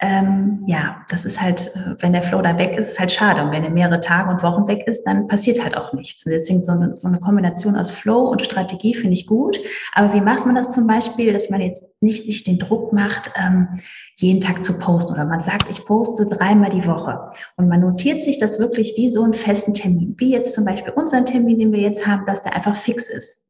ähm, 0.00 0.64
ja, 0.66 1.04
das 1.08 1.24
ist 1.24 1.40
halt, 1.40 1.72
äh, 1.76 1.94
wenn 2.00 2.12
der 2.12 2.22
Flow 2.22 2.42
da 2.42 2.58
weg 2.58 2.76
ist, 2.76 2.88
ist 2.88 3.00
halt 3.00 3.12
schade. 3.12 3.42
Und 3.42 3.52
wenn 3.52 3.62
er 3.62 3.70
mehrere 3.70 4.00
Tage 4.00 4.28
und 4.28 4.42
Wochen 4.42 4.66
weg 4.66 4.86
ist, 4.86 5.04
dann 5.04 5.28
passiert 5.28 5.62
halt 5.62 5.76
auch 5.76 5.92
nichts. 5.92 6.26
Und 6.26 6.32
deswegen 6.32 6.64
so 6.64 6.72
eine, 6.72 6.96
so 6.96 7.06
eine 7.06 7.20
Kombination 7.20 7.76
aus 7.76 7.92
Flow 7.92 8.28
und 8.28 8.42
Strategie 8.42 8.94
finde 8.94 9.14
ich 9.14 9.26
gut. 9.26 9.58
Aber 9.94 10.12
wie 10.12 10.20
macht 10.20 10.46
man 10.46 10.56
das 10.56 10.70
zum 10.70 10.88
Beispiel, 10.88 11.32
dass 11.32 11.48
man 11.48 11.60
jetzt 11.60 11.84
nicht 12.00 12.24
sich 12.24 12.42
den 12.42 12.58
Druck 12.58 12.92
macht, 12.92 13.30
ähm, 13.36 13.68
jeden 14.16 14.40
Tag 14.40 14.64
zu 14.64 14.76
posten 14.78 15.14
oder 15.14 15.24
man 15.24 15.40
sagt, 15.40 15.70
ich 15.70 15.84
poste 15.84 16.26
dreimal 16.26 16.70
die 16.70 16.86
Woche 16.86 17.30
und 17.56 17.68
man 17.68 17.80
notiert 17.80 18.20
sich 18.20 18.38
das 18.38 18.58
wirklich 18.58 18.94
wie 18.96 19.08
so 19.08 19.22
einen 19.22 19.34
festen 19.34 19.74
Termin, 19.74 20.14
wie 20.18 20.32
jetzt 20.32 20.54
zum 20.54 20.64
Beispiel 20.64 20.92
unseren 20.92 21.24
Termin, 21.24 21.58
den 21.58 21.72
wir 21.72 21.80
jetzt 21.80 22.06
haben, 22.06 22.26
dass 22.26 22.42
der 22.42 22.54
einfach 22.54 22.76
fix 22.76 23.08
ist. 23.08 23.44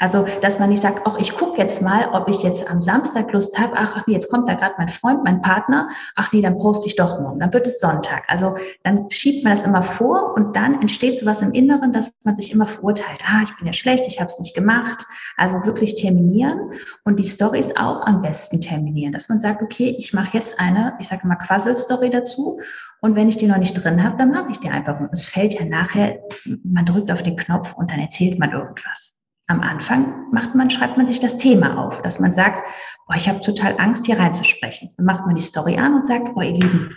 Also, 0.00 0.26
dass 0.42 0.58
man 0.58 0.70
nicht 0.70 0.80
sagt, 0.80 1.02
ach, 1.04 1.16
ich 1.18 1.34
gucke 1.34 1.58
jetzt 1.58 1.82
mal, 1.82 2.08
ob 2.12 2.28
ich 2.28 2.42
jetzt 2.42 2.68
am 2.70 2.82
Samstag 2.82 3.32
Lust 3.32 3.58
habe, 3.58 3.74
ach, 3.76 3.94
ach 3.96 4.06
nee, 4.06 4.14
jetzt 4.14 4.30
kommt 4.30 4.48
da 4.48 4.54
gerade 4.54 4.74
mein 4.78 4.88
Freund, 4.88 5.24
mein 5.24 5.42
Partner, 5.42 5.88
ach 6.14 6.32
nee, 6.32 6.40
dann 6.40 6.58
poste 6.58 6.86
ich 6.86 6.96
doch 6.96 7.20
morgen, 7.20 7.40
dann 7.40 7.52
wird 7.52 7.66
es 7.66 7.80
Sonntag. 7.80 8.24
Also 8.28 8.54
dann 8.84 9.10
schiebt 9.10 9.44
man 9.44 9.54
das 9.54 9.64
immer 9.64 9.82
vor 9.82 10.34
und 10.34 10.54
dann 10.54 10.80
entsteht 10.80 11.18
sowas 11.18 11.42
im 11.42 11.52
Inneren, 11.52 11.92
dass 11.92 12.12
man 12.24 12.36
sich 12.36 12.52
immer 12.52 12.66
verurteilt, 12.66 13.22
ah, 13.26 13.42
ich 13.42 13.56
bin 13.56 13.66
ja 13.66 13.72
schlecht, 13.72 14.06
ich 14.06 14.20
habe 14.20 14.30
es 14.30 14.38
nicht 14.38 14.54
gemacht. 14.54 15.04
Also 15.36 15.64
wirklich 15.64 15.96
terminieren 15.96 16.72
und 17.04 17.18
die 17.18 17.24
Stories 17.24 17.76
auch 17.76 18.06
am 18.06 18.22
besten 18.22 18.60
terminieren, 18.60 19.12
dass 19.12 19.28
man 19.28 19.40
sagt, 19.40 19.62
okay, 19.62 19.96
ich 19.98 20.12
mache 20.12 20.36
jetzt 20.36 20.60
eine, 20.60 20.94
ich 21.00 21.08
sage 21.08 21.26
mal 21.26 21.36
Quassel-Story 21.36 22.10
dazu 22.10 22.60
und 23.00 23.14
wenn 23.16 23.28
ich 23.28 23.36
die 23.36 23.46
noch 23.46 23.58
nicht 23.58 23.74
drin 23.74 24.02
habe, 24.02 24.16
dann 24.16 24.30
mache 24.30 24.50
ich 24.50 24.58
die 24.58 24.70
einfach. 24.70 25.00
Und 25.00 25.12
es 25.12 25.26
fällt 25.26 25.54
ja 25.54 25.64
nachher, 25.64 26.18
man 26.64 26.84
drückt 26.84 27.10
auf 27.10 27.22
den 27.22 27.36
Knopf 27.36 27.74
und 27.74 27.90
dann 27.90 28.00
erzählt 28.00 28.38
man 28.38 28.52
irgendwas 28.52 29.17
am 29.48 29.60
Anfang 29.60 30.30
macht 30.30 30.54
man, 30.54 30.70
schreibt 30.70 30.96
man 30.96 31.06
sich 31.06 31.20
das 31.20 31.36
Thema 31.36 31.78
auf, 31.78 32.02
dass 32.02 32.20
man 32.20 32.32
sagt, 32.32 32.62
boah, 33.06 33.16
ich 33.16 33.28
habe 33.28 33.40
total 33.40 33.74
Angst, 33.78 34.06
hier 34.06 34.18
reinzusprechen. 34.18 34.90
Dann 34.96 35.06
macht 35.06 35.26
man 35.26 35.34
die 35.34 35.40
Story 35.40 35.76
an 35.78 35.94
und 35.94 36.06
sagt, 36.06 36.34
boah, 36.34 36.42
ihr 36.42 36.54
Lieben, 36.54 36.96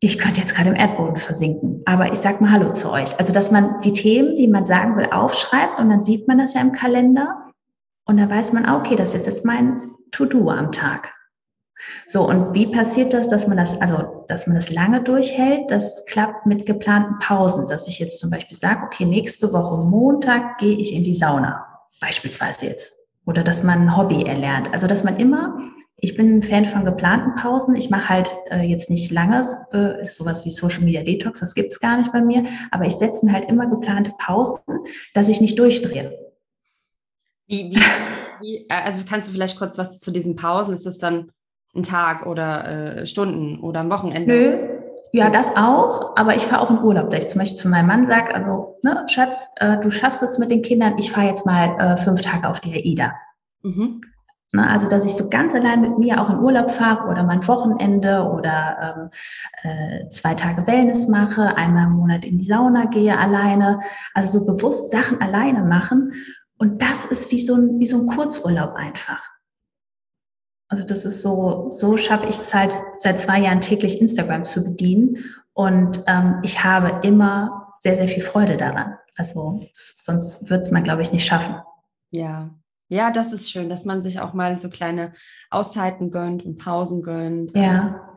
ich 0.00 0.18
könnte 0.18 0.40
jetzt 0.40 0.54
gerade 0.54 0.70
im 0.70 0.76
Erdboden 0.76 1.16
versinken, 1.16 1.82
aber 1.84 2.10
ich 2.12 2.18
sag 2.18 2.40
mal 2.40 2.52
Hallo 2.52 2.72
zu 2.72 2.90
euch. 2.90 3.18
Also, 3.18 3.32
dass 3.32 3.50
man 3.50 3.80
die 3.80 3.92
Themen, 3.92 4.36
die 4.36 4.48
man 4.48 4.64
sagen 4.64 4.96
will, 4.96 5.06
aufschreibt 5.06 5.78
und 5.78 5.90
dann 5.90 6.02
sieht 6.02 6.28
man 6.28 6.38
das 6.38 6.54
ja 6.54 6.60
im 6.60 6.72
Kalender 6.72 7.50
und 8.06 8.16
dann 8.16 8.30
weiß 8.30 8.52
man, 8.52 8.64
ah, 8.64 8.78
okay, 8.78 8.96
das 8.96 9.14
ist 9.14 9.26
jetzt 9.26 9.44
mein 9.44 9.90
To-Do 10.12 10.50
am 10.50 10.72
Tag. 10.72 11.14
So, 12.06 12.28
und 12.28 12.54
wie 12.54 12.66
passiert 12.66 13.12
das, 13.12 13.28
dass 13.28 13.46
man 13.46 13.56
das, 13.56 13.80
also, 13.80 14.24
dass 14.28 14.46
man 14.46 14.56
das 14.56 14.70
lange 14.70 15.02
durchhält? 15.02 15.70
Das 15.70 16.04
klappt 16.06 16.46
mit 16.46 16.66
geplanten 16.66 17.18
Pausen, 17.20 17.68
dass 17.68 17.88
ich 17.88 17.98
jetzt 17.98 18.18
zum 18.18 18.30
Beispiel 18.30 18.56
sage, 18.56 18.82
okay, 18.84 19.04
nächste 19.04 19.52
Woche 19.52 19.84
Montag 19.84 20.58
gehe 20.58 20.76
ich 20.76 20.92
in 20.92 21.04
die 21.04 21.14
Sauna, 21.14 21.64
beispielsweise 22.00 22.66
jetzt. 22.66 22.92
Oder 23.26 23.44
dass 23.44 23.62
man 23.62 23.82
ein 23.82 23.96
Hobby 23.96 24.24
erlernt. 24.24 24.72
Also, 24.72 24.86
dass 24.86 25.04
man 25.04 25.18
immer, 25.18 25.58
ich 26.00 26.16
bin 26.16 26.38
ein 26.38 26.42
Fan 26.42 26.64
von 26.64 26.84
geplanten 26.84 27.34
Pausen. 27.34 27.74
Ich 27.76 27.90
mache 27.90 28.08
halt 28.08 28.34
äh, 28.50 28.62
jetzt 28.62 28.88
nicht 28.88 29.10
lange, 29.10 29.40
äh, 29.72 30.06
sowas 30.06 30.44
wie 30.44 30.50
Social 30.50 30.84
Media 30.84 31.02
Detox, 31.02 31.40
das 31.40 31.54
gibt's 31.54 31.80
gar 31.80 31.98
nicht 31.98 32.12
bei 32.12 32.22
mir, 32.22 32.44
aber 32.70 32.86
ich 32.86 32.94
setze 32.94 33.26
mir 33.26 33.32
halt 33.32 33.48
immer 33.48 33.66
geplante 33.66 34.12
Pausen, 34.18 34.58
dass 35.14 35.28
ich 35.28 35.40
nicht 35.40 35.58
durchdrehe. 35.58 36.16
Wie, 37.46 37.70
wie, 37.72 37.80
wie, 38.40 38.56
äh, 38.68 38.82
also 38.84 39.02
kannst 39.08 39.28
du 39.28 39.32
vielleicht 39.32 39.58
kurz 39.58 39.78
was 39.78 40.00
zu 40.00 40.10
diesen 40.10 40.36
Pausen? 40.36 40.74
Ist 40.74 40.86
das 40.86 40.98
dann 40.98 41.32
ein 41.74 41.82
Tag 41.82 42.26
oder 42.26 43.00
äh, 43.00 43.06
Stunden 43.06 43.60
oder 43.60 43.80
ein 43.80 43.90
Wochenende? 43.90 44.32
Nö. 44.32 44.78
Ja, 45.12 45.30
das 45.30 45.56
auch, 45.56 46.16
aber 46.16 46.36
ich 46.36 46.42
fahre 46.42 46.62
auch 46.62 46.70
in 46.70 46.80
Urlaub, 46.80 47.10
dass 47.10 47.24
ich 47.24 47.30
zum 47.30 47.38
Beispiel 47.38 47.56
zu 47.56 47.68
meinem 47.68 47.86
Mann 47.86 48.06
sage, 48.06 48.34
also, 48.34 48.76
ne, 48.82 49.06
Schatz, 49.08 49.48
äh, 49.56 49.78
du 49.78 49.90
schaffst 49.90 50.22
es 50.22 50.38
mit 50.38 50.50
den 50.50 50.60
Kindern, 50.60 50.98
ich 50.98 51.10
fahre 51.10 51.28
jetzt 51.28 51.46
mal 51.46 51.78
äh, 51.78 51.96
fünf 51.96 52.20
Tage 52.20 52.46
auf 52.46 52.60
die 52.60 52.74
AIDA. 52.74 53.14
Mhm. 53.62 54.02
Na, 54.52 54.70
also, 54.70 54.88
dass 54.88 55.04
ich 55.04 55.14
so 55.14 55.28
ganz 55.28 55.54
allein 55.54 55.82
mit 55.82 55.98
mir 55.98 56.20
auch 56.20 56.30
in 56.30 56.38
Urlaub 56.38 56.70
fahre 56.70 57.08
oder 57.08 57.22
mein 57.22 57.46
Wochenende 57.46 58.22
oder 58.22 59.10
ähm, 59.64 59.70
äh, 59.70 60.08
zwei 60.08 60.34
Tage 60.34 60.66
Wellness 60.66 61.06
mache, 61.06 61.54
einmal 61.56 61.84
im 61.84 61.92
Monat 61.92 62.24
in 62.24 62.38
die 62.38 62.44
Sauna 62.44 62.86
gehe 62.86 63.16
alleine. 63.18 63.80
Also 64.14 64.38
so 64.38 64.46
bewusst 64.46 64.90
Sachen 64.90 65.20
alleine 65.20 65.62
machen. 65.64 66.12
Und 66.58 66.80
das 66.80 67.04
ist 67.04 67.30
wie 67.30 67.40
so 67.40 67.54
ein, 67.54 67.78
wie 67.78 67.86
so 67.86 67.98
ein 67.98 68.06
Kurzurlaub 68.06 68.74
einfach. 68.74 69.22
Also 70.68 70.84
das 70.84 71.04
ist 71.04 71.22
so, 71.22 71.70
so 71.70 71.96
schaffe 71.96 72.26
ich 72.26 72.36
es 72.36 72.52
halt 72.52 72.72
seit 72.98 73.18
zwei 73.18 73.40
Jahren 73.40 73.60
täglich 73.60 74.00
Instagram 74.00 74.44
zu 74.44 74.62
bedienen. 74.62 75.24
Und 75.54 76.02
ähm, 76.06 76.40
ich 76.42 76.62
habe 76.62 77.06
immer 77.06 77.74
sehr, 77.80 77.96
sehr 77.96 78.08
viel 78.08 78.22
Freude 78.22 78.56
daran. 78.56 78.96
Also 79.16 79.66
sonst 79.72 80.48
wird 80.48 80.66
es 80.66 80.70
man, 80.70 80.84
glaube 80.84 81.02
ich, 81.02 81.12
nicht 81.12 81.26
schaffen. 81.26 81.56
Ja. 82.10 82.50
Ja, 82.90 83.10
das 83.10 83.32
ist 83.32 83.50
schön, 83.50 83.68
dass 83.68 83.84
man 83.84 84.00
sich 84.00 84.20
auch 84.20 84.32
mal 84.32 84.58
so 84.58 84.70
kleine 84.70 85.12
Auszeiten 85.50 86.10
gönnt 86.10 86.44
und 86.44 86.56
Pausen 86.56 87.02
gönnt. 87.02 87.54
Ja. 87.54 88.07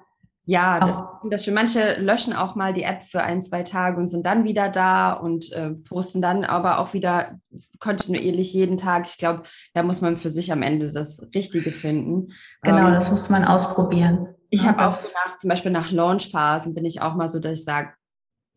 Ja, 0.46 0.80
das, 0.80 1.04
das 1.30 1.46
schön. 1.46 1.54
Manche 1.54 2.00
löschen 2.00 2.34
auch 2.34 2.56
mal 2.56 2.74
die 2.74 2.82
App 2.82 3.04
für 3.04 3.22
ein, 3.22 3.44
zwei 3.44 3.62
Tage 3.62 3.98
und 3.98 4.08
sind 4.08 4.26
dann 4.26 4.44
wieder 4.44 4.70
da 4.70 5.14
und 5.14 5.52
äh, 5.52 5.72
posten 5.88 6.22
dann 6.22 6.44
aber 6.44 6.80
auch 6.80 6.94
wieder 6.94 7.40
kontinuierlich 7.80 8.52
jeden 8.52 8.78
Tag. 8.78 9.06
Ich 9.08 9.18
glaube, 9.18 9.44
da 9.74 9.84
muss 9.84 10.02
man 10.02 10.18
für 10.18 10.32
sich 10.32 10.52
am 10.52 10.64
Ende 10.64 10.92
das 10.92 11.28
Richtige 11.36 11.72
finden. 11.72 12.34
Genau, 12.64 12.88
ähm, 12.88 12.94
das 12.94 13.12
muss 13.12 13.30
man 13.30 13.46
ausprobieren. 13.46 14.30
Ich 14.50 14.64
ja, 14.64 14.70
habe 14.70 14.88
auch 14.88 14.92
nach, 14.92 15.38
zum 15.38 15.48
Beispiel 15.48 15.72
nach 15.72 15.92
Launchphasen 15.92 16.74
bin 16.74 16.86
ich 16.86 17.02
auch 17.02 17.14
mal 17.14 17.30
so, 17.30 17.40
dass 17.40 17.60
ich 17.60 17.64
sage, 17.64 17.94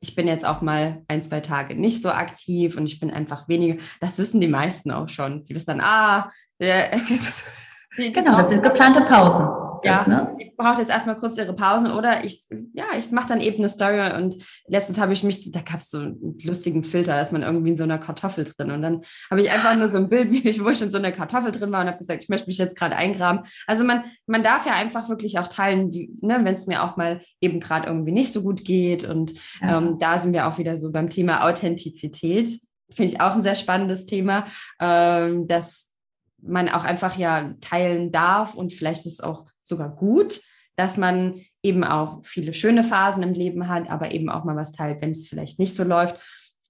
ich 0.01 0.14
bin 0.14 0.27
jetzt 0.27 0.44
auch 0.44 0.62
mal 0.62 1.03
ein, 1.09 1.23
zwei 1.23 1.40
Tage 1.40 1.75
nicht 1.75 2.03
so 2.03 2.11
aktiv 2.11 2.77
und 2.77 2.87
ich 2.87 2.99
bin 2.99 3.11
einfach 3.11 3.47
weniger. 3.47 3.83
Das 4.01 4.18
wissen 4.18 4.40
die 4.40 4.49
meisten 4.49 4.90
auch 4.90 5.09
schon. 5.11 5.44
Die 5.44 5.55
wissen 5.55 5.79
dann, 5.79 5.81
ah, 5.81 6.31
äh, 6.59 6.99
genau, 7.97 8.38
das 8.38 8.49
sind 8.49 8.62
geplante 8.62 9.03
Pausen 9.03 9.63
das, 9.85 10.07
ja, 10.07 10.09
ne? 10.09 10.37
Ich 10.38 10.57
brauche 10.57 10.81
jetzt 10.81 10.90
erstmal 10.90 11.16
kurz 11.16 11.37
ihre 11.37 11.55
Pausen 11.55 11.90
oder 11.90 12.25
ich, 12.25 12.42
ja, 12.73 12.85
ich 12.97 13.11
mache 13.11 13.29
dann 13.29 13.40
eben 13.40 13.59
eine 13.59 13.68
Story 13.68 14.14
und 14.16 14.37
letztens 14.66 15.01
habe 15.01 15.12
ich 15.12 15.23
mich, 15.23 15.51
da 15.53 15.61
gab 15.61 15.81
es 15.81 15.90
so 15.90 15.99
einen 15.99 16.38
lustigen 16.42 16.85
Filter, 16.85 17.12
da 17.12 17.20
ist 17.20 17.33
man 17.33 17.42
irgendwie 17.42 17.70
in 17.70 17.77
so 17.77 17.85
einer 17.85 17.99
Kartoffel 17.99 18.44
drin 18.44 18.70
und 18.70 18.83
dann 18.83 19.03
habe 19.31 19.42
ich 19.42 19.51
einfach 19.51 19.77
nur 19.77 19.88
so 19.88 19.99
ein 19.99 20.09
Bild, 20.09 20.31
wie 20.33 20.49
ich, 20.49 20.62
wo 20.62 20.68
ich 20.68 20.83
in 20.83 20.90
so 20.90 20.99
einer 20.99 21.12
Kartoffel 21.12 21.53
drin 21.53 21.70
war 21.73 21.83
und 21.83 21.88
habe 21.88 21.99
gesagt, 21.99 22.23
ich 22.23 22.29
möchte 22.29 22.47
mich 22.47 22.59
jetzt 22.59 22.77
gerade 22.77 22.97
eingraben. 22.97 23.40
Also 23.66 23.85
man, 23.85 24.05
man 24.27 24.42
darf 24.42 24.66
ja 24.66 24.73
einfach 24.73 25.09
wirklich 25.09 25.38
auch 25.38 25.49
teilen, 25.49 25.90
ne, 26.20 26.40
wenn 26.42 26.55
es 26.55 26.66
mir 26.66 26.83
auch 26.83 26.97
mal 26.97 27.20
eben 27.40 27.61
gerade 27.61 27.87
irgendwie 27.87 28.12
nicht 28.12 28.33
so 28.33 28.42
gut 28.42 28.64
geht 28.64 29.05
und 29.05 29.35
ja. 29.61 29.79
ähm, 29.79 29.99
da 29.99 30.18
sind 30.18 30.33
wir 30.33 30.47
auch 30.47 30.59
wieder 30.59 30.79
so 30.79 30.90
beim 30.90 31.11
Thema 31.11 31.44
Authentizität. 31.47 32.61
Finde 32.90 33.12
ich 33.12 33.20
auch 33.20 33.35
ein 33.35 33.42
sehr 33.42 33.55
spannendes 33.55 34.07
Thema, 34.07 34.47
ähm, 34.81 35.47
dass 35.47 35.90
man 36.47 36.68
auch 36.68 36.85
einfach 36.85 37.16
ja 37.16 37.55
teilen 37.61 38.12
darf 38.12 38.55
und 38.55 38.73
vielleicht 38.73 39.07
ist 39.07 39.14
es 39.14 39.20
auch 39.20 39.47
sogar 39.64 39.94
gut, 39.94 40.40
dass 40.77 40.96
man 40.96 41.40
eben 41.62 41.85
auch 41.85 42.24
viele 42.24 42.53
schöne 42.53 42.85
Phasen 42.85 43.22
im 43.22 43.33
Leben 43.33 43.68
hat, 43.68 43.90
aber 43.90 44.12
eben 44.12 44.29
auch 44.29 44.44
mal 44.44 44.57
was 44.57 44.72
teilt, 44.72 45.00
wenn 45.00 45.11
es 45.11 45.29
vielleicht 45.29 45.59
nicht 45.59 45.74
so 45.74 45.85
läuft, 45.85 46.20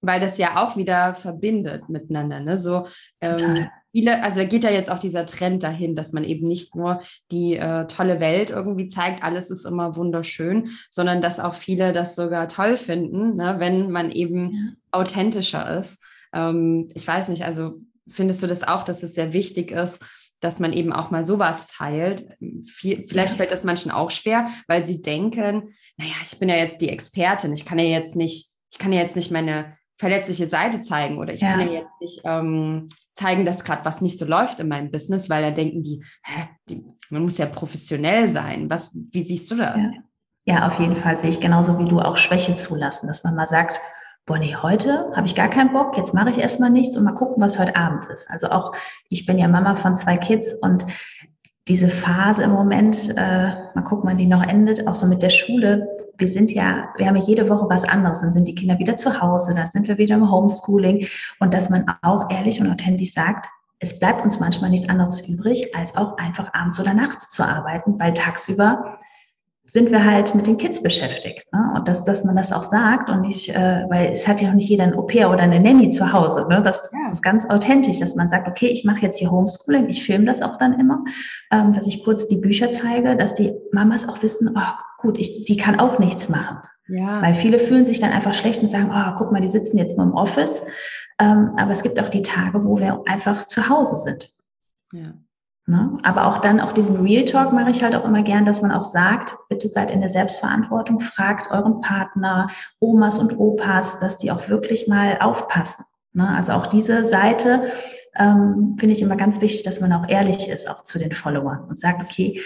weil 0.01 0.19
das 0.19 0.37
ja 0.37 0.63
auch 0.63 0.77
wieder 0.77 1.15
verbindet 1.15 1.89
miteinander. 1.89 2.39
Ne? 2.39 2.57
So 2.57 2.87
ähm, 3.21 3.67
viele, 3.91 4.23
also 4.23 4.39
da 4.39 4.45
geht 4.45 4.63
ja 4.63 4.69
jetzt 4.69 4.91
auch 4.91 4.99
dieser 4.99 5.25
Trend 5.25 5.63
dahin, 5.63 5.95
dass 5.95 6.13
man 6.13 6.23
eben 6.23 6.47
nicht 6.47 6.75
nur 6.75 7.01
die 7.31 7.57
äh, 7.57 7.87
tolle 7.87 8.19
Welt 8.19 8.51
irgendwie 8.51 8.87
zeigt, 8.87 9.23
alles 9.23 9.49
ist 9.49 9.65
immer 9.65 9.95
wunderschön, 9.95 10.69
sondern 10.89 11.21
dass 11.21 11.39
auch 11.39 11.55
viele 11.55 11.91
das 11.91 12.15
sogar 12.15 12.47
toll 12.47 12.77
finden, 12.77 13.35
ne? 13.35 13.55
wenn 13.57 13.91
man 13.91 14.11
eben 14.11 14.51
ja. 14.51 14.59
authentischer 14.91 15.77
ist. 15.77 16.03
Ähm, 16.33 16.89
ich 16.93 17.07
weiß 17.07 17.29
nicht, 17.29 17.43
also 17.43 17.75
findest 18.07 18.43
du 18.43 18.47
das 18.47 18.63
auch, 18.63 18.83
dass 18.83 19.03
es 19.03 19.15
sehr 19.15 19.33
wichtig 19.33 19.71
ist, 19.71 20.03
dass 20.45 20.59
man 20.59 20.71
eben 20.73 20.93
auch 20.93 21.11
mal 21.11 21.25
sowas 21.25 21.67
teilt. 21.67 22.27
Vielleicht 22.77 23.35
fällt 23.35 23.51
das 23.51 23.63
manchen 23.63 23.91
auch 23.91 24.11
schwer, 24.11 24.47
weil 24.67 24.83
sie 24.83 25.01
denken, 25.01 25.73
naja, 25.97 26.13
ich 26.23 26.37
bin 26.37 26.49
ja 26.49 26.55
jetzt 26.55 26.81
die 26.81 26.89
Expertin, 26.89 27.53
ich 27.53 27.65
kann 27.65 27.79
ja 27.79 27.85
jetzt 27.85 28.15
nicht, 28.15 28.51
ich 28.71 28.77
kann 28.77 28.93
ja 28.93 29.01
jetzt 29.01 29.15
nicht 29.15 29.31
meine 29.31 29.75
verletzliche 29.97 30.47
Seite 30.47 30.81
zeigen 30.81 31.17
oder 31.17 31.33
ich 31.33 31.41
ja. 31.41 31.51
kann 31.51 31.61
ja 31.61 31.73
jetzt 31.73 31.91
nicht 31.99 32.21
ähm, 32.25 32.89
zeigen, 33.13 33.45
dass 33.45 33.63
gerade 33.63 33.85
was 33.85 34.01
nicht 34.01 34.19
so 34.19 34.25
läuft 34.25 34.59
in 34.59 34.67
meinem 34.67 34.91
Business, 34.91 35.29
weil 35.29 35.41
da 35.41 35.51
denken 35.51 35.81
die, 35.81 36.03
hä, 36.23 36.49
die, 36.69 36.85
man 37.09 37.23
muss 37.23 37.37
ja 37.37 37.45
professionell 37.45 38.29
sein. 38.29 38.69
Was, 38.69 38.93
wie 38.93 39.23
siehst 39.23 39.49
du 39.49 39.55
das? 39.55 39.83
Ja. 40.45 40.53
ja, 40.53 40.67
auf 40.67 40.79
jeden 40.79 40.95
Fall 40.97 41.17
sehe 41.17 41.29
ich 41.29 41.39
genauso 41.39 41.79
wie 41.79 41.87
du 41.87 42.01
auch 42.01 42.17
Schwäche 42.17 42.55
zulassen, 42.55 43.07
dass 43.07 43.23
man 43.23 43.35
mal 43.35 43.47
sagt, 43.47 43.79
boah, 44.25 44.39
nee, 44.39 44.55
heute 44.55 45.11
habe 45.15 45.27
ich 45.27 45.35
gar 45.35 45.49
keinen 45.49 45.71
Bock, 45.71 45.97
jetzt 45.97 46.13
mache 46.13 46.31
ich 46.31 46.37
erstmal 46.39 46.71
nichts 46.71 46.97
und 46.97 47.03
mal 47.03 47.13
gucken, 47.13 47.41
was 47.41 47.59
heute 47.59 47.75
Abend 47.75 48.05
ist. 48.05 48.29
Also 48.29 48.49
auch, 48.49 48.73
ich 49.09 49.25
bin 49.25 49.37
ja 49.37 49.47
Mama 49.47 49.75
von 49.75 49.95
zwei 49.95 50.17
Kids 50.17 50.53
und 50.53 50.85
diese 51.67 51.89
Phase 51.89 52.43
im 52.43 52.51
Moment, 52.51 53.09
äh, 53.09 53.53
mal 53.73 53.83
gucken, 53.83 54.09
wann 54.09 54.17
die 54.17 54.27
noch 54.27 54.43
endet, 54.43 54.87
auch 54.87 54.95
so 54.95 55.05
mit 55.07 55.21
der 55.21 55.29
Schule. 55.29 55.87
Wir 56.17 56.27
sind 56.27 56.51
ja, 56.51 56.89
wir 56.97 57.07
haben 57.07 57.15
ja 57.15 57.23
jede 57.23 57.49
Woche 57.49 57.67
was 57.69 57.83
anderes. 57.83 58.21
Dann 58.21 58.31
sind 58.31 58.47
die 58.47 58.55
Kinder 58.55 58.77
wieder 58.79 58.95
zu 58.97 59.19
Hause, 59.19 59.53
dann 59.53 59.69
sind 59.71 59.87
wir 59.87 59.97
wieder 59.97 60.15
im 60.15 60.31
Homeschooling. 60.31 61.07
Und 61.39 61.53
dass 61.53 61.69
man 61.69 61.85
auch 62.03 62.29
ehrlich 62.29 62.61
und 62.61 62.71
authentisch 62.71 63.13
sagt, 63.13 63.47
es 63.79 63.99
bleibt 63.99 64.23
uns 64.23 64.39
manchmal 64.39 64.69
nichts 64.69 64.87
anderes 64.87 65.27
übrig, 65.27 65.75
als 65.75 65.95
auch 65.97 66.17
einfach 66.17 66.53
abends 66.53 66.79
oder 66.79 66.93
nachts 66.93 67.29
zu 67.29 67.43
arbeiten, 67.43 67.99
weil 67.99 68.13
tagsüber 68.13 68.99
sind 69.65 69.91
wir 69.91 70.05
halt 70.05 70.35
mit 70.35 70.45
den 70.47 70.57
Kids 70.57 70.81
beschäftigt. 70.81 71.51
Ne? 71.51 71.73
Und 71.75 71.87
dass, 71.87 72.03
dass 72.03 72.23
man 72.23 72.35
das 72.35 72.51
auch 72.51 72.63
sagt 72.63 73.09
und 73.09 73.21
nicht, 73.21 73.49
äh, 73.49 73.85
weil 73.89 74.13
es 74.13 74.27
hat 74.27 74.39
ja 74.39 74.49
auch 74.49 74.53
nicht 74.53 74.69
jeder 74.69 74.83
ein 74.83 74.95
Au-pair 74.95 75.29
oder 75.29 75.39
eine 75.39 75.59
Nanny 75.59 75.89
zu 75.89 76.13
Hause. 76.13 76.47
Ne? 76.47 76.61
Das, 76.61 76.91
ja. 76.91 76.99
das 77.03 77.13
ist 77.13 77.23
ganz 77.23 77.45
authentisch, 77.49 77.99
dass 77.99 78.15
man 78.15 78.27
sagt, 78.27 78.47
okay, 78.47 78.67
ich 78.67 78.85
mache 78.85 79.01
jetzt 79.01 79.17
hier 79.17 79.31
Homeschooling, 79.31 79.89
ich 79.89 80.03
filme 80.03 80.25
das 80.25 80.41
auch 80.41 80.57
dann 80.57 80.79
immer, 80.79 81.03
ähm, 81.51 81.73
dass 81.73 81.87
ich 81.87 82.03
kurz 82.03 82.27
die 82.27 82.37
Bücher 82.37 82.71
zeige, 82.71 83.17
dass 83.17 83.33
die 83.33 83.53
Mamas 83.71 84.07
auch 84.07 84.21
wissen, 84.21 84.55
oh, 84.55 85.01
gut, 85.01 85.17
ich, 85.17 85.45
sie 85.45 85.57
kann 85.57 85.79
auch 85.79 85.97
nichts 85.97 86.29
machen. 86.29 86.57
Ja. 86.87 87.21
Weil 87.23 87.33
viele 87.33 87.57
fühlen 87.57 87.85
sich 87.85 87.99
dann 87.99 88.11
einfach 88.11 88.35
schlecht 88.35 88.61
und 88.61 88.69
sagen, 88.69 88.91
oh, 88.93 89.15
guck 89.17 89.31
mal, 89.31 89.41
die 89.41 89.49
sitzen 89.49 89.77
jetzt 89.77 89.97
mal 89.97 90.03
im 90.03 90.13
Office. 90.13 90.61
Ähm, 91.19 91.53
aber 91.57 91.71
es 91.71 91.81
gibt 91.81 91.99
auch 91.99 92.09
die 92.09 92.21
Tage, 92.21 92.63
wo 92.63 92.77
wir 92.79 93.01
einfach 93.07 93.47
zu 93.47 93.67
Hause 93.67 93.95
sind. 93.97 94.29
Ja. 94.93 95.13
Ne? 95.67 95.97
Aber 96.03 96.27
auch 96.27 96.37
dann, 96.37 96.59
auch 96.59 96.73
diesen 96.73 97.01
Real 97.01 97.25
Talk 97.25 97.51
mache 97.51 97.71
ich 97.71 97.83
halt 97.83 97.95
auch 97.95 98.05
immer 98.05 98.21
gern, 98.21 98.45
dass 98.45 98.61
man 98.61 98.71
auch 98.71 98.83
sagt, 98.83 99.35
bitte 99.49 99.67
seid 99.67 99.89
in 99.89 99.99
der 99.99 100.11
Selbstverantwortung, 100.11 100.99
fragt 100.99 101.49
euren 101.49 101.81
Partner, 101.81 102.49
Omas 102.79 103.17
und 103.17 103.39
Opas, 103.39 103.99
dass 103.99 104.17
die 104.17 104.31
auch 104.31 104.47
wirklich 104.47 104.87
mal 104.87 105.17
aufpassen. 105.21 105.85
Ne? 106.13 106.27
Also 106.29 106.51
auch 106.51 106.67
diese 106.67 107.03
Seite 107.05 107.71
ähm, 108.15 108.75
finde 108.79 108.93
ich 108.93 109.01
immer 109.01 109.15
ganz 109.15 109.41
wichtig, 109.41 109.63
dass 109.63 109.81
man 109.81 109.91
auch 109.91 110.07
ehrlich 110.07 110.47
ist, 110.47 110.69
auch 110.69 110.83
zu 110.83 110.99
den 110.99 111.13
Followern 111.13 111.65
und 111.67 111.79
sagt, 111.79 112.03
okay, 112.03 112.39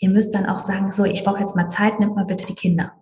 ihr 0.00 0.10
müsst 0.10 0.34
dann 0.34 0.46
auch 0.46 0.58
sagen, 0.58 0.90
so, 0.90 1.04
ich 1.04 1.22
brauche 1.22 1.40
jetzt 1.40 1.54
mal 1.54 1.68
Zeit, 1.68 2.00
nimmt 2.00 2.16
mal 2.16 2.26
bitte 2.26 2.46
die 2.46 2.54
Kinder. 2.56 2.92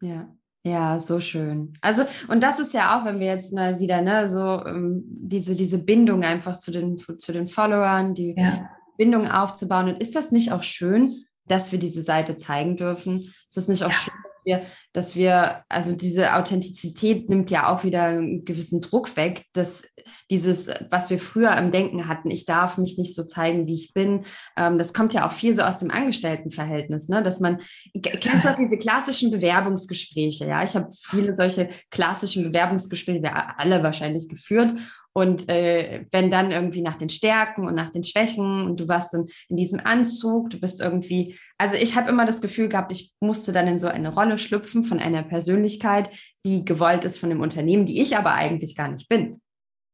Ja. 0.00 0.26
Ja, 0.62 1.00
so 1.00 1.20
schön. 1.20 1.78
Also, 1.80 2.04
und 2.28 2.42
das 2.42 2.60
ist 2.60 2.74
ja 2.74 2.98
auch, 2.98 3.06
wenn 3.06 3.18
wir 3.18 3.28
jetzt 3.28 3.54
mal 3.54 3.78
wieder, 3.78 4.02
ne, 4.02 4.28
so 4.28 4.62
ähm, 4.66 5.02
diese, 5.06 5.56
diese 5.56 5.82
Bindung 5.82 6.22
einfach 6.22 6.58
zu 6.58 6.70
den, 6.70 6.98
zu 7.18 7.32
den 7.32 7.48
Followern, 7.48 8.12
die 8.12 8.34
ja. 8.36 8.68
Bindung 9.00 9.30
aufzubauen. 9.30 9.88
Und 9.88 10.00
ist 10.02 10.14
das 10.14 10.30
nicht 10.30 10.52
auch 10.52 10.62
schön, 10.62 11.24
dass 11.46 11.72
wir 11.72 11.78
diese 11.78 12.02
Seite 12.02 12.36
zeigen 12.36 12.76
dürfen? 12.76 13.32
Ist 13.48 13.56
das 13.56 13.66
nicht 13.66 13.82
auch 13.82 13.90
ja. 13.90 13.96
schön, 13.96 14.14
dass 14.24 14.42
wir 14.44 14.62
dass 14.92 15.14
wir, 15.14 15.62
also 15.68 15.94
diese 15.94 16.34
Authentizität 16.34 17.28
nimmt 17.28 17.50
ja 17.50 17.68
auch 17.68 17.84
wieder 17.84 18.04
einen 18.04 18.44
gewissen 18.44 18.80
Druck 18.80 19.16
weg, 19.16 19.44
dass 19.52 19.84
dieses, 20.28 20.68
was 20.90 21.10
wir 21.10 21.20
früher 21.20 21.56
im 21.56 21.70
Denken 21.70 22.08
hatten, 22.08 22.30
ich 22.30 22.44
darf 22.44 22.76
mich 22.76 22.98
nicht 22.98 23.14
so 23.14 23.24
zeigen, 23.24 23.68
wie 23.68 23.74
ich 23.74 23.92
bin, 23.94 24.24
ähm, 24.56 24.78
das 24.78 24.92
kommt 24.92 25.14
ja 25.14 25.28
auch 25.28 25.32
viel 25.32 25.54
so 25.54 25.62
aus 25.62 25.78
dem 25.78 25.92
Angestelltenverhältnis, 25.92 27.08
ne? 27.08 27.22
dass 27.22 27.38
man, 27.38 27.60
kennst 28.02 28.44
du 28.44 28.50
auch 28.50 28.56
diese 28.56 28.78
klassischen 28.78 29.30
Bewerbungsgespräche, 29.30 30.46
ja, 30.46 30.64
ich 30.64 30.74
habe 30.74 30.88
viele 31.08 31.32
solche 31.32 31.68
klassischen 31.90 32.42
Bewerbungsgespräche, 32.42 33.22
wir 33.22 33.58
alle 33.60 33.84
wahrscheinlich 33.84 34.28
geführt 34.28 34.72
und 35.12 35.48
äh, 35.48 36.06
wenn 36.12 36.30
dann 36.30 36.52
irgendwie 36.52 36.82
nach 36.82 36.96
den 36.96 37.10
Stärken 37.10 37.66
und 37.66 37.74
nach 37.74 37.90
den 37.90 38.04
Schwächen 38.04 38.64
und 38.64 38.78
du 38.78 38.88
warst 38.88 39.12
in, 39.14 39.26
in 39.48 39.56
diesem 39.56 39.80
Anzug, 39.80 40.50
du 40.50 40.60
bist 40.60 40.80
irgendwie, 40.80 41.36
also 41.58 41.74
ich 41.74 41.96
habe 41.96 42.10
immer 42.10 42.26
das 42.26 42.40
Gefühl 42.40 42.68
gehabt, 42.68 42.92
ich 42.92 43.12
musste 43.20 43.52
dann 43.52 43.66
in 43.66 43.78
so 43.78 43.88
eine 43.88 44.14
Rolle 44.14 44.38
schlüpfen 44.38 44.84
von 44.84 45.00
einer 45.00 45.24
Persönlichkeit, 45.24 46.10
die 46.44 46.64
gewollt 46.64 47.04
ist 47.04 47.18
von 47.18 47.28
dem 47.28 47.40
Unternehmen, 47.40 47.86
die 47.86 48.00
ich 48.00 48.16
aber 48.16 48.34
eigentlich 48.34 48.76
gar 48.76 48.88
nicht 48.88 49.08
bin. 49.08 49.40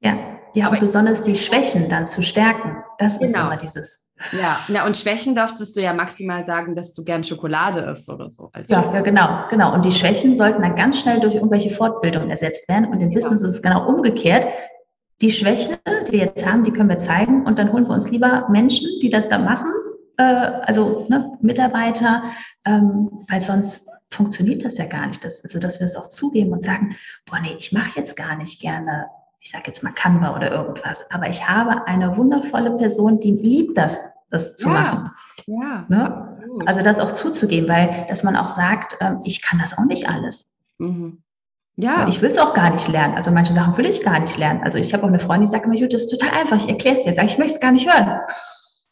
Ja, 0.01 0.39
ja, 0.53 0.67
aber 0.67 0.79
besonders 0.79 1.23
die 1.23 1.35
Schwächen 1.35 1.89
dann 1.89 2.07
zu 2.07 2.23
stärken, 2.23 2.77
das 2.99 3.19
genau. 3.19 3.27
ist 3.27 3.35
immer 3.35 3.57
dieses. 3.57 4.03
Ja, 4.33 4.59
na, 4.69 4.87
und 4.87 4.97
Schwächen 4.97 5.35
darfst 5.35 5.77
du 5.77 5.81
ja 5.81 5.93
maximal 5.93 6.45
sagen, 6.45 6.75
dass 6.75 6.93
du 6.93 7.05
gern 7.05 7.25
Schokolade 7.25 7.81
isst 7.81 8.09
oder 8.09 8.31
so. 8.31 8.51
ja, 8.69 8.95
ja, 8.95 9.01
genau, 9.03 9.45
genau. 9.51 9.75
Und 9.75 9.85
die 9.85 9.93
Schwächen 9.93 10.37
sollten 10.37 10.63
dann 10.63 10.75
ganz 10.75 11.01
schnell 11.01 11.21
durch 11.21 11.35
irgendwelche 11.35 11.69
Fortbildungen 11.71 12.31
ersetzt 12.31 12.67
werden. 12.69 12.87
Und 12.87 13.01
im 13.01 13.11
ja. 13.11 13.15
Business 13.15 13.43
ist 13.43 13.57
es 13.57 13.63
genau 13.63 13.87
umgekehrt 13.87 14.47
die 15.21 15.31
Schwäche, 15.31 15.79
die 16.07 16.13
wir 16.13 16.19
jetzt 16.19 16.47
haben, 16.47 16.65
die 16.65 16.73
können 16.73 16.89
wir 16.89 16.99
zeigen 16.99 17.47
und 17.47 17.59
dann 17.59 17.73
holen 17.73 17.87
wir 17.87 17.95
uns 17.95 18.11
lieber 18.11 18.49
Menschen, 18.51 18.89
die 19.01 19.11
das 19.11 19.29
da 19.29 19.39
machen, 19.39 19.73
äh, 20.19 20.23
also 20.23 21.07
ne, 21.09 21.33
Mitarbeiter, 21.41 22.25
ähm, 22.65 23.25
weil 23.29 23.41
sonst 23.41 23.89
funktioniert 24.09 24.65
das 24.65 24.79
ja 24.79 24.87
gar 24.87 25.07
nicht. 25.07 25.25
Das, 25.25 25.43
also, 25.43 25.59
dass 25.59 25.81
wir 25.81 25.87
es 25.87 25.97
auch 25.97 26.09
zugeben 26.09 26.53
und 26.53 26.63
sagen, 26.63 26.97
boah, 27.27 27.41
nee, 27.41 27.57
ich 27.59 27.73
mache 27.73 27.99
jetzt 27.99 28.17
gar 28.17 28.37
nicht 28.37 28.61
gerne, 28.61 29.07
ich 29.41 29.51
sage 29.51 29.65
jetzt 29.67 29.83
mal 29.83 29.93
Canva 29.93 30.35
oder 30.37 30.51
irgendwas, 30.51 31.11
aber 31.11 31.29
ich 31.29 31.49
habe 31.49 31.87
eine 31.87 32.17
wundervolle 32.17 32.77
Person, 32.77 33.21
die 33.21 33.33
liebt 33.33 33.79
das, 33.79 34.09
das 34.31 34.57
zu 34.57 34.69
ja, 34.69 34.75
machen. 34.75 35.11
Ja. 35.47 35.85
Ne? 35.89 36.63
Also 36.67 36.83
das 36.83 37.01
auch 37.01 37.13
zuzugeben, 37.13 37.69
weil 37.69 38.07
dass 38.09 38.23
man 38.23 38.37
auch 38.37 38.49
sagt, 38.49 38.97
äh, 39.01 39.15
ich 39.25 39.43
kann 39.43 39.59
das 39.59 39.77
auch 39.77 39.85
nicht 39.85 40.09
alles. 40.09 40.51
Mhm. 40.79 41.23
Ja. 41.77 42.09
Ich 42.09 42.23
will 42.23 42.31
es 42.31 42.39
auch 42.39 42.55
gar 42.55 42.71
nicht 42.71 42.89
lernen. 42.89 43.15
Also 43.15 43.31
manche 43.31 43.53
Sachen 43.53 43.77
will 43.77 43.87
ich 43.87 44.03
gar 44.03 44.19
nicht 44.19 44.39
lernen. 44.39 44.63
Also 44.63 44.79
ich 44.79 44.95
habe 44.95 45.05
auch 45.05 45.09
eine 45.09 45.19
Freundin, 45.19 45.47
die 45.47 45.53
sagt 45.53 45.67
immer, 45.67 45.77
das 45.77 46.05
ist 46.05 46.11
total 46.11 46.31
einfach, 46.31 46.57
ich 46.57 46.69
erkläre 46.69 46.97
es 46.97 47.03
dir 47.03 47.13
jetzt. 47.13 47.23
Ich 47.23 47.39
möchte 47.39 47.55
es 47.55 47.61
gar 47.61 47.73
nicht 47.73 47.87
hören. 47.87 48.21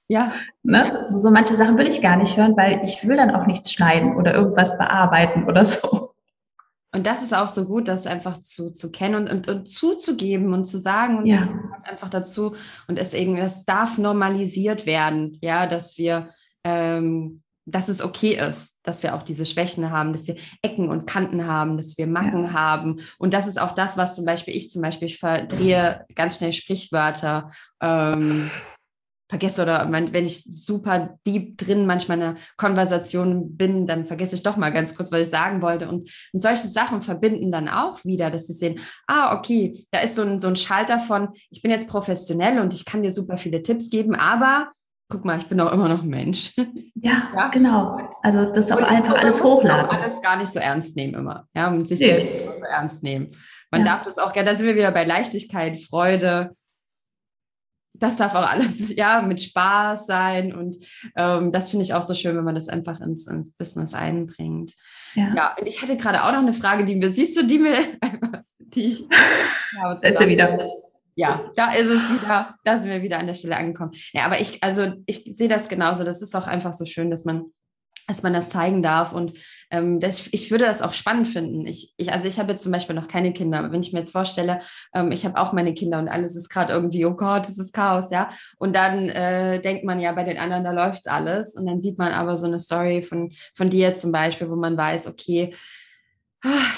Ja. 0.09 0.33
Ne? 0.63 0.99
Also 0.99 1.19
so 1.19 1.31
manche 1.31 1.55
Sachen 1.55 1.79
will 1.79 1.89
ich 1.89 2.03
gar 2.03 2.17
nicht 2.17 2.37
hören, 2.37 2.57
weil 2.57 2.83
ich 2.85 3.09
will 3.09 3.17
dann 3.17 3.35
auch 3.35 3.47
nichts 3.47 3.73
schneiden 3.73 4.17
oder 4.17 4.35
irgendwas 4.35 4.77
bearbeiten 4.77 5.45
oder 5.45 5.65
so. 5.65 6.15
Und 6.95 7.07
das 7.07 7.23
ist 7.23 7.35
auch 7.35 7.49
so 7.49 7.65
gut, 7.65 7.89
das 7.89 8.07
einfach 8.07 8.39
zu, 8.39 8.71
zu 8.71 8.93
kennen 8.93 9.17
und, 9.17 9.31
und, 9.31 9.49
und 9.49 9.69
zuzugeben 9.69 10.53
und 10.53 10.65
zu 10.65 10.79
sagen 10.79 11.19
und 11.19 11.27
ja. 11.27 11.39
das 11.39 11.47
gehört 11.47 11.89
einfach 11.91 12.09
dazu 12.09 12.55
und 12.87 12.99
es 12.99 13.15
irgendwie, 13.15 13.41
das 13.41 13.65
darf 13.65 13.99
normalisiert 13.99 14.87
werden, 14.87 15.39
ja, 15.43 15.67
dass 15.67 15.99
wir 15.99 16.31
ähm, 16.63 17.43
dass 17.67 17.89
es 17.89 18.03
okay 18.03 18.37
ist, 18.37 18.79
dass 18.83 19.03
wir 19.03 19.15
auch 19.15 19.23
diese 19.23 19.47
Schwächen 19.47 19.91
haben, 19.91 20.13
dass 20.13 20.27
wir 20.27 20.37
Ecken 20.63 20.89
und 20.89 21.07
Kanten 21.07 21.47
haben, 21.47 21.77
dass 21.77 21.97
wir 21.97 22.07
Macken 22.07 22.45
ja. 22.45 22.53
haben. 22.53 23.01
Und 23.19 23.33
das 23.33 23.47
ist 23.47 23.61
auch 23.61 23.73
das, 23.73 23.97
was 23.97 24.17
zum 24.17 24.25
Beispiel 24.25 24.55
ich 24.55 24.71
zum 24.71 24.83
Beispiel, 24.83 25.07
ich 25.07 25.19
verdrehe 25.19 26.05
ganz 26.15 26.37
schnell 26.37 26.53
Sprichwörter, 26.53 27.51
ähm, 27.81 28.51
vergesse 29.29 29.63
oder 29.63 29.91
wenn 29.91 30.27
ich 30.27 30.45
super 30.45 31.19
deep 31.27 31.57
drin 31.57 31.87
manchmal 31.87 32.19
in 32.19 32.25
einer 32.25 32.37
Konversation 32.57 33.57
bin, 33.57 33.87
dann 33.87 34.05
vergesse 34.05 34.37
ich 34.37 34.43
doch 34.43 34.57
mal 34.57 34.71
ganz 34.71 34.95
kurz, 34.95 35.11
was 35.11 35.23
ich 35.23 35.31
sagen 35.31 35.63
wollte. 35.63 35.89
Und, 35.89 36.11
und 36.33 36.41
solche 36.41 36.69
Sachen 36.69 37.01
verbinden 37.01 37.51
dann 37.51 37.69
auch 37.69 38.05
wieder, 38.05 38.31
dass 38.31 38.47
sie 38.47 38.53
sehen, 38.53 38.81
ah, 39.07 39.37
okay, 39.37 39.77
da 39.91 40.01
ist 40.01 40.15
so 40.15 40.23
ein, 40.23 40.39
so 40.39 40.49
ein 40.49 40.57
Schalter 40.57 40.99
von, 40.99 41.31
ich 41.51 41.63
bin 41.63 41.71
jetzt 41.71 41.89
professionell 41.89 42.61
und 42.61 42.75
ich 42.75 42.85
kann 42.85 43.03
dir 43.03 43.13
super 43.13 43.39
viele 43.39 43.63
Tipps 43.63 43.89
geben, 43.89 44.15
aber 44.15 44.69
guck 45.15 45.25
mal, 45.25 45.39
ich 45.39 45.47
bin 45.47 45.61
auch 45.61 45.71
immer 45.73 45.89
noch 45.89 46.03
Mensch. 46.03 46.53
Ja, 46.97 47.31
ja? 47.37 47.49
genau. 47.49 47.99
Also 48.23 48.47
das 48.47 48.73
auch 48.73 48.83
einfach 48.83 49.19
alles 49.19 49.43
hochladen. 49.43 49.91
Alles 49.91 50.23
gar 50.23 50.39
nicht 50.39 50.51
so 50.51 50.59
ernst 50.59 50.97
nehmen 50.97 51.13
immer. 51.13 51.47
Ja, 51.55 51.69
und 51.69 51.87
sich 51.87 52.01
nee. 52.01 52.07
selbst 52.07 52.61
so 52.61 52.65
ernst 52.65 53.03
nehmen. 53.03 53.33
Man 53.71 53.85
ja. 53.85 53.93
darf 53.93 54.05
das 54.05 54.17
auch 54.17 54.33
gerne, 54.33 54.51
da 54.51 54.57
sind 54.57 54.67
wir 54.67 54.75
wieder 54.75 54.91
bei 54.91 55.05
Leichtigkeit, 55.05 55.77
Freude. 55.77 56.57
Das 57.93 58.17
darf 58.17 58.35
auch 58.35 58.49
alles, 58.49 58.95
ja, 58.97 59.21
mit 59.21 59.43
Spaß 59.43 60.07
sein. 60.07 60.55
Und 60.55 60.77
ähm, 61.15 61.53
das 61.53 61.71
finde 61.71 61.85
ich 61.85 61.93
auch 61.93 62.03
so 62.03 62.15
schön, 62.15 62.37
wenn 62.37 62.45
man 62.45 62.55
das 62.55 62.69
einfach 62.69 63.01
ins, 63.01 63.27
ins 63.27 63.55
Business 63.55 63.93
einbringt. 63.93 64.73
Ja. 65.15 65.35
ja, 65.37 65.57
und 65.61 65.69
ich 65.69 65.83
hatte 65.83 65.99
gerade 65.99 66.25
auch 66.25 66.33
noch 66.33 66.39
eine 66.39 66.55
Frage, 66.55 66.87
die 66.87 66.97
mir, 66.97 67.11
siehst 67.11 67.37
du, 67.37 67.45
die 67.45 67.59
mir, 67.59 67.77
die 68.59 68.87
ich. 68.87 69.09
Ja, 69.77 69.93
ist 69.93 70.21
ja 70.21 70.27
wieder 70.27 70.59
ja, 71.17 71.51
da 71.55 71.73
ist 71.73 71.89
es 71.89 72.11
wieder, 72.11 72.57
da 72.65 72.79
sind 72.79 72.91
wir 72.91 73.03
wieder 73.03 73.19
an 73.19 73.27
der 73.27 73.35
Stelle 73.35 73.57
angekommen. 73.57 73.93
Ja, 74.13 74.25
aber 74.25 74.41
ich, 74.41 74.63
also 74.63 74.93
ich 75.07 75.25
sehe 75.25 75.49
das 75.49 75.69
genauso. 75.69 76.05
Das 76.05 76.23
ist 76.23 76.35
auch 76.35 76.47
einfach 76.47 76.75
so 76.75 76.85
schön, 76.85 77.11
dass 77.11 77.25
man, 77.25 77.45
dass 78.09 78.23
man 78.25 78.33
das 78.33 78.51
zeigen 78.51 78.83
darf. 78.83 79.13
Und 79.13 79.39
ähm, 79.71 80.01
das, 80.01 80.29
ich 80.33 80.51
würde 80.51 80.65
das 80.65 80.83
auch 80.83 80.93
spannend 80.93 81.29
finden. 81.29 81.67
Ich, 81.67 81.95
ich, 81.97 82.13
also 82.13 82.27
ich 82.27 82.41
habe 82.41 82.53
jetzt 82.53 82.65
zum 82.65 82.73
Beispiel 82.73 82.97
noch 82.97 83.07
keine 83.07 83.33
Kinder, 83.33 83.59
aber 83.61 83.71
wenn 83.71 83.81
ich 83.81 83.93
mir 83.93 84.01
jetzt 84.01 84.11
vorstelle, 84.11 84.61
ähm, 84.93 85.13
ich 85.13 85.25
habe 85.25 85.39
auch 85.39 85.53
meine 85.53 85.73
Kinder 85.73 86.01
und 86.01 86.09
alles 86.09 86.35
ist 86.35 86.49
gerade 86.49 86.73
irgendwie, 86.73 87.07
oh 87.07 87.15
Gott, 87.15 87.49
das 87.49 87.59
ist 87.59 87.73
Chaos, 87.73 88.11
ja. 88.11 88.31
Und 88.59 88.75
dann 88.75 89.09
äh, 89.09 89.61
denkt 89.61 89.85
man 89.85 90.01
ja, 90.01 90.11
bei 90.13 90.25
den 90.25 90.39
anderen, 90.39 90.65
da 90.65 90.73
läuft 90.73 91.07
alles. 91.07 91.55
Und 91.55 91.67
dann 91.67 91.79
sieht 91.79 91.99
man 91.99 92.13
aber 92.13 92.37
so 92.37 92.47
eine 92.47 92.59
Story 92.59 93.03
von, 93.03 93.33
von 93.55 93.71
dir 93.71 93.87
jetzt 93.87 94.01
zum 94.01 94.11
Beispiel, 94.11 94.51
wo 94.51 94.57
man 94.57 94.77
weiß, 94.77 95.07
okay, 95.07 95.55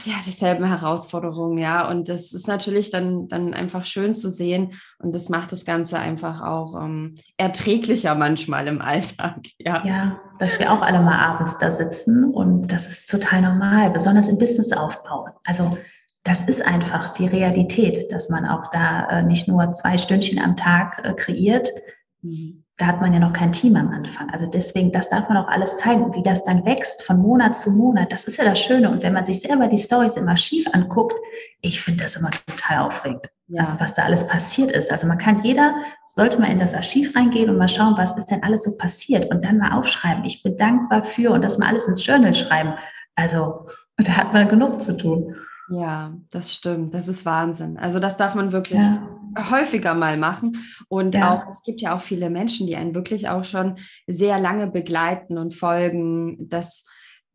ja, 0.04 0.14
dieselben 0.24 0.64
Herausforderungen, 0.64 1.58
ja. 1.58 1.88
Und 1.88 2.08
das 2.08 2.32
ist 2.32 2.46
natürlich 2.46 2.90
dann, 2.90 3.28
dann 3.28 3.52
einfach 3.52 3.84
schön 3.84 4.14
zu 4.14 4.30
sehen 4.30 4.74
und 4.98 5.14
das 5.14 5.28
macht 5.28 5.52
das 5.52 5.64
Ganze 5.64 5.98
einfach 5.98 6.42
auch 6.42 6.80
ähm, 6.80 7.16
erträglicher 7.36 8.14
manchmal 8.14 8.66
im 8.68 8.80
Alltag, 8.80 9.40
ja. 9.58 9.84
Ja, 9.84 10.20
dass 10.38 10.58
wir 10.58 10.72
auch 10.72 10.82
alle 10.82 11.00
mal 11.00 11.18
abends 11.18 11.58
da 11.58 11.70
sitzen 11.70 12.24
und 12.24 12.68
das 12.68 12.86
ist 12.86 13.10
total 13.10 13.42
normal, 13.42 13.90
besonders 13.90 14.28
im 14.28 14.38
Businessaufbau. 14.38 15.28
Also 15.44 15.76
das 16.22 16.42
ist 16.42 16.64
einfach 16.64 17.10
die 17.10 17.26
Realität, 17.26 18.10
dass 18.10 18.28
man 18.28 18.46
auch 18.46 18.70
da 18.70 19.08
äh, 19.08 19.22
nicht 19.22 19.48
nur 19.48 19.70
zwei 19.72 19.98
Stündchen 19.98 20.40
am 20.40 20.56
Tag 20.56 21.00
äh, 21.04 21.12
kreiert, 21.14 21.68
mhm 22.22 22.62
da 22.78 22.86
hat 22.86 23.00
man 23.00 23.12
ja 23.12 23.18
noch 23.18 23.32
kein 23.32 23.52
Team 23.52 23.74
am 23.76 23.90
Anfang. 23.90 24.28
Also 24.30 24.46
deswegen, 24.46 24.92
das 24.92 25.08
darf 25.08 25.28
man 25.28 25.38
auch 25.38 25.48
alles 25.48 25.78
zeigen. 25.78 26.14
wie 26.14 26.22
das 26.22 26.44
dann 26.44 26.64
wächst 26.66 27.02
von 27.04 27.18
Monat 27.18 27.56
zu 27.56 27.70
Monat, 27.70 28.12
das 28.12 28.24
ist 28.24 28.36
ja 28.36 28.44
das 28.44 28.60
Schöne. 28.60 28.90
Und 28.90 29.02
wenn 29.02 29.14
man 29.14 29.24
sich 29.24 29.40
selber 29.40 29.66
die 29.66 29.78
Stories 29.78 30.16
im 30.16 30.28
Archiv 30.28 30.66
anguckt, 30.72 31.18
ich 31.62 31.80
finde 31.80 32.04
das 32.04 32.16
immer 32.16 32.30
total 32.30 32.86
aufregend. 32.86 33.26
Ja. 33.48 33.62
Also 33.62 33.74
was 33.78 33.94
da 33.94 34.02
alles 34.02 34.26
passiert 34.26 34.72
ist. 34.72 34.92
Also 34.92 35.06
man 35.06 35.16
kann 35.16 35.42
jeder, 35.42 35.74
sollte 36.08 36.38
mal 36.38 36.50
in 36.50 36.58
das 36.58 36.74
Archiv 36.74 37.16
reingehen 37.16 37.48
und 37.48 37.56
mal 37.56 37.68
schauen, 37.68 37.94
was 37.96 38.16
ist 38.16 38.26
denn 38.26 38.42
alles 38.42 38.64
so 38.64 38.76
passiert 38.76 39.30
und 39.30 39.44
dann 39.44 39.58
mal 39.58 39.72
aufschreiben. 39.78 40.24
Ich 40.24 40.42
bin 40.42 40.56
dankbar 40.58 41.02
für 41.02 41.30
und 41.30 41.42
das 41.42 41.56
mal 41.56 41.68
alles 41.68 41.88
ins 41.88 42.04
Journal 42.04 42.34
schreiben. 42.34 42.74
Also 43.14 43.68
da 43.96 44.16
hat 44.18 44.34
man 44.34 44.48
genug 44.48 44.82
zu 44.82 44.96
tun. 44.96 45.34
Ja, 45.68 46.12
das 46.30 46.52
stimmt. 46.52 46.94
Das 46.94 47.08
ist 47.08 47.24
Wahnsinn. 47.24 47.78
Also 47.78 47.98
das 47.98 48.16
darf 48.16 48.34
man 48.34 48.52
wirklich 48.52 48.80
ja. 48.80 49.08
Häufiger 49.50 49.94
mal 49.94 50.16
machen. 50.16 50.52
Und 50.88 51.14
ja. 51.14 51.34
auch, 51.34 51.48
es 51.48 51.62
gibt 51.62 51.80
ja 51.80 51.94
auch 51.94 52.00
viele 52.00 52.30
Menschen, 52.30 52.66
die 52.66 52.76
einen 52.76 52.94
wirklich 52.94 53.28
auch 53.28 53.44
schon 53.44 53.76
sehr 54.06 54.38
lange 54.38 54.66
begleiten 54.66 55.38
und 55.38 55.54
folgen. 55.54 56.48
Das 56.48 56.84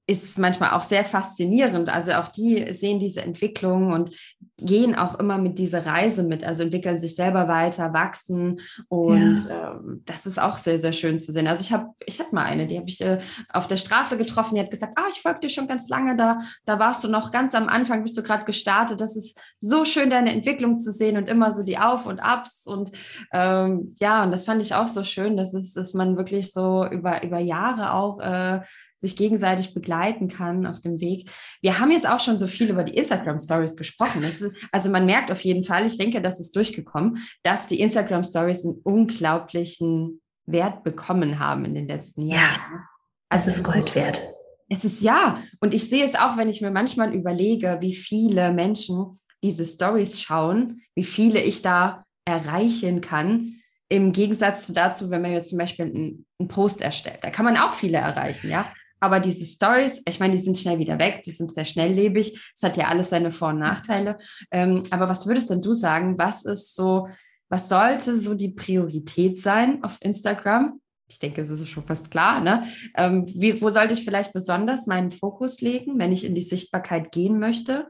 ist 0.08 0.40
manchmal 0.40 0.72
auch 0.72 0.84
sehr 0.84 1.06
faszinierend. 1.06 1.90
Also 1.90 2.14
auch 2.14 2.28
die 2.28 2.74
sehen 2.74 3.00
diese 3.00 3.22
Entwicklung 3.22 3.94
und 3.94 4.16
gehen 4.58 4.96
auch 4.96 5.20
immer 5.20 5.38
mit 5.38 5.58
dieser 5.60 5.86
Reise 5.86 6.24
mit, 6.24 6.44
also 6.44 6.64
entwickeln 6.64 6.98
sich 6.98 7.16
selber 7.16 7.48
weiter, 7.48 7.94
wachsen 7.94 8.60
und 8.90 9.46
ja. 9.48 9.74
äh, 9.74 9.80
das 10.06 10.26
ist 10.26 10.40
auch 10.40 10.58
sehr, 10.58 10.80
sehr 10.80 10.94
schön 10.94 11.18
zu 11.18 11.32
sehen. 11.32 11.48
Also 11.48 11.62
ich 11.62 11.74
habe, 11.74 11.88
ich 12.06 12.20
hatte 12.20 12.34
mal 12.34 12.46
eine, 12.46 12.68
die 12.68 12.78
habe 12.78 12.88
ich 12.88 13.02
äh, 13.02 13.20
auf 13.50 13.68
der 13.68 13.78
Straße 13.78 14.18
getroffen, 14.18 14.56
die 14.56 14.62
hat 14.62 14.72
gesagt, 14.72 14.94
ah, 14.98 15.08
ich 15.12 15.22
folge 15.22 15.42
dir 15.42 15.50
schon 15.50 15.68
ganz 15.68 15.90
lange, 15.90 16.16
da, 16.16 16.40
da 16.66 16.80
warst 16.80 17.04
du 17.04 17.08
noch 17.08 17.32
ganz 17.32 17.56
am 17.56 17.70
Anfang, 17.70 18.04
bist 18.04 18.18
du 18.18 18.24
gerade 18.24 18.46
gestartet. 18.46 19.02
Das 19.02 19.16
ist 19.16 19.40
so 19.60 19.86
schön, 19.86 20.10
deine 20.10 20.32
Entwicklung 20.32 20.78
zu 20.78 20.92
sehen 20.92 21.18
und 21.18 21.28
immer 21.28 21.54
so 21.54 21.64
die 21.64 21.80
Auf 21.80 22.06
und 22.06 22.20
Abs 22.20 22.68
und 22.68 22.92
ähm, 23.34 23.90
ja, 24.00 24.24
und 24.24 24.32
das 24.32 24.46
fand 24.46 24.62
ich 24.62 24.76
auch 24.76 24.88
so 24.88 25.04
schön, 25.04 25.38
dass 25.38 25.54
es, 25.54 25.74
dass 25.74 25.94
man 25.94 26.18
wirklich 26.18 26.52
so 26.52 26.86
über, 26.86 27.24
über 27.24 27.40
Jahre 27.40 27.94
auch 27.94 28.20
äh, 28.20 28.62
sich 29.02 29.16
gegenseitig 29.16 29.74
begleiten 29.74 30.28
kann 30.28 30.66
auf 30.66 30.80
dem 30.80 31.02
Weg. 31.02 31.30
Wir 31.62 31.80
haben 31.80 31.92
jetzt 31.92 32.08
auch 32.08 32.20
schon 32.20 32.38
so 32.38 32.48
viel 32.48 32.70
über 32.70 32.84
die 32.84 32.96
Instagram 32.96 33.40
Stories 33.40 33.76
gesprochen. 33.76 34.24
Ist, 34.24 34.46
also 34.72 34.90
man 34.90 35.06
merkt 35.06 35.32
auf 35.32 35.44
jeden 35.44 35.64
Fall, 35.64 35.88
ich 35.88 35.98
denke, 35.98 36.22
das 36.22 36.40
ist 36.40 36.56
durchgekommen, 36.56 37.18
dass 37.44 37.68
die 37.68 37.80
Instagram 37.80 38.24
Stories 38.24 38.64
einen 38.64 38.76
unglaublichen 38.84 40.22
Wert 40.46 40.84
bekommen 40.84 41.40
haben 41.40 41.66
in 41.66 41.74
den 41.74 41.88
letzten 41.88 42.28
Jahren. 42.28 42.42
Ja, 42.42 42.84
also 43.30 43.50
es 43.50 43.58
ist 43.58 43.64
Gold 43.64 43.94
wert. 43.96 44.22
Es 44.70 44.86
ist 44.86 45.02
ja, 45.02 45.44
und 45.60 45.74
ich 45.74 45.90
sehe 45.90 46.06
es 46.06 46.16
auch, 46.16 46.38
wenn 46.38 46.48
ich 46.48 46.62
mir 46.62 46.72
manchmal 46.72 47.14
überlege, 47.14 47.80
wie 47.82 47.94
viele 47.94 48.54
Menschen 48.54 49.20
diese 49.44 49.66
Stories 49.66 50.22
schauen, 50.22 50.82
wie 50.96 51.04
viele 51.04 51.42
ich 51.42 51.62
da 51.62 52.06
erreichen 52.26 53.02
kann, 53.02 53.56
im 53.90 54.14
Gegensatz 54.14 54.68
zu 54.68 54.74
dazu, 54.74 55.10
wenn 55.10 55.22
man 55.22 55.34
jetzt 55.34 55.50
zum 55.50 55.58
Beispiel 55.58 55.86
einen, 55.86 56.26
einen 56.40 56.48
Post 56.48 56.80
erstellt. 56.80 57.20
Da 57.22 57.32
kann 57.32 57.44
man 57.44 57.58
auch 57.58 57.74
viele 57.74 57.98
erreichen, 57.98 58.50
ja. 58.50 58.72
Aber 59.02 59.20
diese 59.20 59.46
Stories, 59.46 60.04
ich 60.08 60.20
meine, 60.20 60.36
die 60.36 60.42
sind 60.42 60.58
schnell 60.58 60.78
wieder 60.78 61.00
weg, 61.00 61.24
die 61.24 61.32
sind 61.32 61.52
sehr 61.52 61.66
schnelllebig. 61.66 62.40
Es 62.56 62.62
hat 62.62 62.78
ja 62.78 62.88
alles 62.88 63.10
seine 63.10 63.32
Vor- 63.32 63.50
und 63.50 63.58
Nachteile. 63.58 64.20
Ähm, 64.52 64.84
aber 64.92 65.10
was 65.10 65.26
würdest 65.26 65.50
denn 65.50 65.62
du 65.62 65.74
sagen? 65.74 66.20
Was 66.20 66.46
ist 66.46 66.76
so, 66.76 67.08
was 67.50 67.68
sollte 67.68 68.20
so 68.20 68.36
die 68.36 68.50
Priorität 68.50 69.40
sein 69.40 69.84
auf 69.84 69.98
Instagram? 70.02 70.80
Ich 71.08 71.18
denke, 71.18 71.42
es 71.42 71.50
ist 71.50 71.68
schon 71.68 71.86
fast 71.86 72.12
klar. 72.12 72.42
Ne? 72.42 72.64
Ähm, 72.96 73.26
wie, 73.26 73.60
wo 73.60 73.72
sollte 73.72 73.96
ich 73.96 74.06
vielleicht 74.06 74.34
besonders 74.34 74.86
meinen 74.86 75.12
Fokus 75.12 75.62
legen, 75.62 75.98
wenn 75.98 76.12
ich 76.12 76.24
in 76.24 76.36
die 76.36 76.44
Sichtbarkeit 76.44 77.12
gehen 77.12 77.40
möchte? 77.40 77.88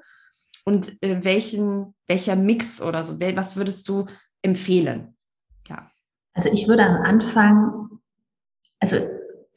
Und 0.63 0.97
äh, 1.03 1.23
welchen, 1.25 1.93
welcher 2.07 2.37
Mix 2.37 2.81
oder 2.81 3.03
so, 3.03 3.19
was 3.19 3.57
würdest 3.57 3.89
du 3.89 4.05
empfehlen? 4.41 5.17
Ja. 5.67 5.91
Also 6.33 6.49
ich 6.53 6.69
würde 6.69 6.83
am 6.85 7.03
Anfang, 7.03 7.99
also 8.79 8.97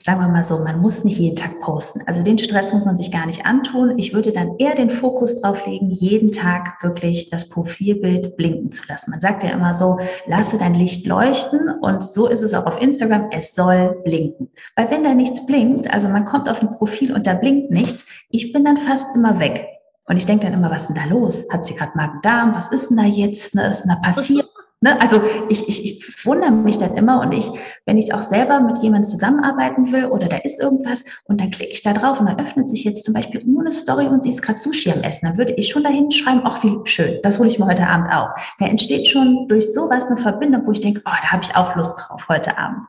sagen 0.04 0.20
wir 0.20 0.28
mal 0.28 0.44
so, 0.44 0.58
man 0.58 0.82
muss 0.82 1.02
nicht 1.02 1.16
jeden 1.16 1.34
Tag 1.34 1.60
posten. 1.60 2.02
Also 2.04 2.22
den 2.22 2.36
Stress 2.36 2.74
muss 2.74 2.84
man 2.84 2.98
sich 2.98 3.10
gar 3.10 3.24
nicht 3.24 3.46
antun. 3.46 3.98
Ich 3.98 4.12
würde 4.12 4.32
dann 4.32 4.58
eher 4.58 4.74
den 4.74 4.90
Fokus 4.90 5.40
drauf 5.40 5.64
legen, 5.64 5.90
jeden 5.90 6.30
Tag 6.30 6.82
wirklich 6.82 7.30
das 7.30 7.48
Profilbild 7.48 8.36
blinken 8.36 8.70
zu 8.70 8.82
lassen. 8.86 9.12
Man 9.12 9.20
sagt 9.20 9.42
ja 9.42 9.50
immer 9.50 9.72
so, 9.72 9.98
lasse 10.26 10.58
dein 10.58 10.74
Licht 10.74 11.06
leuchten 11.06 11.70
und 11.80 12.04
so 12.04 12.26
ist 12.26 12.42
es 12.42 12.52
auch 12.52 12.66
auf 12.66 12.78
Instagram, 12.82 13.30
es 13.30 13.54
soll 13.54 13.98
blinken. 14.04 14.50
Weil 14.76 14.90
wenn 14.90 15.04
da 15.04 15.14
nichts 15.14 15.46
blinkt, 15.46 15.92
also 15.92 16.10
man 16.10 16.26
kommt 16.26 16.50
auf 16.50 16.60
ein 16.60 16.70
Profil 16.70 17.14
und 17.14 17.26
da 17.26 17.32
blinkt 17.32 17.70
nichts, 17.70 18.04
ich 18.28 18.52
bin 18.52 18.62
dann 18.66 18.76
fast 18.76 19.16
immer 19.16 19.40
weg. 19.40 19.66
Und 20.06 20.18
ich 20.18 20.26
denke 20.26 20.44
dann 20.44 20.52
immer, 20.52 20.70
was 20.70 20.82
ist 20.82 20.88
denn 20.88 20.96
da 20.96 21.06
los? 21.06 21.44
Hat 21.50 21.64
sie 21.64 21.74
gerade 21.74 21.92
Magen-Darm? 21.96 22.54
Was 22.54 22.68
ist 22.68 22.90
denn 22.90 22.98
da 22.98 23.04
jetzt? 23.04 23.54
Ne? 23.54 23.70
Ist 23.70 23.80
denn 23.80 23.88
da 23.88 23.96
passiert? 23.96 24.50
Ne? 24.84 25.00
Also 25.00 25.22
ich, 25.48 25.66
ich, 25.66 25.82
ich 25.82 26.26
wundere 26.26 26.50
mich 26.50 26.76
dann 26.76 26.94
immer 26.94 27.22
und 27.22 27.32
ich, 27.32 27.48
wenn 27.86 27.96
ich 27.96 28.12
auch 28.12 28.22
selber 28.22 28.60
mit 28.60 28.76
jemandem 28.82 29.08
zusammenarbeiten 29.10 29.90
will 29.92 30.04
oder 30.04 30.28
da 30.28 30.36
ist 30.36 30.60
irgendwas 30.60 31.02
und 31.24 31.40
dann 31.40 31.50
klicke 31.50 31.72
ich 31.72 31.82
da 31.82 31.94
drauf 31.94 32.20
und 32.20 32.26
dann 32.26 32.38
öffnet 32.38 32.68
sich 32.68 32.84
jetzt 32.84 33.02
zum 33.02 33.14
Beispiel 33.14 33.42
nur 33.46 33.62
eine 33.62 33.72
Story 33.72 34.08
und 34.08 34.22
sie 34.22 34.28
ist 34.28 34.42
gerade 34.42 34.58
Sushi 34.58 34.92
am 34.92 35.02
Essen, 35.02 35.24
dann 35.24 35.38
würde 35.38 35.54
ich 35.54 35.70
schon 35.70 35.84
dahin 35.84 36.10
schreiben, 36.10 36.42
ach 36.44 36.62
wie 36.62 36.76
schön, 36.84 37.18
das 37.22 37.38
hole 37.38 37.48
ich 37.48 37.58
mir 37.58 37.64
heute 37.64 37.86
Abend 37.86 38.12
auch. 38.12 38.28
Da 38.58 38.66
entsteht 38.66 39.06
schon 39.06 39.48
durch 39.48 39.72
sowas 39.72 40.04
eine 40.04 40.18
Verbindung, 40.18 40.66
wo 40.66 40.72
ich 40.72 40.82
denke, 40.82 41.00
oh, 41.06 41.16
da 41.22 41.32
habe 41.32 41.42
ich 41.42 41.56
auch 41.56 41.74
Lust 41.76 41.98
drauf 41.98 42.28
heute 42.28 42.58
Abend. 42.58 42.84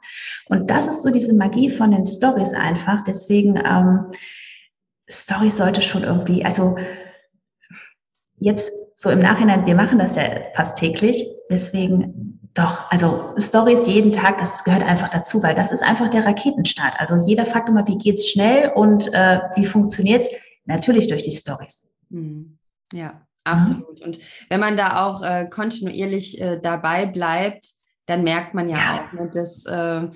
Und 0.50 0.70
das 0.70 0.88
ist 0.88 1.02
so 1.02 1.12
diese 1.12 1.34
Magie 1.34 1.70
von 1.70 1.92
den 1.92 2.06
Stories 2.06 2.52
einfach. 2.52 3.06
Deswegen 3.06 3.56
ähm, 3.56 4.12
Stories 5.08 5.56
sollte 5.56 5.82
schon 5.82 6.04
irgendwie, 6.04 6.44
also 6.44 6.76
jetzt 8.38 8.70
so 8.96 9.10
im 9.10 9.20
Nachhinein, 9.20 9.66
wir 9.66 9.76
machen 9.76 10.00
das 10.00 10.16
ja 10.16 10.24
fast 10.54 10.78
täglich, 10.78 11.26
deswegen 11.50 12.40
doch, 12.56 12.90
also 12.90 13.34
Stories 13.38 13.86
jeden 13.86 14.14
Tag, 14.14 14.40
das 14.40 14.64
gehört 14.64 14.84
einfach 14.84 15.10
dazu, 15.10 15.44
weil 15.44 15.56
das 15.56 15.74
ist 15.74 15.84
einfach 15.84 16.10
der 16.10 16.26
Raketenstart. 16.26 16.94
Also 17.00 17.18
jeder 17.28 17.46
fragt 17.46 17.68
immer, 17.68 17.86
wie 17.86 17.98
geht's 17.98 18.30
schnell 18.30 18.72
und 18.74 19.14
äh, 19.14 19.42
wie 19.56 19.66
funktioniert's? 19.66 20.30
Natürlich 20.64 21.08
durch 21.10 21.24
die 21.24 21.34
Stories. 21.34 21.86
Hm. 22.10 22.58
Ja, 22.94 23.22
absolut. 23.44 24.00
Mhm. 24.00 24.06
Und 24.06 24.20
wenn 24.50 24.62
man 24.62 24.78
da 24.78 25.06
auch 25.06 25.22
äh, 25.22 25.48
kontinuierlich 25.50 26.40
äh, 26.40 26.58
dabei 26.62 27.06
bleibt, 27.06 27.68
dann 28.06 28.24
merkt 28.24 28.54
man 28.54 28.70
ja, 28.70 28.78
ja. 28.78 28.96
auch, 28.96 29.14
ne, 29.14 29.30
dass, 29.34 29.66
äh, 29.66 30.08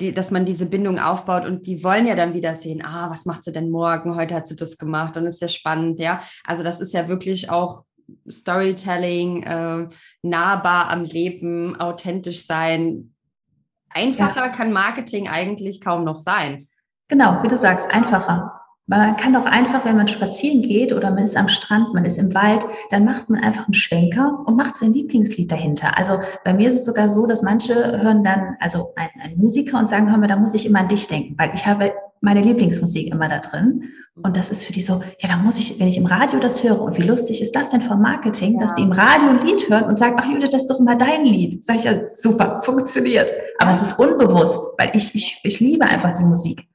die, 0.00 0.12
dass 0.12 0.30
man 0.30 0.44
diese 0.44 0.66
Bindung 0.66 1.00
aufbaut 1.00 1.44
und 1.46 1.66
die 1.66 1.82
wollen 1.82 2.06
ja 2.06 2.14
dann 2.14 2.32
wieder 2.32 2.54
sehen, 2.54 2.84
ah, 2.84 3.10
was 3.10 3.24
macht 3.24 3.42
sie 3.42 3.50
denn 3.50 3.70
morgen? 3.70 4.14
Heute 4.14 4.36
hat 4.36 4.46
sie 4.46 4.54
das 4.54 4.78
gemacht, 4.78 5.16
dann 5.16 5.26
ist 5.26 5.40
ja 5.40 5.48
spannend, 5.48 5.98
ja. 5.98 6.20
Also 6.44 6.62
das 6.62 6.80
ist 6.80 6.92
ja 6.92 7.08
wirklich 7.08 7.50
auch 7.50 7.82
Storytelling, 8.30 9.42
äh, 9.42 9.88
nahbar 10.22 10.90
am 10.90 11.04
Leben, 11.04 11.78
authentisch 11.80 12.46
sein. 12.46 13.14
Einfacher 13.90 14.46
ja. 14.46 14.48
kann 14.48 14.72
Marketing 14.72 15.28
eigentlich 15.28 15.80
kaum 15.80 16.04
noch 16.04 16.18
sein. 16.18 16.68
Genau, 17.08 17.42
wie 17.42 17.48
du 17.48 17.56
sagst, 17.56 17.90
einfacher. 17.90 18.60
Man 18.90 19.18
kann 19.18 19.34
doch 19.34 19.44
einfach, 19.44 19.84
wenn 19.84 19.96
man 19.96 20.08
spazieren 20.08 20.62
geht 20.62 20.94
oder 20.94 21.10
man 21.10 21.24
ist 21.24 21.36
am 21.36 21.48
Strand, 21.48 21.92
man 21.92 22.06
ist 22.06 22.16
im 22.16 22.34
Wald, 22.34 22.64
dann 22.90 23.04
macht 23.04 23.28
man 23.28 23.42
einfach 23.44 23.66
einen 23.66 23.74
Schwenker 23.74 24.42
und 24.46 24.56
macht 24.56 24.76
sein 24.76 24.94
Lieblingslied 24.94 25.52
dahinter. 25.52 25.98
Also 25.98 26.20
bei 26.42 26.54
mir 26.54 26.68
ist 26.68 26.74
es 26.74 26.86
sogar 26.86 27.10
so, 27.10 27.26
dass 27.26 27.42
manche 27.42 27.74
hören 27.74 28.24
dann, 28.24 28.56
also 28.60 28.94
ein, 28.96 29.10
ein 29.22 29.36
Musiker 29.36 29.78
und 29.78 29.90
sagen, 29.90 30.10
hör 30.10 30.16
mal, 30.16 30.26
da 30.26 30.36
muss 30.36 30.54
ich 30.54 30.64
immer 30.64 30.80
an 30.80 30.88
dich 30.88 31.06
denken, 31.06 31.34
weil 31.36 31.50
ich 31.52 31.66
habe 31.66 31.92
meine 32.22 32.40
Lieblingsmusik 32.40 33.12
immer 33.12 33.28
da 33.28 33.40
drin. 33.40 33.84
Und 34.22 34.38
das 34.38 34.48
ist 34.48 34.64
für 34.64 34.72
die 34.72 34.80
so, 34.80 35.02
ja, 35.20 35.28
da 35.28 35.36
muss 35.36 35.58
ich, 35.58 35.78
wenn 35.78 35.86
ich 35.86 35.98
im 35.98 36.06
Radio 36.06 36.40
das 36.40 36.64
höre, 36.64 36.80
und 36.80 36.96
wie 36.98 37.06
lustig 37.06 37.42
ist 37.42 37.54
das 37.54 37.68
denn 37.68 37.82
vom 37.82 38.00
Marketing, 38.00 38.54
ja. 38.54 38.62
dass 38.62 38.74
die 38.74 38.82
im 38.82 38.92
Radio 38.92 39.28
ein 39.28 39.46
Lied 39.46 39.68
hören 39.68 39.84
und 39.84 39.96
sagen, 39.96 40.16
ach 40.18 40.26
Judith, 40.26 40.48
das 40.50 40.62
ist 40.62 40.70
doch 40.70 40.80
immer 40.80 40.96
dein 40.96 41.26
Lied. 41.26 41.62
Sag 41.62 41.76
ich 41.76 41.84
ja, 41.84 42.06
super, 42.06 42.62
funktioniert. 42.64 43.32
Aber 43.58 43.70
es 43.70 43.82
ist 43.82 43.98
unbewusst, 43.98 44.60
weil 44.78 44.92
ich, 44.94 45.14
ich, 45.14 45.40
ich 45.44 45.60
liebe 45.60 45.84
einfach 45.84 46.14
die 46.14 46.24
Musik. 46.24 46.66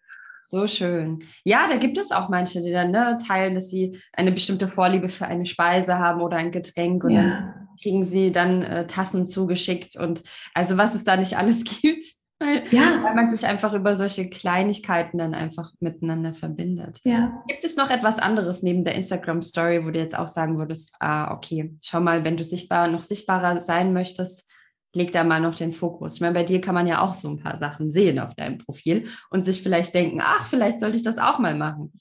So 0.54 0.68
schön. 0.68 1.18
Ja, 1.44 1.66
da 1.68 1.78
gibt 1.78 1.98
es 1.98 2.12
auch 2.12 2.30
manche, 2.30 2.62
die 2.62 2.72
dann 2.72 2.92
ne, 2.92 3.18
teilen, 3.28 3.56
dass 3.56 3.72
sie 3.72 4.00
eine 4.14 4.32
bestimmte 4.32 4.68
Vorliebe 4.68 5.08
für 5.08 5.26
eine 5.26 5.48
Speise 5.48 5.98
haben 5.98 6.22
oder 6.22 6.38
ein 6.38 6.52
Getränk 6.52 7.04
und 7.04 7.10
ja. 7.10 7.24
dann 7.24 7.68
kriegen 7.82 8.04
sie 8.04 8.32
dann 8.32 8.62
äh, 8.62 8.86
Tassen 8.86 9.26
zugeschickt 9.26 9.96
und 9.96 10.22
also 10.54 10.78
was 10.78 10.94
es 10.94 11.06
da 11.06 11.18
nicht 11.18 11.40
alles 11.40 11.64
gibt. 11.82 12.04
Weil, 12.38 12.62
ja. 12.70 13.02
weil 13.02 13.16
man 13.16 13.32
sich 13.32 13.48
einfach 13.48 13.74
über 13.74 13.96
solche 13.96 14.30
Kleinigkeiten 14.30 15.18
dann 15.18 15.34
einfach 15.34 15.72
miteinander 15.80 16.36
verbindet. 16.36 17.00
Ja. 17.04 17.42
Gibt 17.48 17.64
es 17.64 17.76
noch 17.76 17.90
etwas 17.90 18.20
anderes 18.20 18.62
neben 18.62 18.84
der 18.84 18.94
Instagram-Story, 18.94 19.88
wo 19.88 19.90
du 19.90 19.98
jetzt 19.98 20.18
auch 20.18 20.28
sagen 20.28 20.60
würdest, 20.60 20.94
ah, 21.00 21.34
okay, 21.34 21.74
schau 21.82 22.00
mal, 22.00 22.24
wenn 22.26 22.38
du 22.38 22.44
sichtbar, 22.44 22.90
noch 22.90 23.02
sichtbarer 23.02 23.60
sein 23.60 23.92
möchtest, 23.92 24.52
leg 24.94 25.12
da 25.12 25.24
mal 25.24 25.42
noch 25.42 25.56
den 25.56 25.74
Fokus. 25.74 26.16
Ich 26.16 26.22
meine, 26.22 26.34
bei 26.34 26.44
dir 26.44 26.62
kann 26.62 26.76
man 26.76 26.88
ja 26.88 27.02
auch 27.02 27.14
so 27.14 27.30
ein 27.30 27.40
paar 27.40 27.58
Sachen 27.58 27.90
sehen 27.90 28.20
auf 28.20 28.36
deinem 28.36 28.60
Profil 28.60 29.06
und 29.30 29.44
sich 29.44 29.62
vielleicht 29.62 29.94
denken, 29.94 30.22
ach, 30.22 30.48
vielleicht 30.48 30.80
sollte 30.80 30.98
ich 30.98 31.04
das 31.04 31.18
auch 31.18 31.40
mal 31.40 31.56
machen. 31.56 31.92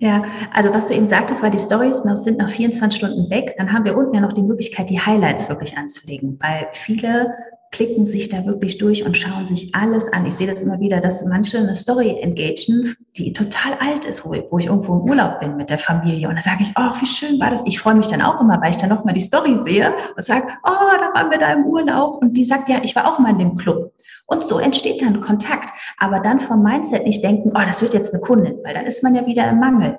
Ja, 0.00 0.24
also 0.54 0.72
was 0.72 0.86
du 0.86 0.94
eben 0.94 1.08
sagtest, 1.08 1.42
war 1.42 1.50
die 1.50 1.58
Stories 1.58 2.02
sind 2.22 2.38
nach 2.38 2.50
24 2.50 2.98
Stunden 2.98 3.28
weg. 3.30 3.54
Dann 3.58 3.72
haben 3.72 3.84
wir 3.84 3.96
unten 3.96 4.14
ja 4.14 4.20
noch 4.20 4.32
die 4.32 4.44
Möglichkeit, 4.44 4.90
die 4.90 5.00
Highlights 5.00 5.48
wirklich 5.48 5.76
anzulegen, 5.76 6.38
weil 6.40 6.68
viele 6.72 7.32
klicken 7.70 8.06
sich 8.06 8.28
da 8.28 8.44
wirklich 8.46 8.78
durch 8.78 9.04
und 9.04 9.16
schauen 9.16 9.46
sich 9.46 9.74
alles 9.74 10.12
an. 10.12 10.26
Ich 10.26 10.34
sehe 10.34 10.46
das 10.46 10.62
immer 10.62 10.80
wieder, 10.80 11.00
dass 11.00 11.24
manche 11.24 11.58
eine 11.58 11.74
Story 11.74 12.18
engagen, 12.20 12.96
die 13.16 13.32
total 13.32 13.74
alt 13.80 14.04
ist, 14.04 14.24
wo, 14.24 14.34
ich 14.34 14.66
irgendwo 14.66 14.94
im 14.94 15.02
Urlaub 15.02 15.40
bin 15.40 15.56
mit 15.56 15.70
der 15.70 15.78
Familie. 15.78 16.28
Und 16.28 16.36
da 16.36 16.42
sage 16.42 16.62
ich, 16.62 16.70
ach, 16.74 17.00
wie 17.00 17.06
schön 17.06 17.38
war 17.40 17.50
das. 17.50 17.64
Ich 17.66 17.78
freue 17.78 17.94
mich 17.94 18.08
dann 18.08 18.22
auch 18.22 18.40
immer, 18.40 18.60
weil 18.60 18.70
ich 18.70 18.78
dann 18.78 18.88
nochmal 18.88 19.14
die 19.14 19.20
Story 19.20 19.56
sehe 19.56 19.94
und 20.16 20.24
sage, 20.24 20.48
oh, 20.64 20.88
da 20.90 21.12
waren 21.14 21.30
wir 21.30 21.38
da 21.38 21.52
im 21.52 21.64
Urlaub. 21.64 22.22
Und 22.22 22.34
die 22.34 22.44
sagt, 22.44 22.68
ja, 22.68 22.80
ich 22.82 22.96
war 22.96 23.06
auch 23.06 23.18
mal 23.18 23.30
in 23.30 23.38
dem 23.38 23.54
Club. 23.56 23.92
Und 24.26 24.42
so 24.42 24.58
entsteht 24.58 25.02
dann 25.02 25.20
Kontakt. 25.20 25.70
Aber 25.98 26.20
dann 26.20 26.40
vom 26.40 26.62
Mindset 26.62 27.04
nicht 27.04 27.22
denken, 27.22 27.50
oh, 27.54 27.64
das 27.66 27.82
wird 27.82 27.94
jetzt 27.94 28.12
eine 28.12 28.20
Kundin, 28.20 28.58
weil 28.64 28.74
dann 28.74 28.86
ist 28.86 29.02
man 29.02 29.14
ja 29.14 29.26
wieder 29.26 29.48
im 29.48 29.58
Mangel. 29.58 29.98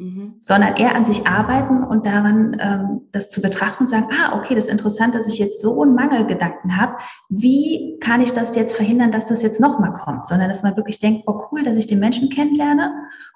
Mhm. 0.00 0.36
sondern 0.40 0.76
eher 0.76 0.94
an 0.94 1.04
sich 1.04 1.26
arbeiten 1.26 1.84
und 1.84 2.06
daran 2.06 2.56
ähm, 2.58 3.00
das 3.12 3.28
zu 3.28 3.42
betrachten 3.42 3.84
und 3.84 3.88
sagen, 3.88 4.08
ah, 4.10 4.34
okay, 4.34 4.54
das 4.54 4.64
ist 4.64 4.70
interessant, 4.70 5.14
dass 5.14 5.28
ich 5.28 5.38
jetzt 5.38 5.60
so 5.60 5.82
einen 5.82 5.94
Mangelgedanken 5.94 6.80
habe. 6.80 6.96
Wie 7.28 7.98
kann 8.00 8.22
ich 8.22 8.32
das 8.32 8.56
jetzt 8.56 8.74
verhindern, 8.74 9.12
dass 9.12 9.26
das 9.26 9.42
jetzt 9.42 9.60
nochmal 9.60 9.92
kommt? 9.92 10.26
Sondern 10.26 10.48
dass 10.48 10.62
man 10.62 10.74
wirklich 10.74 11.00
denkt, 11.00 11.24
oh 11.26 11.42
cool, 11.52 11.64
dass 11.64 11.76
ich 11.76 11.86
den 11.86 11.98
Menschen 11.98 12.30
kennenlerne 12.30 12.94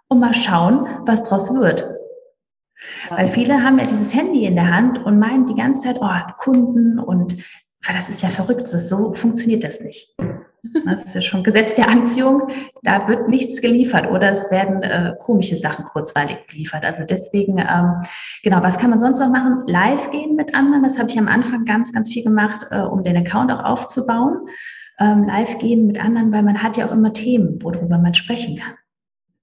und 0.08 0.20
mal 0.20 0.32
schauen, 0.32 0.86
was 1.04 1.22
draus 1.22 1.54
wird. 1.54 1.84
Weil 3.10 3.28
viele 3.28 3.62
haben 3.62 3.78
ja 3.78 3.84
dieses 3.84 4.14
Handy 4.14 4.46
in 4.46 4.54
der 4.54 4.74
Hand 4.74 5.04
und 5.04 5.18
meinen 5.18 5.44
die 5.44 5.54
ganze 5.54 5.82
Zeit, 5.82 5.98
oh, 6.00 6.32
Kunden 6.38 6.98
und 6.98 7.36
das 7.92 8.08
ist 8.08 8.22
ja 8.22 8.30
verrückt, 8.30 8.66
so 8.68 9.12
funktioniert 9.12 9.64
das 9.64 9.80
nicht. 9.80 10.16
Das 10.84 11.04
ist 11.04 11.14
ja 11.14 11.20
schon 11.20 11.42
Gesetz 11.42 11.74
der 11.74 11.88
Anziehung. 11.88 12.48
Da 12.82 13.06
wird 13.08 13.28
nichts 13.28 13.60
geliefert 13.60 14.10
oder 14.10 14.30
es 14.30 14.50
werden 14.50 14.82
äh, 14.82 15.14
komische 15.20 15.56
Sachen 15.56 15.84
kurzweilig 15.84 16.38
geliefert. 16.48 16.84
Also 16.84 17.04
deswegen, 17.04 17.58
ähm, 17.58 18.02
genau, 18.42 18.62
was 18.62 18.78
kann 18.78 18.90
man 18.90 19.00
sonst 19.00 19.18
noch 19.18 19.30
machen? 19.30 19.62
Live 19.66 20.10
gehen 20.10 20.36
mit 20.36 20.54
anderen. 20.54 20.82
Das 20.82 20.98
habe 20.98 21.10
ich 21.10 21.18
am 21.18 21.28
Anfang 21.28 21.64
ganz, 21.64 21.92
ganz 21.92 22.10
viel 22.10 22.24
gemacht, 22.24 22.66
äh, 22.70 22.80
um 22.80 23.02
den 23.02 23.16
Account 23.16 23.52
auch 23.52 23.64
aufzubauen. 23.64 24.48
Ähm, 24.98 25.24
live 25.24 25.58
gehen 25.58 25.86
mit 25.86 26.02
anderen, 26.02 26.32
weil 26.32 26.42
man 26.42 26.62
hat 26.62 26.76
ja 26.76 26.86
auch 26.86 26.92
immer 26.92 27.12
Themen, 27.12 27.60
worüber 27.62 27.98
man 27.98 28.14
sprechen 28.14 28.58
kann. 28.58 28.74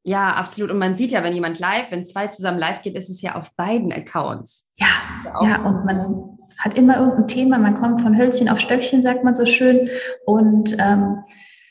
Ja, 0.04 0.34
absolut. 0.34 0.72
Und 0.72 0.80
man 0.80 0.96
sieht 0.96 1.12
ja, 1.12 1.24
wenn 1.24 1.34
jemand 1.34 1.60
live, 1.60 1.92
wenn 1.92 2.06
zwei 2.06 2.28
zusammen 2.28 2.58
live 2.58 2.82
geht, 2.82 2.96
ist 2.96 3.10
es 3.10 3.22
ja 3.22 3.36
auf 3.36 3.56
beiden 3.56 3.92
Accounts. 3.92 4.70
Ja, 4.78 4.88
ja, 5.44 5.62
und 5.62 5.86
man 5.86 6.38
hat 6.62 6.76
immer 6.76 6.98
irgendein 6.98 7.28
Thema, 7.28 7.58
man 7.58 7.74
kommt 7.74 8.02
von 8.02 8.18
Hölzchen 8.18 8.48
auf 8.48 8.60
Stöckchen, 8.60 9.02
sagt 9.02 9.24
man 9.24 9.36
so 9.36 9.46
schön. 9.46 9.90
Und 10.26 10.76
ähm, 10.80 11.24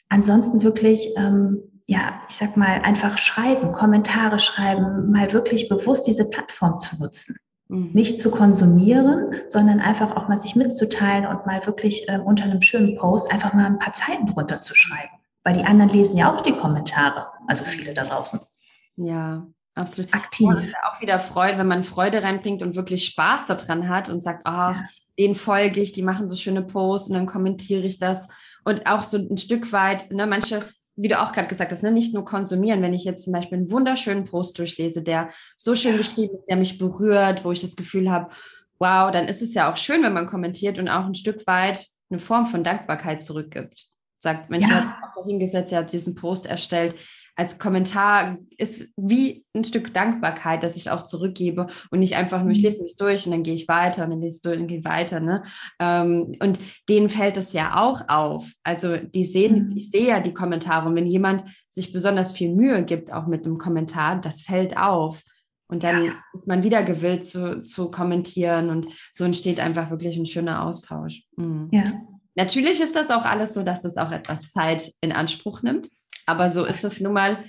ansonsten 0.09 0.63
wirklich, 0.63 1.15
ähm, 1.17 1.63
ja, 1.87 2.21
ich 2.29 2.37
sag 2.37 2.57
mal, 2.57 2.83
einfach 2.83 3.17
schreiben, 3.17 3.73
Kommentare 3.73 4.41
schreiben, 4.41 5.11
mal 5.11 5.33
wirklich 5.33 5.69
bewusst 5.69 6.07
diese 6.07 6.29
Plattform 6.29 6.81
zu 6.81 6.97
nutzen. 6.99 7.37
Mhm. 7.69 7.91
Nicht 7.93 8.21
zu 8.21 8.33
konsumieren, 8.33 9.33
sondern 9.49 9.79
einfach 9.79 10.17
auch 10.17 10.29
mal 10.29 10.39
sich 10.39 10.57
mitzuteilen 10.57 11.25
und 11.25 11.47
mal 11.47 11.65
wirklich 11.67 12.09
äh, 12.09 12.19
unter 12.19 12.45
einem 12.45 12.61
schönen 12.61 12.97
Post 12.97 13.33
einfach 13.33 13.55
mal 13.55 13.67
ein 13.67 13.79
paar 13.79 13.93
Zeilen 13.93 14.27
drunter 14.27 14.61
zu 14.61 14.75
schreiben. 14.75 15.15
Weil 15.45 15.55
die 15.55 15.65
anderen 15.65 15.91
lesen 15.91 16.17
ja 16.17 16.35
auch 16.35 16.41
die 16.41 16.57
Kommentare, 16.57 17.29
also 17.47 17.65
viele 17.65 17.95
da 17.95 18.05
draußen. 18.05 18.41
Ja, 18.97 19.47
Absolut. 19.75 20.13
Aktiv. 20.13 20.49
Und 20.49 20.75
auch 20.83 21.01
wieder 21.01 21.21
Freude, 21.21 21.59
wenn 21.59 21.69
man 21.69 21.85
Freude 21.85 22.23
reinbringt 22.23 22.63
und 22.63 22.77
wirklich 22.77 23.05
Spaß 23.07 23.47
daran 23.47 23.89
hat 23.89 24.09
und 24.09 24.23
sagt, 24.23 24.43
ach, 24.45 24.77
ja. 24.77 24.85
denen 25.19 25.35
folge 25.35 25.81
ich, 25.81 25.93
die 25.93 26.03
machen 26.03 26.29
so 26.29 26.37
schöne 26.37 26.63
Posts 26.63 27.11
und 27.11 27.15
dann 27.17 27.27
kommentiere 27.27 27.87
ich 27.87 27.99
das. 27.99 28.29
Und 28.65 28.87
auch 28.87 29.03
so 29.03 29.17
ein 29.17 29.39
Stück 29.39 29.73
weit, 29.73 30.11
ne, 30.11 30.27
manche 30.27 30.67
wie 30.97 31.09
du 31.09 31.19
auch 31.19 31.33
gerade 31.33 31.49
gesagt 31.49 31.73
hast, 31.73 31.83
ne, 31.83 31.91
nicht 31.91 32.13
nur 32.13 32.27
konsumieren. 32.27 32.83
Wenn 32.83 32.93
ich 32.93 33.05
jetzt 33.05 33.25
zum 33.25 33.33
Beispiel 33.33 33.59
einen 33.59 33.71
wunderschönen 33.71 34.25
Post 34.25 34.59
durchlese, 34.59 35.03
der 35.03 35.31
so 35.57 35.75
schön 35.75 35.97
geschrieben 35.97 36.37
ist, 36.37 36.47
der 36.47 36.57
mich 36.57 36.77
berührt, 36.77 37.45
wo 37.45 37.53
ich 37.53 37.63
das 37.63 37.75
Gefühl 37.75 38.11
habe, 38.11 38.31
wow, 38.79 39.11
dann 39.11 39.27
ist 39.27 39.41
es 39.41 39.55
ja 39.55 39.73
auch 39.73 39.79
schön, 39.79 40.03
wenn 40.03 40.13
man 40.13 40.27
kommentiert 40.27 40.79
und 40.79 40.89
auch 40.89 41.07
ein 41.07 41.15
Stück 41.15 41.47
weit 41.47 41.87
eine 42.11 42.19
Form 42.19 42.47
von 42.47 42.65
Dankbarkeit 42.65 43.25
zurückgibt. 43.25 43.87
Sagt, 44.19 44.51
Mensch, 44.51 44.69
ja. 44.69 44.75
hat 44.75 44.85
sich 44.85 44.95
auch 44.95 45.23
dahingesetzt, 45.23 45.73
er 45.73 45.79
hat 45.79 45.93
diesen 45.93 46.15
Post 46.15 46.45
erstellt 46.45 46.95
als 47.41 47.59
Kommentar 47.59 48.37
ist 48.59 48.93
wie 48.99 49.47
ein 49.57 49.65
Stück 49.65 49.95
Dankbarkeit, 49.95 50.63
dass 50.63 50.77
ich 50.77 50.91
auch 50.91 51.07
zurückgebe 51.07 51.69
und 51.91 52.01
nicht 52.01 52.15
einfach 52.15 52.43
nur, 52.43 52.51
ich 52.51 52.59
mhm. 52.59 52.65
lese 52.65 52.83
mich 52.83 52.97
durch 52.99 53.25
und 53.25 53.33
dann 53.33 53.43
gehe 53.43 53.55
ich 53.55 53.67
weiter 53.67 54.05
und 54.05 54.11
dann 54.11 54.21
lese 54.21 54.37
ich 54.37 54.43
durch 54.43 54.61
und 54.61 54.67
gehe 54.67 54.85
weiter. 54.85 55.21
Ne? 55.21 55.43
Ähm, 55.79 56.37
und 56.43 56.59
denen 56.91 57.09
fällt 57.09 57.39
es 57.39 57.55
ja 57.55 57.81
auch 57.83 58.03
auf. 58.09 58.53
Also 58.63 58.99
die 58.99 59.25
sehen, 59.25 59.71
mhm. 59.71 59.77
ich 59.79 59.91
sehe 59.91 60.09
ja 60.09 60.21
die 60.21 60.35
Kommentare 60.35 60.87
und 60.87 60.97
wenn 60.97 61.07
jemand 61.07 61.45
sich 61.71 61.95
besonders 61.95 62.33
viel 62.33 62.55
Mühe 62.55 62.85
gibt, 62.85 63.11
auch 63.11 63.27
mit 63.27 63.47
einem 63.47 63.57
Kommentar, 63.57 64.21
das 64.21 64.43
fällt 64.43 64.77
auf. 64.77 65.23
Und 65.67 65.83
dann 65.83 66.05
ja. 66.05 66.13
ist 66.35 66.47
man 66.47 66.63
wieder 66.63 66.83
gewillt 66.83 67.25
zu, 67.25 67.63
zu 67.63 67.89
kommentieren 67.89 68.69
und 68.69 68.87
so 69.15 69.25
entsteht 69.25 69.61
einfach 69.61 69.89
wirklich 69.89 70.19
ein 70.19 70.27
schöner 70.27 70.67
Austausch. 70.67 71.23
Mhm. 71.39 71.69
Ja. 71.71 72.03
Natürlich 72.35 72.83
ist 72.83 72.97
das 72.97 73.09
auch 73.09 73.25
alles 73.25 73.55
so, 73.55 73.63
dass 73.63 73.85
es 73.85 73.97
auch 73.97 74.13
etwas 74.13 74.53
Zeit 74.53 74.93
in 75.01 75.13
Anspruch 75.13 75.63
nimmt. 75.63 75.89
Aber 76.27 76.51
so 76.51 76.65
ist 76.65 76.85
es 76.85 77.01
nun 77.01 77.13
mal, 77.13 77.45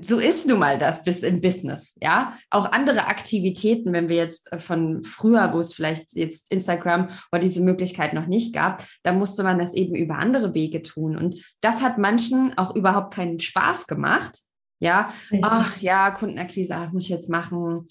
so 0.00 0.18
ist 0.18 0.46
nun 0.46 0.58
mal 0.58 0.78
das 0.78 1.04
bis 1.04 1.22
im 1.22 1.40
Business, 1.40 1.94
ja. 2.00 2.38
Auch 2.50 2.72
andere 2.72 3.06
Aktivitäten, 3.06 3.92
wenn 3.92 4.08
wir 4.08 4.16
jetzt 4.16 4.52
äh, 4.52 4.58
von 4.58 5.04
früher, 5.04 5.52
wo 5.52 5.60
es 5.60 5.74
vielleicht 5.74 6.12
jetzt 6.14 6.50
Instagram 6.50 7.08
oder 7.30 7.42
diese 7.42 7.62
Möglichkeit 7.62 8.14
noch 8.14 8.26
nicht 8.26 8.54
gab, 8.54 8.84
da 9.02 9.12
musste 9.12 9.42
man 9.42 9.58
das 9.58 9.74
eben 9.74 9.94
über 9.94 10.16
andere 10.16 10.54
Wege 10.54 10.82
tun. 10.82 11.16
Und 11.16 11.36
das 11.60 11.82
hat 11.82 11.98
manchen 11.98 12.56
auch 12.56 12.74
überhaupt 12.74 13.14
keinen 13.14 13.40
Spaß 13.40 13.86
gemacht. 13.86 14.38
Ja, 14.80 15.10
Richtig. 15.30 15.44
ach 15.44 15.76
ja, 15.78 16.10
Kundenakquise, 16.10 16.74
ach, 16.74 16.92
muss 16.92 17.04
ich 17.04 17.10
jetzt 17.10 17.30
machen, 17.30 17.86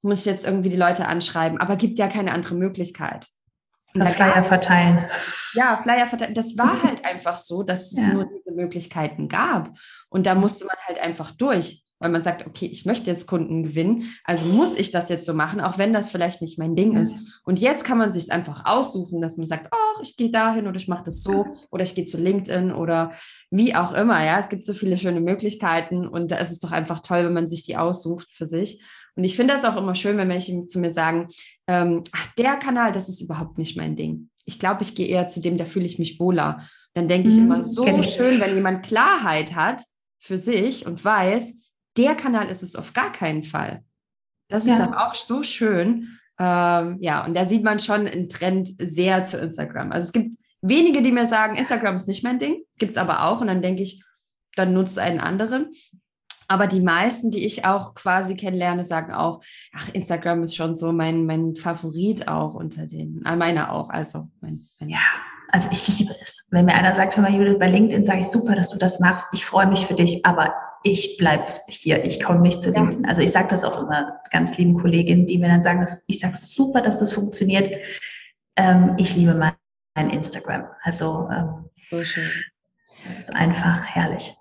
muss 0.00 0.20
ich 0.20 0.26
jetzt 0.26 0.46
irgendwie 0.46 0.70
die 0.70 0.76
Leute 0.76 1.06
anschreiben, 1.06 1.58
aber 1.58 1.76
gibt 1.76 1.98
ja 1.98 2.08
keine 2.08 2.32
andere 2.32 2.54
Möglichkeit. 2.54 3.26
Und 3.94 4.10
Flyer 4.10 4.42
verteilen. 4.42 5.04
Ja, 5.54 5.76
Flyer 5.76 6.06
verteilen. 6.06 6.34
Das 6.34 6.56
war 6.56 6.82
halt 6.84 7.04
einfach 7.04 7.36
so, 7.36 7.62
dass 7.62 7.92
es 7.92 7.98
ja. 7.98 8.08
nur 8.08 8.24
diese 8.26 8.54
Möglichkeiten 8.54 9.28
gab. 9.28 9.70
Und 10.08 10.26
da 10.26 10.34
musste 10.34 10.66
man 10.66 10.76
halt 10.86 10.98
einfach 10.98 11.32
durch, 11.32 11.84
weil 11.98 12.10
man 12.10 12.22
sagt, 12.22 12.46
okay, 12.46 12.66
ich 12.66 12.84
möchte 12.84 13.10
jetzt 13.10 13.28
Kunden 13.28 13.62
gewinnen, 13.62 14.12
also 14.24 14.46
muss 14.46 14.76
ich 14.76 14.90
das 14.90 15.08
jetzt 15.08 15.24
so 15.24 15.34
machen, 15.34 15.60
auch 15.60 15.78
wenn 15.78 15.92
das 15.92 16.10
vielleicht 16.10 16.42
nicht 16.42 16.58
mein 16.58 16.74
Ding 16.74 16.96
ist. 16.96 17.16
Und 17.44 17.60
jetzt 17.60 17.84
kann 17.84 17.96
man 17.96 18.10
sich 18.10 18.32
einfach 18.32 18.64
aussuchen, 18.64 19.20
dass 19.20 19.36
man 19.36 19.46
sagt, 19.46 19.68
ach, 19.70 20.02
ich 20.02 20.16
gehe 20.16 20.30
dahin 20.30 20.66
oder 20.66 20.76
ich 20.76 20.88
mache 20.88 21.04
das 21.04 21.22
so 21.22 21.46
oder 21.70 21.84
ich 21.84 21.94
gehe 21.94 22.04
zu 22.04 22.18
LinkedIn 22.18 22.72
oder 22.72 23.12
wie 23.50 23.76
auch 23.76 23.92
immer. 23.92 24.24
Ja, 24.24 24.40
es 24.40 24.48
gibt 24.48 24.64
so 24.64 24.74
viele 24.74 24.98
schöne 24.98 25.20
Möglichkeiten 25.20 26.08
und 26.08 26.32
da 26.32 26.38
ist 26.38 26.50
es 26.50 26.58
doch 26.58 26.72
einfach 26.72 27.00
toll, 27.00 27.24
wenn 27.24 27.34
man 27.34 27.46
sich 27.46 27.62
die 27.62 27.76
aussucht 27.76 28.28
für 28.32 28.46
sich. 28.46 28.82
Und 29.14 29.24
ich 29.24 29.36
finde 29.36 29.54
das 29.54 29.64
auch 29.64 29.76
immer 29.76 29.94
schön, 29.94 30.16
wenn 30.16 30.28
Menschen 30.28 30.68
zu 30.68 30.80
mir 30.80 30.92
sagen, 30.92 31.26
ähm, 31.72 32.02
ach, 32.12 32.26
der 32.34 32.56
Kanal, 32.56 32.92
das 32.92 33.08
ist 33.08 33.22
überhaupt 33.22 33.56
nicht 33.56 33.78
mein 33.78 33.96
Ding. 33.96 34.28
Ich 34.44 34.58
glaube, 34.58 34.82
ich 34.82 34.94
gehe 34.94 35.06
eher 35.06 35.26
zu 35.26 35.40
dem, 35.40 35.56
da 35.56 35.64
fühle 35.64 35.86
ich 35.86 35.98
mich 35.98 36.20
wohler. 36.20 36.68
Dann 36.92 37.08
denke 37.08 37.30
ich 37.30 37.36
mhm, 37.36 37.44
immer, 37.44 37.64
so 37.64 37.86
schön, 38.02 38.40
wenn 38.40 38.54
jemand 38.54 38.84
Klarheit 38.84 39.54
hat 39.54 39.82
für 40.20 40.36
sich 40.36 40.84
und 40.84 41.02
weiß, 41.02 41.54
der 41.96 42.14
Kanal 42.14 42.50
ist 42.50 42.62
es 42.62 42.76
auf 42.76 42.92
gar 42.92 43.10
keinen 43.10 43.42
Fall. 43.42 43.82
Das 44.48 44.66
ja. 44.66 44.74
ist 44.74 44.80
dann 44.80 44.92
auch 44.92 45.14
so 45.14 45.42
schön. 45.42 46.18
Ähm, 46.38 46.98
ja, 47.00 47.24
und 47.24 47.34
da 47.34 47.46
sieht 47.46 47.64
man 47.64 47.80
schon 47.80 48.06
einen 48.06 48.28
Trend 48.28 48.68
sehr 48.78 49.24
zu 49.24 49.38
Instagram. 49.38 49.92
Also 49.92 50.06
es 50.06 50.12
gibt 50.12 50.34
wenige, 50.60 51.00
die 51.00 51.12
mir 51.12 51.26
sagen, 51.26 51.56
Instagram 51.56 51.96
ist 51.96 52.08
nicht 52.08 52.22
mein 52.22 52.38
Ding, 52.38 52.62
gibt 52.76 52.92
es 52.92 52.98
aber 52.98 53.24
auch. 53.24 53.40
Und 53.40 53.46
dann 53.46 53.62
denke 53.62 53.82
ich, 53.82 54.04
dann 54.56 54.74
nutzt 54.74 54.98
einen 54.98 55.20
anderen. 55.20 55.70
Aber 56.52 56.66
die 56.66 56.82
meisten, 56.82 57.30
die 57.30 57.46
ich 57.46 57.64
auch 57.64 57.94
quasi 57.94 58.36
kennenlerne, 58.36 58.84
sagen 58.84 59.10
auch, 59.10 59.40
ach, 59.74 59.88
Instagram 59.94 60.42
ist 60.42 60.54
schon 60.54 60.74
so 60.74 60.92
mein, 60.92 61.24
mein 61.24 61.54
Favorit 61.54 62.28
auch 62.28 62.52
unter 62.52 62.86
den, 62.86 63.22
äh, 63.24 63.36
meiner 63.36 63.72
auch, 63.72 63.88
also 63.88 64.28
mein, 64.42 64.68
mein 64.78 64.90
Ja, 64.90 64.98
also 65.48 65.70
ich 65.72 65.88
liebe 65.88 66.14
es. 66.22 66.44
Wenn 66.50 66.66
mir 66.66 66.74
einer 66.74 66.94
sagt, 66.94 67.16
hör 67.16 67.22
mal, 67.22 67.34
Judith, 67.34 67.58
bei 67.58 67.70
LinkedIn 67.70 68.04
sage 68.04 68.18
ich 68.18 68.26
super, 68.28 68.54
dass 68.54 68.68
du 68.68 68.76
das 68.76 69.00
machst, 69.00 69.28
ich 69.32 69.46
freue 69.46 69.66
mich 69.66 69.86
für 69.86 69.94
dich, 69.94 70.26
aber 70.26 70.52
ich 70.82 71.16
bleibe 71.16 71.46
hier, 71.68 72.04
ich 72.04 72.22
komme 72.22 72.40
nicht 72.40 72.60
zu 72.60 72.70
LinkedIn. 72.70 73.04
Ja. 73.04 73.08
Also 73.08 73.22
ich 73.22 73.32
sage 73.32 73.48
das 73.48 73.64
auch 73.64 73.80
immer 73.80 74.20
ganz 74.30 74.58
lieben 74.58 74.78
Kolleginnen, 74.78 75.26
die 75.26 75.38
mir 75.38 75.48
dann 75.48 75.62
sagen, 75.62 75.80
dass, 75.80 76.04
ich 76.06 76.20
sage 76.20 76.36
super, 76.36 76.82
dass 76.82 76.98
das 76.98 77.14
funktioniert. 77.14 77.70
Ähm, 78.56 78.96
ich 78.98 79.16
liebe 79.16 79.32
mein, 79.32 79.54
mein 79.94 80.10
Instagram. 80.10 80.66
Also 80.82 81.30
ähm, 81.32 81.70
so 81.90 82.04
schön. 82.04 82.28
ist 83.20 83.34
einfach 83.34 83.86
herrlich. 83.86 84.34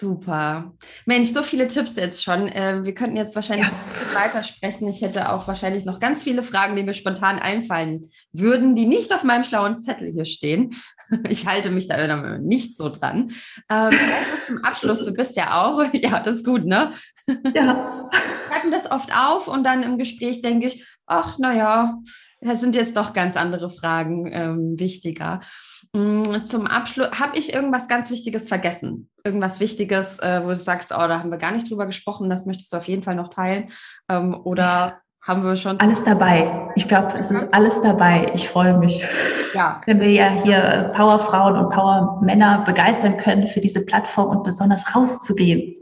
Super. 0.00 0.72
Mensch, 1.04 1.28
so 1.28 1.42
viele 1.42 1.68
Tipps 1.68 1.94
jetzt 1.96 2.24
schon. 2.24 2.48
Äh, 2.48 2.80
wir 2.84 2.94
könnten 2.94 3.18
jetzt 3.18 3.34
wahrscheinlich 3.34 3.68
ja. 3.68 4.14
weitersprechen. 4.18 4.88
Ich 4.88 5.02
hätte 5.02 5.30
auch 5.30 5.46
wahrscheinlich 5.46 5.84
noch 5.84 6.00
ganz 6.00 6.22
viele 6.22 6.42
Fragen, 6.42 6.74
die 6.74 6.82
mir 6.82 6.94
spontan 6.94 7.38
einfallen 7.38 8.08
würden, 8.32 8.74
die 8.74 8.86
nicht 8.86 9.12
auf 9.12 9.24
meinem 9.24 9.44
schlauen 9.44 9.82
Zettel 9.82 10.10
hier 10.10 10.24
stehen. 10.24 10.74
Ich 11.28 11.44
halte 11.44 11.70
mich 11.70 11.88
da 11.88 12.38
nicht 12.38 12.76
so 12.76 12.88
dran. 12.88 13.32
Ähm, 13.68 13.90
zum 14.46 14.58
Abschluss, 14.58 15.04
du 15.04 15.12
bist 15.12 15.34
ja 15.34 15.60
auch, 15.60 15.82
ja, 15.92 16.20
das 16.20 16.36
ist 16.36 16.44
gut, 16.44 16.64
ne? 16.64 16.92
Ja. 17.52 18.08
Wir 18.48 18.56
hatten 18.56 18.70
das 18.70 18.88
oft 18.88 19.10
auf 19.12 19.48
und 19.48 19.64
dann 19.64 19.82
im 19.82 19.98
Gespräch 19.98 20.40
denke 20.40 20.68
ich, 20.68 20.86
ach, 21.06 21.36
naja, 21.38 21.98
das 22.40 22.60
sind 22.60 22.76
jetzt 22.76 22.96
doch 22.96 23.12
ganz 23.12 23.36
andere 23.36 23.70
Fragen 23.70 24.30
ähm, 24.32 24.78
wichtiger. 24.78 25.40
Mm, 25.92 26.44
zum 26.44 26.66
Abschluss, 26.66 27.10
habe 27.12 27.36
ich 27.36 27.52
irgendwas 27.52 27.88
ganz 27.88 28.10
Wichtiges 28.10 28.48
vergessen? 28.48 29.10
Irgendwas 29.24 29.58
Wichtiges, 29.58 30.18
äh, 30.20 30.42
wo 30.44 30.48
du 30.48 30.56
sagst, 30.56 30.92
oh, 30.92 30.98
da 30.98 31.18
haben 31.18 31.30
wir 31.30 31.38
gar 31.38 31.52
nicht 31.52 31.68
drüber 31.68 31.86
gesprochen, 31.86 32.30
das 32.30 32.46
möchtest 32.46 32.72
du 32.72 32.76
auf 32.76 32.86
jeden 32.86 33.02
Fall 33.02 33.16
noch 33.16 33.28
teilen? 33.28 33.70
Ähm, 34.08 34.34
oder 34.44 35.00
haben 35.22 35.44
wir 35.44 35.56
schon. 35.56 35.78
Alles 35.80 36.02
dabei. 36.04 36.70
Ich 36.76 36.88
glaube, 36.88 37.18
es 37.18 37.30
ist 37.30 37.52
alles 37.52 37.80
dabei. 37.82 38.30
Ich 38.34 38.48
freue 38.48 38.76
mich. 38.78 39.04
Ja. 39.54 39.80
Wenn 39.84 40.00
wir 40.00 40.10
ja 40.10 40.30
hier 40.42 40.92
Powerfrauen 40.94 41.56
und 41.56 41.70
Powermänner 41.70 42.64
begeistern 42.64 43.16
können, 43.16 43.46
für 43.46 43.60
diese 43.60 43.84
Plattform 43.84 44.30
und 44.30 44.44
besonders 44.44 44.94
rauszugehen. 44.94 45.76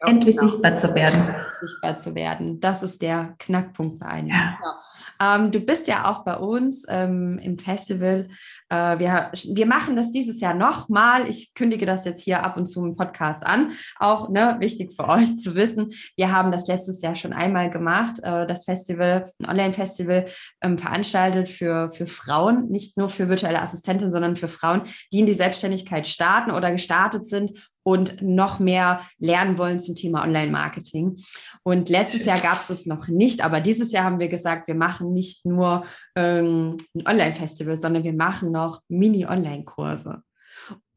Ja, 0.00 0.08
endlich 0.08 0.36
genau. 0.36 0.48
sichtbar 0.48 0.74
zu 0.76 0.94
werden. 0.94 1.34
Sichtbar 1.60 1.96
zu 1.96 2.14
werden. 2.14 2.60
Das 2.60 2.82
ist 2.82 3.02
der 3.02 3.34
Knackpunkt 3.38 3.98
bei 3.98 4.06
einem. 4.06 4.28
Ja. 4.28 4.56
Genau. 4.56 4.72
Ähm, 5.20 5.50
du 5.50 5.60
bist 5.60 5.88
ja 5.88 6.10
auch 6.10 6.24
bei 6.24 6.36
uns 6.36 6.86
ähm, 6.88 7.38
im 7.42 7.58
Festival. 7.58 8.28
Äh, 8.70 8.98
wir, 8.98 9.30
wir 9.32 9.66
machen 9.66 9.96
das 9.96 10.12
dieses 10.12 10.40
Jahr 10.40 10.54
nochmal. 10.54 11.28
Ich 11.28 11.54
kündige 11.54 11.86
das 11.86 12.04
jetzt 12.04 12.22
hier 12.22 12.44
ab 12.44 12.56
und 12.56 12.66
zu 12.66 12.84
im 12.86 12.96
Podcast 12.96 13.44
an. 13.44 13.72
Auch 13.98 14.28
ne, 14.28 14.56
wichtig 14.60 14.94
für 14.94 15.08
euch 15.08 15.36
zu 15.38 15.54
wissen. 15.54 15.92
Wir 16.16 16.32
haben 16.32 16.52
das 16.52 16.68
letztes 16.68 17.02
Jahr 17.02 17.16
schon 17.16 17.32
einmal 17.32 17.68
gemacht. 17.68 18.20
Äh, 18.22 18.46
das 18.46 18.64
Festival, 18.64 18.77
ein 18.86 19.46
Online-Festival 19.46 20.26
ähm, 20.60 20.78
veranstaltet 20.78 21.48
für, 21.48 21.90
für 21.90 22.06
Frauen, 22.06 22.68
nicht 22.68 22.96
nur 22.96 23.08
für 23.08 23.28
virtuelle 23.28 23.60
Assistentinnen, 23.60 24.12
sondern 24.12 24.36
für 24.36 24.48
Frauen, 24.48 24.82
die 25.12 25.20
in 25.20 25.26
die 25.26 25.34
Selbstständigkeit 25.34 26.06
starten 26.06 26.50
oder 26.50 26.70
gestartet 26.70 27.26
sind 27.26 27.52
und 27.82 28.20
noch 28.20 28.58
mehr 28.58 29.00
lernen 29.18 29.56
wollen 29.56 29.80
zum 29.80 29.94
Thema 29.94 30.22
Online-Marketing. 30.22 31.16
Und 31.62 31.88
letztes 31.88 32.26
Jahr 32.26 32.38
gab 32.38 32.60
es 32.60 32.66
das 32.66 32.86
noch 32.86 33.08
nicht, 33.08 33.42
aber 33.42 33.60
dieses 33.60 33.92
Jahr 33.92 34.04
haben 34.04 34.18
wir 34.18 34.28
gesagt, 34.28 34.68
wir 34.68 34.74
machen 34.74 35.14
nicht 35.14 35.46
nur 35.46 35.84
ähm, 36.14 36.76
ein 36.94 37.06
Online-Festival, 37.06 37.76
sondern 37.78 38.04
wir 38.04 38.12
machen 38.12 38.52
noch 38.52 38.82
Mini-Online-Kurse. 38.88 40.22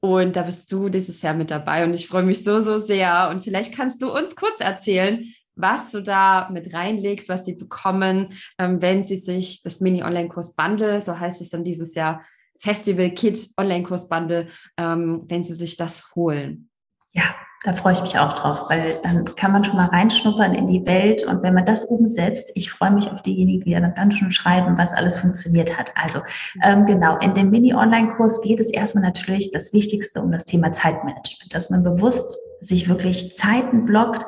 Und 0.04 0.36
da 0.36 0.42
bist 0.42 0.72
du 0.72 0.90
dieses 0.90 1.22
Jahr 1.22 1.36
mit 1.36 1.52
dabei 1.52 1.86
und 1.86 1.94
ich 1.94 2.08
freue 2.08 2.24
mich 2.24 2.44
so, 2.44 2.60
so 2.60 2.80
sehr. 2.80 3.30
Und 3.30 3.44
vielleicht 3.44 3.74
kannst 3.74 4.02
du 4.02 4.12
uns 4.12 4.36
kurz 4.36 4.60
erzählen, 4.60 5.24
was 5.56 5.92
du 5.92 6.02
da 6.02 6.50
mit 6.52 6.74
reinlegst, 6.74 7.30
was 7.30 7.46
sie 7.46 7.56
bekommen, 7.56 8.34
ähm, 8.58 8.82
wenn 8.82 9.04
sie 9.04 9.18
sich 9.18 9.64
das 9.64 9.82
Mini-Online-Kurs 9.82 10.56
Bundle, 10.56 11.02
so 11.02 11.20
heißt 11.20 11.42
es 11.42 11.50
dann 11.50 11.64
dieses 11.64 11.96
Jahr, 11.96 12.24
Festival 12.60 13.10
Kit 13.12 13.50
Online-Kurs 13.58 14.08
Bundle, 14.08 14.48
ähm, 14.78 15.24
wenn 15.28 15.44
sie 15.44 15.54
sich 15.54 15.78
das 15.78 16.16
holen. 16.16 16.70
Ja, 17.14 17.24
da 17.64 17.74
freue 17.74 17.94
ich 17.94 18.02
mich 18.02 18.18
auch 18.18 18.34
drauf, 18.34 18.70
weil 18.70 19.00
dann 19.04 19.26
kann 19.36 19.52
man 19.52 19.64
schon 19.64 19.76
mal 19.76 19.88
reinschnuppern 19.88 20.56
in 20.56 20.66
die 20.66 20.84
Welt 20.86 21.26
und 21.28 21.44
wenn 21.44 21.54
man 21.54 21.66
das 21.66 21.84
umsetzt, 21.86 22.52
ich 22.56 22.72
freue 22.72 22.92
mich 22.92 23.12
auf 23.12 23.22
diejenigen, 23.22 23.64
die 23.64 23.74
dann 23.74 24.12
schon 24.12 24.32
schreiben, 24.32 24.78
was 24.78 24.94
alles 24.94 25.20
funktioniert 25.20 25.78
hat. 25.78 25.92
Also 25.96 26.22
ähm, 26.64 26.88
genau, 26.88 27.18
in 27.20 27.36
dem 27.36 27.52
Mini-Online-Kurs 27.52 28.42
geht 28.42 28.60
es 28.60 28.72
erstmal 28.72 29.04
natürlich 29.04 29.52
das 29.52 29.74
Wichtigste 29.74 30.22
um 30.22 30.32
das 30.32 30.46
Thema 30.46 30.72
Zeitmanagement, 30.72 31.54
dass 31.54 31.70
man 31.70 31.84
bewusst 31.84 32.36
sich 32.62 32.90
wirklich 32.90 33.36
Zeiten 33.36 33.86
blockt, 33.86 34.26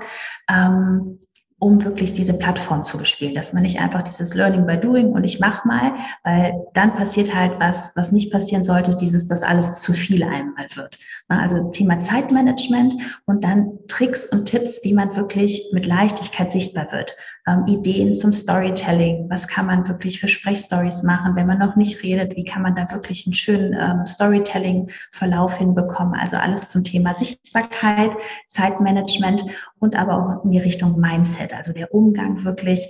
ähm, 0.49 1.19
um 1.63 1.81
wirklich 1.85 2.11
diese 2.11 2.33
Plattform 2.33 2.83
zu 2.83 2.97
bespielen, 2.97 3.35
dass 3.35 3.53
man 3.53 3.63
nicht 3.63 3.79
einfach 3.79 4.01
dieses 4.03 4.35
Learning 4.35 4.65
by 4.65 4.77
Doing 4.77 5.13
und 5.13 5.23
ich 5.23 5.39
mach 5.39 5.63
mal, 5.63 5.93
weil 6.25 6.53
dann 6.73 6.93
passiert 6.93 7.33
halt 7.33 7.57
was, 7.57 7.93
was 7.95 8.11
nicht 8.11 8.33
passieren 8.33 8.65
sollte, 8.65 8.97
dieses, 8.97 9.27
dass 9.27 9.43
alles 9.43 9.81
zu 9.81 9.93
viel 9.93 10.23
einmal 10.23 10.67
wird. 10.75 10.99
Also 11.29 11.71
Thema 11.71 12.01
Zeitmanagement 12.01 12.95
und 13.25 13.45
dann 13.45 13.79
Tricks 13.87 14.25
und 14.25 14.43
Tipps, 14.45 14.81
wie 14.83 14.93
man 14.93 15.15
wirklich 15.15 15.69
mit 15.71 15.85
Leichtigkeit 15.85 16.51
sichtbar 16.51 16.91
wird. 16.91 17.15
Ähm, 17.47 17.65
Ideen 17.67 18.13
zum 18.13 18.33
Storytelling, 18.33 19.29
was 19.29 19.47
kann 19.47 19.65
man 19.65 19.87
wirklich 19.87 20.19
für 20.19 20.27
Sprechstories 20.27 21.03
machen, 21.03 21.35
wenn 21.35 21.47
man 21.47 21.59
noch 21.59 21.75
nicht 21.75 22.01
redet, 22.03 22.35
wie 22.35 22.45
kann 22.45 22.61
man 22.61 22.75
da 22.75 22.91
wirklich 22.91 23.25
einen 23.25 23.33
schönen 23.33 23.73
ähm, 23.73 24.05
Storytelling-Verlauf 24.05 25.57
hinbekommen. 25.57 26.17
Also 26.17 26.37
alles 26.37 26.67
zum 26.67 26.83
Thema 26.83 27.13
Sichtbarkeit, 27.15 28.11
Zeitmanagement 28.47 29.43
und 29.79 29.95
aber 29.95 30.17
auch 30.17 30.45
in 30.45 30.51
die 30.51 30.59
Richtung 30.59 30.99
Mindset, 30.99 31.52
also 31.53 31.73
der 31.73 31.93
Umgang 31.93 32.43
wirklich 32.43 32.87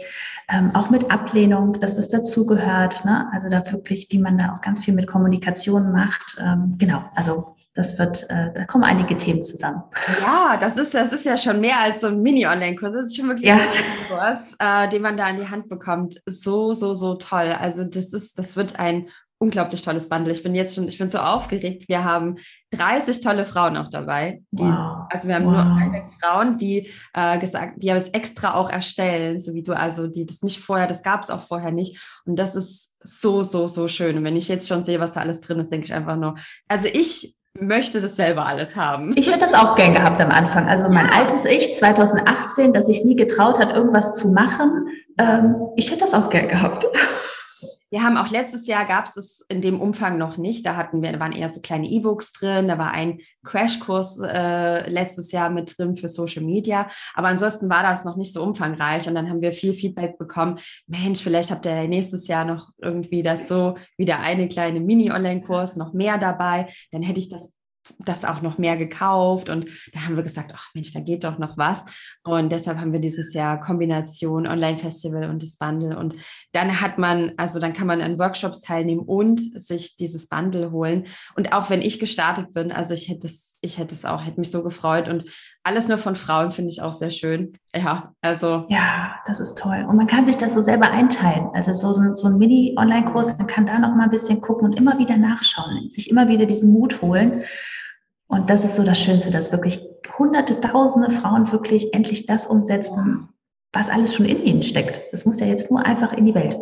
ähm, 0.50 0.76
auch 0.76 0.90
mit 0.90 1.10
Ablehnung, 1.10 1.80
dass 1.80 1.96
das 1.96 2.10
dazugehört. 2.10 3.06
Ne? 3.06 3.30
Also 3.32 3.50
da 3.50 3.72
wirklich, 3.72 4.08
wie 4.10 4.20
man 4.20 4.38
da 4.38 4.54
auch 4.54 4.62
ganz 4.62 4.84
viel 4.84 4.94
mit 4.94 5.08
Kommunikation 5.08 5.92
macht. 5.92 6.38
Ähm, 6.40 6.76
genau, 6.78 7.04
also 7.16 7.56
das 7.76 7.98
wird, 7.98 8.30
äh, 8.30 8.54
da 8.54 8.66
kommen 8.66 8.84
einige 8.84 9.18
Themen 9.18 9.44
zusammen. 9.44 9.82
Ja, 10.22 10.58
das 10.58 10.78
ist, 10.78 10.94
das 10.94 11.12
ist 11.12 11.26
ja 11.26 11.38
schon 11.38 11.60
mehr 11.60 11.80
als 11.80 12.02
so 12.02 12.08
ein 12.08 12.22
Mini-Online-Kurs. 12.22 12.94
Das 12.94 13.08
ist 13.08 13.18
schon 13.18 13.30
wirklich 13.30 13.48
ja. 13.48 13.56
ein 13.56 14.08
Kurs, 14.08 14.56
äh, 14.60 14.90
den 14.90 15.02
man 15.02 15.18
da 15.18 15.28
in 15.30 15.38
die 15.38 15.50
Hand 15.50 15.70
bekommt. 15.70 16.22
So, 16.28 16.74
so, 16.74 16.94
so 16.94 17.16
toll. 17.16 17.52
Also 17.60 17.84
das 17.84 18.14
ist, 18.14 18.38
das 18.38 18.56
wird 18.56 18.80
ein 18.80 19.08
unglaublich 19.44 19.82
tolles 19.82 20.08
Bundle. 20.08 20.32
Ich 20.32 20.42
bin 20.42 20.56
jetzt 20.56 20.74
schon, 20.74 20.88
ich 20.88 20.98
bin 20.98 21.10
so 21.10 21.18
aufgeregt. 21.18 21.90
Wir 21.90 22.06
haben 22.06 22.36
30 22.72 23.20
tolle 23.20 23.46
Frauen 23.46 23.76
auch 23.76 23.90
dabei. 23.90 24.42
Die, 24.52 24.64
wow. 24.64 25.06
Also 25.10 25.28
wir 25.28 25.36
haben 25.36 25.46
wow. 25.46 25.66
nur 25.66 26.06
Frauen, 26.22 26.58
die 26.58 26.90
äh, 27.14 27.38
gesagt, 27.40 27.84
die 27.84 27.90
es 27.90 28.08
extra 28.10 28.54
auch 28.54 28.70
erstellen, 28.70 29.42
so 29.42 29.54
wie 29.54 29.62
du, 29.62 29.74
also 29.74 30.08
die 30.08 30.26
das 30.26 30.42
nicht 30.44 30.62
vorher, 30.62 30.88
das 30.88 31.04
gab 31.04 31.24
es 31.24 31.30
auch 31.30 31.42
vorher 31.42 31.72
nicht. 31.72 32.02
Und 32.26 32.40
das 32.40 32.56
ist 32.56 32.96
so, 33.04 33.44
so, 33.44 33.68
so 33.68 33.90
schön. 33.90 34.18
Und 34.18 34.24
wenn 34.24 34.38
ich 34.38 34.48
jetzt 34.48 34.70
schon 34.70 34.86
sehe, 34.86 35.02
was 35.02 35.14
da 35.14 35.20
alles 35.20 35.42
drin 35.42 35.60
ist, 35.60 35.72
denke 35.72 35.86
ich 35.86 35.94
einfach 35.94 36.16
nur, 36.16 36.36
also 36.70 36.88
ich 36.92 37.36
möchte 37.60 38.00
das 38.00 38.16
selber 38.16 38.46
alles 38.46 38.76
haben. 38.78 39.14
Ich 39.16 39.28
hätte 39.28 39.40
das 39.40 39.54
auch 39.54 39.76
gern 39.76 39.94
gehabt 39.94 40.22
am 40.22 40.32
Anfang. 40.32 40.68
Also 40.70 40.90
mein 40.90 41.08
ja. 41.08 41.20
altes 41.20 41.44
Ich 41.44 41.76
2018, 41.76 42.72
das 42.72 42.86
sich 42.86 43.04
nie 43.04 43.18
getraut 43.18 43.60
hat, 43.60 43.76
irgendwas 43.76 44.16
zu 44.16 44.30
machen, 44.30 44.88
ähm, 45.20 45.56
ich 45.76 45.92
hätte 45.92 46.00
das 46.00 46.14
auch 46.14 46.30
gern 46.30 46.48
gehabt. 46.48 46.86
Wir 47.94 48.02
haben 48.02 48.18
auch 48.18 48.32
letztes 48.32 48.66
Jahr 48.66 48.86
gab 48.86 49.06
es 49.06 49.18
es 49.18 49.42
in 49.50 49.62
dem 49.62 49.80
Umfang 49.80 50.18
noch 50.18 50.38
nicht. 50.38 50.66
Da 50.66 50.76
hatten 50.76 51.04
wir, 51.04 51.12
da 51.12 51.20
waren 51.20 51.32
eher 51.32 51.50
so 51.50 51.62
kleine 51.62 51.88
E-Books 51.88 52.34
drin. 52.34 52.68
Da 52.68 52.80
war 52.80 52.90
ein 52.90 53.20
Crashkurs 53.44 54.20
äh, 54.20 54.90
letztes 54.90 55.32
Jahr 55.32 55.52
mit 55.52 55.78
drin 55.78 55.96
für 55.96 56.10
Social 56.10 56.44
Media. 56.44 56.90
Aber 57.14 57.28
ansonsten 57.28 57.70
war 57.70 57.84
das 57.84 58.04
noch 58.04 58.16
nicht 58.16 58.34
so 58.34 58.42
umfangreich. 58.42 59.08
Und 59.08 59.14
dann 59.14 59.30
haben 59.30 59.44
wir 59.44 59.54
viel 59.54 59.76
Feedback 59.76 60.18
bekommen. 60.18 60.58
Mensch, 60.88 61.22
vielleicht 61.22 61.52
habt 61.52 61.68
ihr 61.68 61.88
nächstes 61.88 62.26
Jahr 62.26 62.46
noch 62.46 62.72
irgendwie 62.82 63.22
das 63.22 63.48
so 63.48 63.76
wieder 63.96 64.22
eine 64.22 64.48
kleine 64.48 64.80
Mini-Online-Kurs 64.80 65.76
noch 65.76 65.94
mehr 65.94 66.18
dabei. 66.18 66.74
Dann 66.92 67.04
hätte 67.04 67.20
ich 67.20 67.30
das 67.30 67.54
das 68.00 68.26
auch 68.26 68.42
noch 68.42 68.58
mehr 68.58 68.78
gekauft 68.78 69.50
und 69.50 69.68
da 69.94 70.02
haben 70.02 70.16
wir 70.16 70.24
gesagt, 70.24 70.52
ach 70.56 70.74
Mensch, 70.74 70.94
da 70.94 71.00
geht 71.00 71.24
doch 71.24 71.38
noch 71.38 71.58
was. 71.58 71.84
Und 72.24 72.52
deshalb 72.52 72.78
haben 72.80 72.94
wir 72.94 73.00
dieses 73.00 73.34
Jahr 73.34 73.60
Kombination 73.60 74.48
Online-Festival 74.48 75.30
und 75.30 75.44
das 75.44 75.58
Bundle. 75.58 75.98
Und 75.98 76.16
dann 76.52 76.82
hat 76.82 76.98
man, 76.98 77.34
also 77.38 77.60
dann 77.60 77.74
kann 77.74 77.88
man 77.88 78.02
an 78.02 78.20
Workshops 78.20 78.62
teilnehmen 78.62 79.02
und 79.02 79.40
sich 79.62 79.98
dieses 79.98 80.28
Bundle 80.30 80.72
holen. 80.72 81.06
Und 81.36 81.54
auch 81.54 81.70
wenn 81.70 81.82
ich 81.82 82.00
gestartet 82.00 82.54
bin, 82.54 82.72
also 82.72 82.94
ich 82.94 83.10
hätte 83.10 83.28
es, 83.28 83.58
ich 83.62 83.78
hätte 83.78 83.96
es 83.96 84.06
auch, 84.06 84.26
hätte 84.26 84.40
mich 84.40 84.52
so 84.52 84.64
gefreut. 84.64 85.10
Und 85.10 85.26
alles 85.64 85.88
nur 85.88 85.98
von 85.98 86.16
Frauen 86.16 86.52
finde 86.52 86.72
ich 86.72 86.82
auch 86.82 86.94
sehr 86.94 87.12
schön. 87.12 87.54
Ja, 87.74 88.14
also. 88.22 88.66
Ja, 88.70 89.16
das 89.26 89.40
ist 89.40 89.58
toll. 89.58 89.86
Und 89.88 89.96
man 89.96 90.08
kann 90.08 90.26
sich 90.26 90.38
das 90.38 90.54
so 90.54 90.62
selber 90.62 90.92
einteilen. 90.92 91.50
Also 91.54 91.74
so, 91.74 91.94
so 92.16 92.28
ein 92.28 92.38
Mini-Online-Kurs, 92.38 93.38
man 93.38 93.48
kann 93.48 93.66
da 93.66 93.80
noch 93.80 93.96
mal 93.96 94.04
ein 94.04 94.12
bisschen 94.12 94.42
gucken 94.42 94.70
und 94.70 94.74
immer 94.74 95.00
wieder 95.00 95.18
nachschauen, 95.18 95.90
sich 95.90 96.10
immer 96.10 96.28
wieder 96.28 96.46
diesen 96.46 96.74
Mut 96.74 97.02
holen 97.02 97.44
und 98.34 98.50
das 98.50 98.64
ist 98.64 98.76
so 98.76 98.84
das 98.84 99.00
Schönste, 99.00 99.30
dass 99.30 99.52
wirklich 99.52 99.80
hunderte, 100.18 100.60
tausende 100.60 101.12
Frauen 101.12 101.52
wirklich 101.52 101.94
endlich 101.94 102.26
das 102.26 102.48
umsetzen, 102.48 103.30
was 103.72 103.90
alles 103.90 104.16
schon 104.16 104.26
in 104.26 104.42
ihnen 104.44 104.64
steckt. 104.64 105.02
Das 105.12 105.26
muss 105.26 105.40
ja 105.40 105.46
jetzt 105.46 105.70
nur 105.70 105.86
einfach 105.86 106.14
in 106.14 106.26
die 106.26 106.34
Welt. 106.34 106.58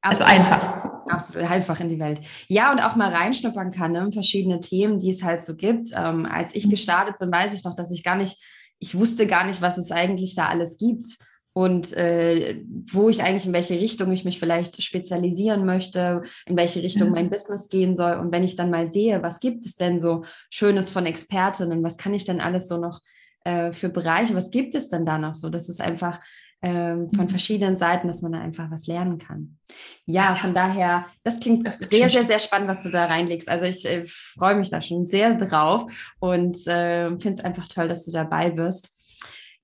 Also 0.00 0.24
Absolut. 0.24 0.44
Also 0.44 0.52
einfach. 0.52 0.88
Absolut, 1.08 1.50
einfach 1.50 1.80
in 1.80 1.88
die 1.88 1.98
Welt. 1.98 2.20
Ja, 2.48 2.70
und 2.70 2.80
auch 2.80 2.96
mal 2.96 3.10
reinschnuppern 3.10 3.70
kann, 3.70 3.92
ne? 3.92 4.10
verschiedene 4.12 4.60
Themen, 4.60 4.98
die 4.98 5.10
es 5.10 5.22
halt 5.22 5.40
so 5.40 5.56
gibt. 5.56 5.90
Ähm, 5.94 6.26
als 6.26 6.54
ich 6.54 6.66
mhm. 6.66 6.70
gestartet 6.70 7.18
bin, 7.18 7.32
weiß 7.32 7.54
ich 7.54 7.64
noch, 7.64 7.74
dass 7.74 7.90
ich 7.90 8.04
gar 8.04 8.16
nicht, 8.16 8.42
ich 8.78 8.96
wusste 8.96 9.26
gar 9.26 9.46
nicht, 9.46 9.62
was 9.62 9.78
es 9.78 9.90
eigentlich 9.90 10.34
da 10.34 10.46
alles 10.46 10.78
gibt 10.78 11.18
und 11.52 11.92
äh, 11.94 12.62
wo 12.92 13.08
ich 13.08 13.22
eigentlich 13.22 13.46
in 13.46 13.52
welche 13.52 13.80
Richtung 13.80 14.12
ich 14.12 14.24
mich 14.24 14.38
vielleicht 14.38 14.80
spezialisieren 14.80 15.64
möchte, 15.64 16.22
in 16.46 16.56
welche 16.56 16.82
Richtung 16.82 17.10
mein 17.10 17.30
Business 17.30 17.68
gehen 17.68 17.96
soll. 17.96 18.12
Und 18.14 18.30
wenn 18.30 18.44
ich 18.44 18.54
dann 18.54 18.70
mal 18.70 18.86
sehe, 18.86 19.22
was 19.22 19.40
gibt 19.40 19.66
es 19.66 19.74
denn 19.74 20.00
so 20.00 20.24
Schönes 20.50 20.90
von 20.90 21.06
Expertinnen, 21.06 21.82
was 21.82 21.96
kann 21.96 22.14
ich 22.14 22.24
denn 22.24 22.40
alles 22.40 22.68
so 22.68 22.76
noch 22.76 23.00
äh, 23.44 23.72
für 23.72 23.88
Bereiche, 23.88 24.36
was 24.36 24.52
gibt 24.52 24.74
es 24.76 24.88
denn 24.88 25.04
da 25.04 25.18
noch 25.18 25.34
so? 25.34 25.48
Das 25.48 25.68
ist 25.68 25.80
einfach 25.80 26.20
ähm, 26.60 27.08
von 27.10 27.26
mhm. 27.26 27.28
verschiedenen 27.28 27.76
Seiten, 27.76 28.08
dass 28.08 28.22
man 28.22 28.32
da 28.32 28.40
einfach 28.40 28.70
was 28.70 28.86
lernen 28.86 29.18
kann. 29.18 29.58
Ja, 30.06 30.34
von 30.34 30.54
daher, 30.54 31.06
das 31.22 31.38
klingt 31.38 31.66
das 31.66 31.78
sehr, 31.78 32.08
sehr, 32.08 32.26
sehr 32.26 32.38
spannend, 32.38 32.68
was 32.68 32.82
du 32.82 32.90
da 32.90 33.06
reinlegst. 33.06 33.48
Also 33.48 33.66
ich 33.66 33.84
äh, 33.84 34.04
freue 34.04 34.56
mich 34.56 34.70
da 34.70 34.80
schon 34.80 35.06
sehr 35.06 35.34
drauf 35.34 35.90
und 36.18 36.56
äh, 36.66 37.08
finde 37.18 37.32
es 37.32 37.44
einfach 37.44 37.68
toll, 37.68 37.88
dass 37.88 38.04
du 38.04 38.12
dabei 38.12 38.56
wirst. 38.56 38.90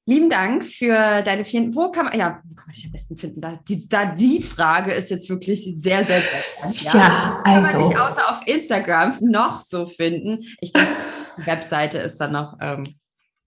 Lieben 0.06 0.28
Dank 0.28 0.66
für 0.66 1.22
deine 1.22 1.44
vielen. 1.44 1.74
Wo 1.74 1.90
kann 1.90 2.04
man, 2.04 2.18
ja, 2.18 2.38
wo 2.44 2.54
kann 2.54 2.66
man 2.66 2.74
dich 2.74 2.84
am 2.84 2.92
besten 2.92 3.16
finden? 3.16 3.40
Da 3.40 3.58
die, 3.66 3.88
da 3.88 4.04
die 4.04 4.42
Frage 4.42 4.92
ist 4.92 5.10
jetzt 5.10 5.30
wirklich 5.30 5.64
sehr, 5.64 6.04
sehr, 6.04 6.20
sehr 6.20 6.92
Ja, 6.92 6.98
ja 7.00 7.42
also. 7.42 7.70
Kann 7.70 7.80
man 7.80 7.90
dich 7.90 7.98
außer 7.98 8.30
auf 8.30 8.40
Instagram 8.46 9.16
noch 9.22 9.60
so 9.60 9.86
finden? 9.86 10.44
Ich 10.60 10.72
denke, 10.72 10.90
die 11.38 11.46
Webseite 11.46 11.98
ist 11.98 12.18
dann 12.18 12.32
noch 12.32 12.58
ähm, 12.60 12.84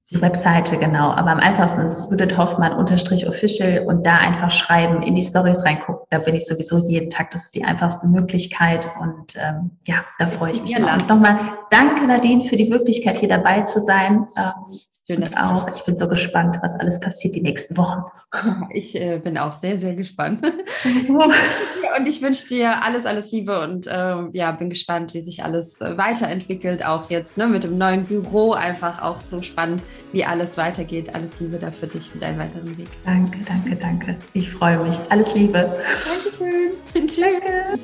die 0.10 0.22
Webseite, 0.22 0.78
genau. 0.78 1.12
Aber 1.12 1.32
am 1.32 1.40
einfachsten 1.40 1.82
ist 1.82 1.98
es 1.98 2.10
Judith 2.10 2.38
Hoffmann 2.38 2.74
unterstrich 2.74 3.28
official 3.28 3.86
und 3.88 4.06
da 4.06 4.16
einfach 4.16 4.52
schreiben, 4.52 5.02
in 5.04 5.16
die 5.16 5.22
Stories 5.22 5.66
reingucken. 5.66 6.06
Da 6.10 6.20
bin 6.20 6.36
ich 6.36 6.46
sowieso 6.46 6.78
jeden 6.78 7.10
Tag. 7.10 7.32
Das 7.32 7.46
ist 7.46 7.56
die 7.56 7.66
einfachste 7.66 8.08
Möglichkeit. 8.08 8.88
Und 9.02 9.36
ähm, 9.36 9.72
ja, 9.86 10.06
da 10.18 10.28
freue 10.28 10.52
ich 10.52 10.62
mich. 10.62 10.72
Ja, 10.72 10.94
und 10.94 11.10
nochmal 11.10 11.38
danke, 11.72 12.08
Nadine, 12.08 12.46
für 12.46 12.56
die 12.56 12.70
Möglichkeit, 12.70 13.18
hier 13.18 13.30
dabei 13.30 13.64
zu 13.64 13.82
sein. 13.82 14.26
Ähm, 14.38 14.80
Schön, 15.10 15.22
dass 15.22 15.38
auch. 15.38 15.70
Ich 15.74 15.86
bin 15.86 15.96
so 15.96 16.10
gespannt, 16.10 16.58
was 16.62 16.76
alles 16.76 17.00
passiert 17.00 17.34
die 17.34 17.42
nächsten 17.42 17.78
Wochen. 17.78 18.04
Ich 18.72 19.00
äh, 19.00 19.20
bin 19.20 19.38
auch 19.38 19.54
sehr, 19.54 19.78
sehr 19.78 19.96
gespannt. 19.96 20.42
und 21.98 22.08
ich 22.08 22.22
wünsche 22.22 22.48
dir 22.48 22.84
alles, 22.84 23.06
alles 23.06 23.32
Liebe 23.32 23.62
und 23.62 23.88
äh, 23.88 24.16
ja, 24.32 24.52
bin 24.52 24.70
gespannt, 24.70 25.14
wie 25.14 25.22
sich 25.22 25.44
alles 25.44 25.82
äh, 25.82 25.98
weiterentwickelt. 25.98 26.86
Auch 26.86 27.10
jetzt 27.10 27.38
ne, 27.38 27.48
mit 27.48 27.64
dem 27.64 27.78
neuen 27.78 28.06
Büro 28.06 28.54
einfach 28.54 29.02
auch 29.02 29.20
so 29.20 29.42
spannend 29.42 29.82
wie 30.12 30.24
alles 30.24 30.58
weitergeht. 30.58 31.14
Alles 31.14 31.40
Liebe 31.40 31.58
da 31.58 31.72
für 31.72 31.88
dich 31.88 32.10
für 32.10 32.18
deinen 32.18 32.40
weiteren 32.40 32.78
Weg. 32.78 32.88
Danke, 33.06 33.40
danke, 33.46 33.76
danke. 33.76 34.16
Ich 34.34 34.50
freue 34.50 34.84
mich. 34.84 34.98
Alles 35.10 35.34
Liebe. 35.36 35.76
Dankeschön. 36.06 36.72
Tschüss. 37.08 37.22
Danke. 37.22 37.80